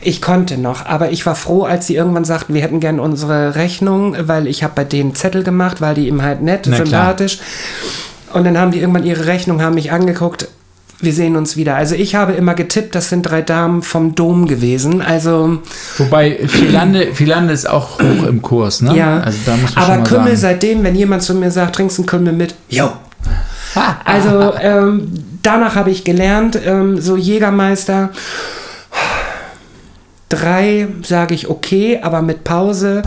[0.00, 3.56] Ich konnte noch, aber ich war froh, als sie irgendwann sagten, wir hätten gern unsere
[3.56, 6.86] Rechnung, weil ich habe bei denen Zettel gemacht, weil die eben halt nett, Na klar.
[6.86, 7.38] sympathisch.
[8.32, 10.48] Und dann haben die irgendwann ihre Rechnung, haben mich angeguckt.
[11.02, 11.74] Wir sehen uns wieder.
[11.74, 15.02] Also ich habe immer getippt, das sind drei Damen vom Dom gewesen.
[15.02, 15.58] Also
[15.98, 18.96] Wobei Philande, Philande ist auch hoch im Kurs, ne?
[18.96, 19.18] ja.
[19.20, 20.54] Also da muss man Aber Kümmel sagen.
[20.60, 22.54] seitdem, wenn jemand zu mir sagt, trinkst du einen Kümmel mit?
[22.68, 22.92] Jo.
[24.04, 25.12] Also ähm,
[25.42, 28.10] danach habe ich gelernt, ähm, so Jägermeister.
[30.32, 33.02] Drei sage ich okay, aber mit Pause.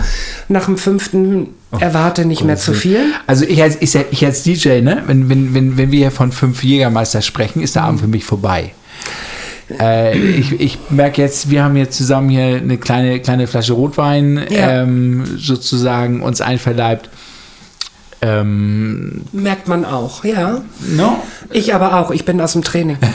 [0.48, 1.48] Nach dem fünften
[1.80, 3.00] erwarte nicht mehr zu viel.
[3.26, 5.02] Also ich als, ich, ich als DJ, ne?
[5.08, 8.26] wenn, wenn, wenn, wenn wir hier von fünf Jägermeister sprechen, ist der Abend für mich
[8.26, 8.74] vorbei.
[9.80, 14.46] Äh, ich, ich merke jetzt, wir haben jetzt zusammen hier eine kleine, kleine Flasche Rotwein
[14.52, 14.84] Ja.
[14.84, 17.10] ähm, sozusagen uns einverleibt.
[18.26, 20.62] Ähm, Merkt man auch, ja.
[20.96, 21.20] no?
[21.52, 22.98] Ich aber auch, ich bin aus dem Training.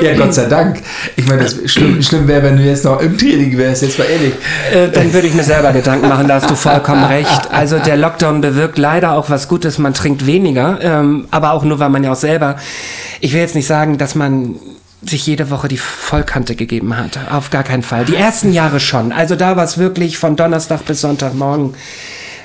[0.00, 0.82] Ja, Gott sei Dank.
[1.16, 4.06] Ich meine, das schlimm, schlimm wäre, wenn du jetzt noch im Training wärst, jetzt mal
[4.06, 4.32] ehrlich.
[4.72, 7.52] Äh, dann würde ich mir selber Gedanken machen, da hast du vollkommen recht.
[7.52, 11.78] Also der Lockdown bewirkt leider auch was Gutes, man trinkt weniger, ähm, aber auch nur,
[11.78, 12.56] weil man ja auch selber,
[13.20, 14.56] ich will jetzt nicht sagen, dass man
[15.04, 17.18] sich jede Woche die Vollkante gegeben hat.
[17.30, 18.04] Auf gar keinen Fall.
[18.04, 19.12] Die ersten Jahre schon.
[19.12, 21.74] Also da war es wirklich von Donnerstag bis Sonntagmorgen.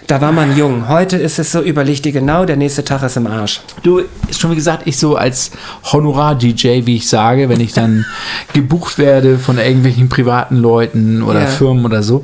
[0.08, 0.88] Da war man jung.
[0.88, 3.60] Heute ist es so, überleg dir genau, der nächste Tag ist im Arsch.
[3.84, 5.52] Du, schon wie gesagt, ich so als
[5.92, 8.06] Honorar-DJ, wie ich sage, wenn ich dann
[8.54, 11.46] gebucht werde von irgendwelchen privaten Leuten oder Ja.
[11.48, 12.24] Firmen oder so,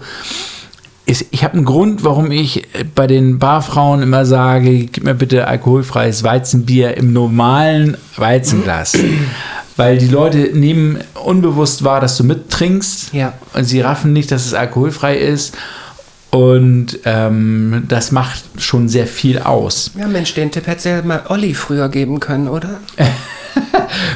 [1.05, 2.65] ist, ich habe einen Grund, warum ich
[2.95, 8.93] bei den Barfrauen immer sage, gib mir bitte alkoholfreies Weizenbier im normalen Weizenglas.
[9.75, 13.33] Weil die Leute nehmen unbewusst wahr, dass du mittrinkst Ja.
[13.53, 15.57] und sie raffen nicht, dass es alkoholfrei ist.
[16.33, 19.91] Und ähm, das macht schon sehr viel aus.
[19.97, 22.79] Ja, Mensch, den Tipp hätte ja mal Olli früher geben können, oder?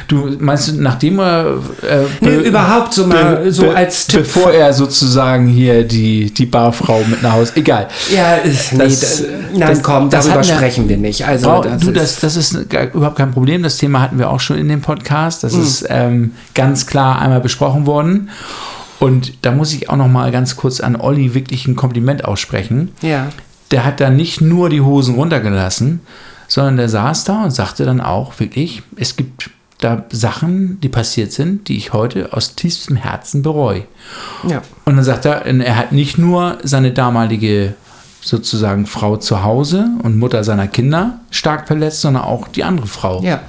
[0.08, 1.58] Du meinst, nachdem er.
[1.88, 4.20] Äh, Nö, be- überhaupt so mal so als Tipp.
[4.20, 7.52] Bevor er sozusagen hier die, die Barfrau mit nach Hause.
[7.54, 7.86] Egal.
[8.12, 9.22] Ja, ist, nee, Das- das,
[9.54, 11.24] nein, das- komm, das darüber sprechen wir nicht.
[11.26, 13.62] Also, Brau- das du, ist, das, das ist überhaupt kein Problem.
[13.62, 15.44] Das Thema hatten wir auch schon in dem Podcast.
[15.44, 18.30] Das ist ähm, ganz klar einmal besprochen worden.
[18.98, 22.92] Und da muss ich auch noch mal ganz kurz an Olli wirklich ein Kompliment aussprechen.
[23.02, 23.28] ja.
[23.70, 26.00] Der hat da nicht nur die Hosen runtergelassen,
[26.46, 31.32] sondern der saß da und sagte dann auch wirklich, es gibt da Sachen, die passiert
[31.32, 33.84] sind, die ich heute aus tiefstem Herzen bereue.
[34.48, 34.62] Ja.
[34.86, 37.74] Und dann sagt er, er hat nicht nur seine damalige
[38.20, 43.22] sozusagen Frau zu Hause und Mutter seiner Kinder stark verletzt, sondern auch die andere Frau.
[43.22, 43.42] Ja.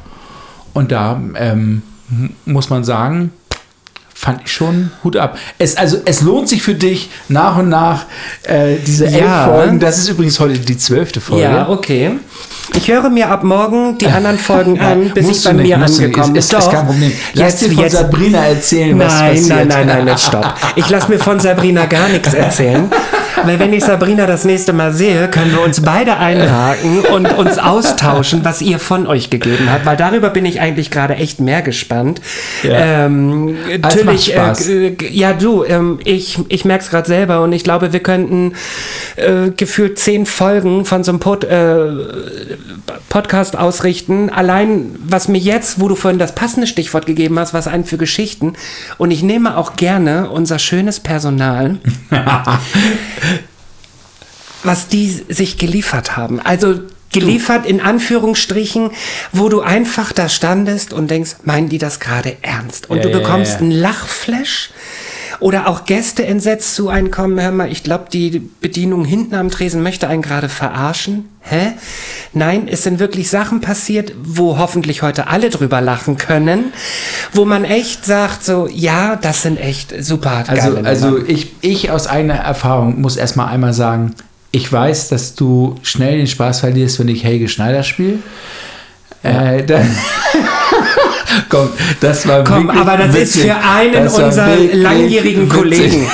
[0.73, 1.81] Und da ähm,
[2.45, 3.31] muss man sagen,
[4.19, 5.37] fand ich schon Hut ab.
[5.59, 8.05] Es, also, es lohnt sich für dich nach und nach
[8.43, 9.45] äh, diese elf Ja.
[9.47, 9.79] Folgen.
[9.79, 11.43] Das ist übrigens heute die zwölfte Folge.
[11.43, 12.19] Ja, okay.
[12.75, 15.99] Ich höre mir ab morgen die anderen Folgen an, bis ich bei mir nicht.
[15.99, 16.35] angekommen bin.
[16.39, 17.11] Ist, ist, ist kein Problem.
[17.33, 19.49] Lass Jetzt, dir von jetzt, Sabrina erzählen, was Nein, passiert.
[19.49, 20.53] nein, nein, nein, jetzt stopp.
[20.75, 22.89] Ich lasse mir von Sabrina gar nichts erzählen.
[23.45, 27.57] Weil wenn ich Sabrina das nächste Mal sehe, können wir uns beide einhaken und uns
[27.57, 29.85] austauschen, was ihr von euch gegeben habt.
[29.85, 32.19] Weil darüber bin ich eigentlich gerade echt mehr gespannt.
[32.63, 33.05] Ja.
[33.05, 34.67] Ähm, macht natürlich, Spaß.
[34.67, 38.53] äh, ja du, ähm, ich, ich merke es gerade selber und ich glaube, wir könnten
[39.15, 41.87] äh, gefühlt zehn Folgen von so einem Pod, äh,
[43.09, 44.29] Podcast ausrichten.
[44.29, 47.97] Allein, was mir jetzt, wo du vorhin das passende Stichwort gegeben hast, was einen für
[47.97, 48.53] Geschichten.
[48.97, 51.79] Und ich nehme auch gerne unser schönes Personal,
[54.63, 56.39] was die sich geliefert haben.
[56.39, 56.79] Also
[57.11, 58.91] geliefert in Anführungsstrichen,
[59.31, 62.89] wo du einfach da standest und denkst, meinen die das gerade ernst?
[62.89, 63.59] Und Ja, du ja, bekommst ja.
[63.59, 64.69] einen Lachflash.
[65.39, 69.49] Oder auch Gäste entsetzt zu einem kommen, hör mal, ich glaube, die Bedienung hinten am
[69.49, 71.29] Tresen möchte einen gerade verarschen.
[71.41, 71.73] Hä?
[72.33, 76.73] Nein, es sind wirklich Sachen passiert, wo hoffentlich heute alle drüber lachen können,
[77.31, 82.07] wo man echt sagt, so, ja, das sind echt super Also, also ich, ich aus
[82.07, 84.15] eigener Erfahrung muss erstmal einmal sagen,
[84.51, 88.19] ich weiß, dass du schnell den Spaß verlierst, wenn ich Helge Schneider spiele.
[89.23, 89.95] Äh, dann
[91.49, 91.69] Komm,
[92.01, 93.45] das war Komm, wirklich aber das witzig.
[93.45, 95.57] ist für einen Das unserer langjährigen witzig.
[95.57, 96.07] Kollegen.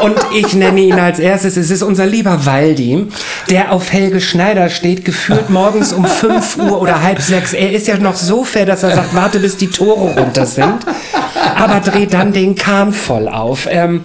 [0.00, 3.06] Und ich nenne ihn als erstes, es ist unser lieber Waldi,
[3.48, 7.54] der auf Helge Schneider steht, gefühlt morgens um 5 Uhr oder halb sechs.
[7.54, 10.74] Er ist ja noch so fair, dass er sagt, warte, bis die Tore runter sind.
[11.56, 13.66] Aber dreht dann den Kahn voll auf.
[13.70, 14.04] Ähm,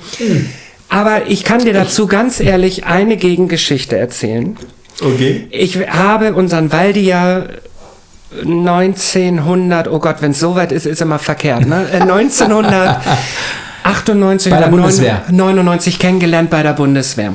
[0.87, 4.55] aber ich kann dir dazu ganz ehrlich eine Gegengeschichte erzählen.
[5.01, 5.47] Okay.
[5.51, 7.43] Ich habe unseren Waldi ja
[8.31, 11.85] 1900, oh Gott, wenn es so weit ist, ist immer verkehrt, ne?
[11.91, 15.21] Äh, 1998 Bei der oder Bundeswehr.
[15.31, 17.33] 99 kennengelernt bei der Bundeswehr.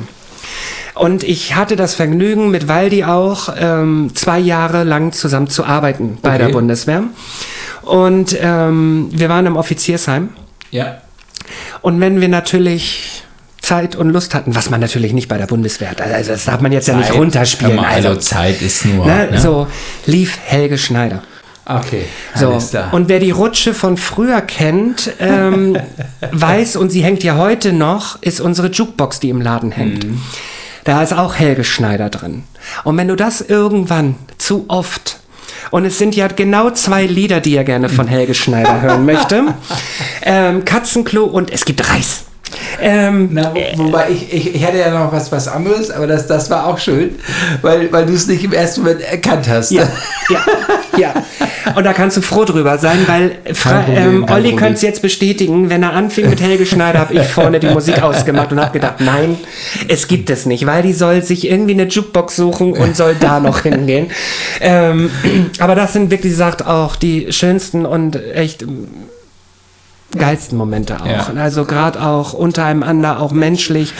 [0.93, 6.17] Und ich hatte das Vergnügen, mit Waldi auch ähm, zwei Jahre lang zusammen zu arbeiten
[6.21, 6.45] bei Okay.
[6.45, 7.03] der Bundeswehr.
[7.81, 10.29] Und ähm, wir waren im Offiziersheim.
[10.71, 10.99] Ja.
[11.81, 13.24] Und wenn wir natürlich
[13.65, 16.61] Zeit und Lust hatten, was man natürlich nicht bei der Bundeswehr hat, also das darf
[16.61, 17.17] man jetzt ja nicht Zeit.
[17.17, 17.75] runterspielen.
[17.75, 19.05] Mal, also Zeit ist nur.
[19.05, 19.41] Ne, ne?
[19.41, 19.67] So
[20.05, 21.21] lief Helge Schneider.
[21.65, 22.05] Okay.
[22.35, 22.59] So.
[22.91, 25.75] Und wer die Rutsche von früher kennt, ähm,
[26.31, 30.05] weiß, und sie hängt ja heute noch, ist unsere Jukebox, die im Laden hängt.
[30.05, 30.21] Mhm.
[30.83, 32.43] Da ist auch Helge Schneider drin.
[32.83, 35.17] Und wenn du das irgendwann zu oft
[35.71, 39.45] und es sind ja genau zwei Lieder, die er gerne von Helge Schneider hören möchte.
[40.21, 42.24] Ähm, Katzenklo und es gibt Reis.
[42.81, 46.27] Ähm, Na, wo, wobei ich, ich, ich hatte ja noch was, was anderes, aber das,
[46.27, 47.15] das war auch schön,
[47.61, 49.71] weil, weil du es nicht im ersten Moment erkannt hast.
[49.71, 49.87] Ja,
[50.29, 50.39] ja,
[50.97, 51.13] ja.
[51.75, 54.81] Und da kannst du froh drüber sein, weil Fra Kein Problem, ähm, Olli könnte es
[54.81, 58.59] jetzt bestätigen, wenn er anfing mit Helge Schneider, habe ich vorne die Musik ausgemacht und
[58.59, 59.37] habe gedacht, nein,
[59.87, 63.39] es gibt es nicht, weil die soll sich irgendwie eine Jukebox suchen und soll da
[63.39, 64.11] noch hingehen.
[64.61, 65.09] Ähm,
[65.59, 68.65] aber das sind wirklich, sagt auch die schönsten und echt
[70.17, 71.05] geilsten Momente auch.
[71.05, 71.31] Ja.
[71.37, 73.93] Also gerade auch untereinander, auch menschlich,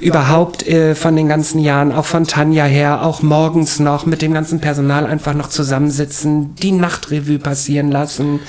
[0.00, 4.32] überhaupt äh, von den ganzen Jahren, auch von Tanja her, auch morgens noch mit dem
[4.34, 8.40] ganzen Personal einfach noch zusammensitzen, die Nachtrevue passieren lassen.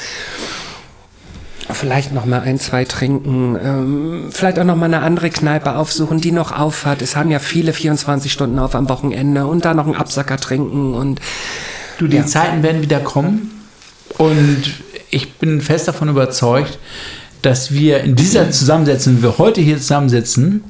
[1.72, 3.58] Vielleicht noch mal ein, zwei trinken.
[3.64, 7.02] Ähm, vielleicht auch noch mal eine andere Kneipe aufsuchen, die noch aufhat.
[7.02, 10.94] Es haben ja viele 24 Stunden auf am Wochenende und da noch einen Absacker trinken
[10.94, 11.20] und
[12.00, 12.26] Du, die Ja.
[12.26, 13.52] Zeiten werden wieder kommen
[14.18, 14.64] und
[15.14, 16.80] ich bin fest davon überzeugt,
[17.42, 20.64] dass wir in dieser Zusammensetzung, wie wir heute hier zusammensitzen,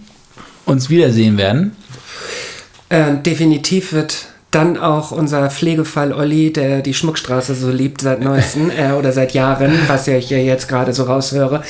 [0.66, 1.76] uns wiedersehen werden.
[2.90, 8.70] Äh, definitiv wird dann auch unser Pflegefall Olli, der die Schmuckstraße so liebt seit neuestem
[8.78, 11.64] äh, oder seit Jahren, was ja ich ja jetzt gerade so raushöre,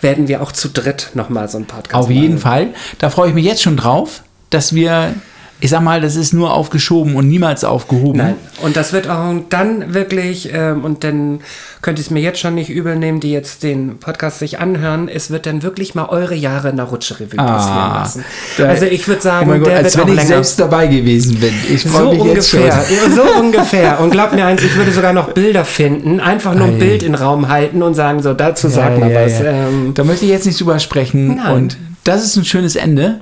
[0.00, 2.38] werden wir auch zu dritt nochmal so einen Podcast Auf jeden machen.
[2.38, 2.68] Fall.
[2.98, 5.14] Da freue ich mich jetzt schon drauf, dass wir,
[5.60, 8.18] ich sag mal, das ist nur aufgeschoben und niemals aufgehoben.
[8.18, 8.34] Nein.
[8.62, 11.40] Und das wird auch dann wirklich, ähm, und dann
[11.82, 15.08] könnt ihr es mir jetzt schon nicht übel nehmen, die jetzt den Podcast sich anhören,
[15.08, 18.24] es wird dann wirklich mal eure Jahre in der Rutsche-Revue passieren Ah, lassen.
[18.56, 20.28] da- also ich würde sagen, oh Gott, der als wird wenn auch ich länger.
[20.28, 21.52] selbst dabei gewesen bin.
[21.68, 22.60] Ich So freue mich jetzt schon.
[22.62, 24.00] ungefähr, ja, so ungefähr.
[24.00, 26.78] Und glaub mir eins, ich würde sogar noch Bilder finden, einfach nur ein Ei.
[26.78, 29.40] Bild in den Raum halten und sagen, so dazu sag Ja, mal ja, was.
[29.40, 31.36] Ähm, da möchte ich jetzt nicht drüber sprechen.
[31.36, 31.52] Nein.
[31.52, 33.20] Und das ist ein schönes Ende.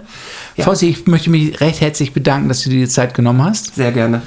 [0.57, 0.65] Ja.
[0.65, 3.75] Fossi, ich möchte mich recht herzlich bedanken, dass du dir die Zeit genommen hast.
[3.77, 4.23] sehr gerne.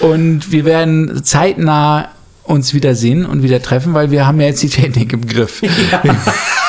[0.00, 2.08] Und wir werden zeitnah
[2.44, 5.62] uns wiedersehen und wieder treffen, weil wir haben ja jetzt die Technik im Griff.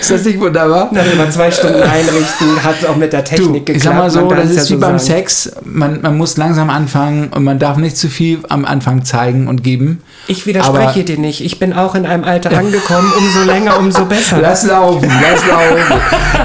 [0.00, 0.88] ist das nicht wunderbar?
[0.92, 3.76] Nach über zwei Stunden einrichten hat es auch mit der Du, Technik geklappt.
[3.76, 5.18] ich sag mal so, das ist ja wie so beim sagen.
[5.18, 5.52] Sex.
[5.64, 9.62] Man, man muss langsam anfangen und man darf nicht zu viel am Anfang zeigen und
[9.62, 10.02] geben.
[10.26, 11.40] Ich widerspreche Aber- dir nicht.
[11.44, 13.12] Ich bin auch in einem Alter angekommen.
[13.16, 14.38] Umso länger, umso besser.
[14.40, 16.00] Lass laufen, lass laufen.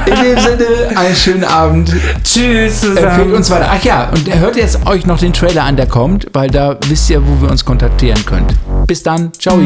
[0.06, 1.92] In dem Sinne, einen schönen Abend.
[2.24, 3.34] Tschüss Empfehlt zusammen.
[3.34, 3.70] uns weiter.
[3.72, 7.10] Ach ja, und hört jetzt euch noch den Trailer an, der kommt, weil da wisst
[7.10, 8.54] ihr, wo wir uns kontaktieren könnt.
[8.88, 9.58] Bis dann, ciao.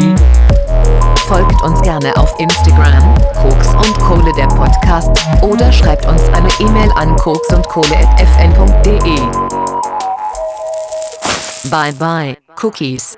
[1.31, 5.09] Folgt uns gerne auf Instagram, Koks und Kohle der Podcast,
[5.41, 9.15] oder schreibt uns eine E-Mail an koksundkohle.fn.de.
[11.69, 13.17] Bye bye, Cookies.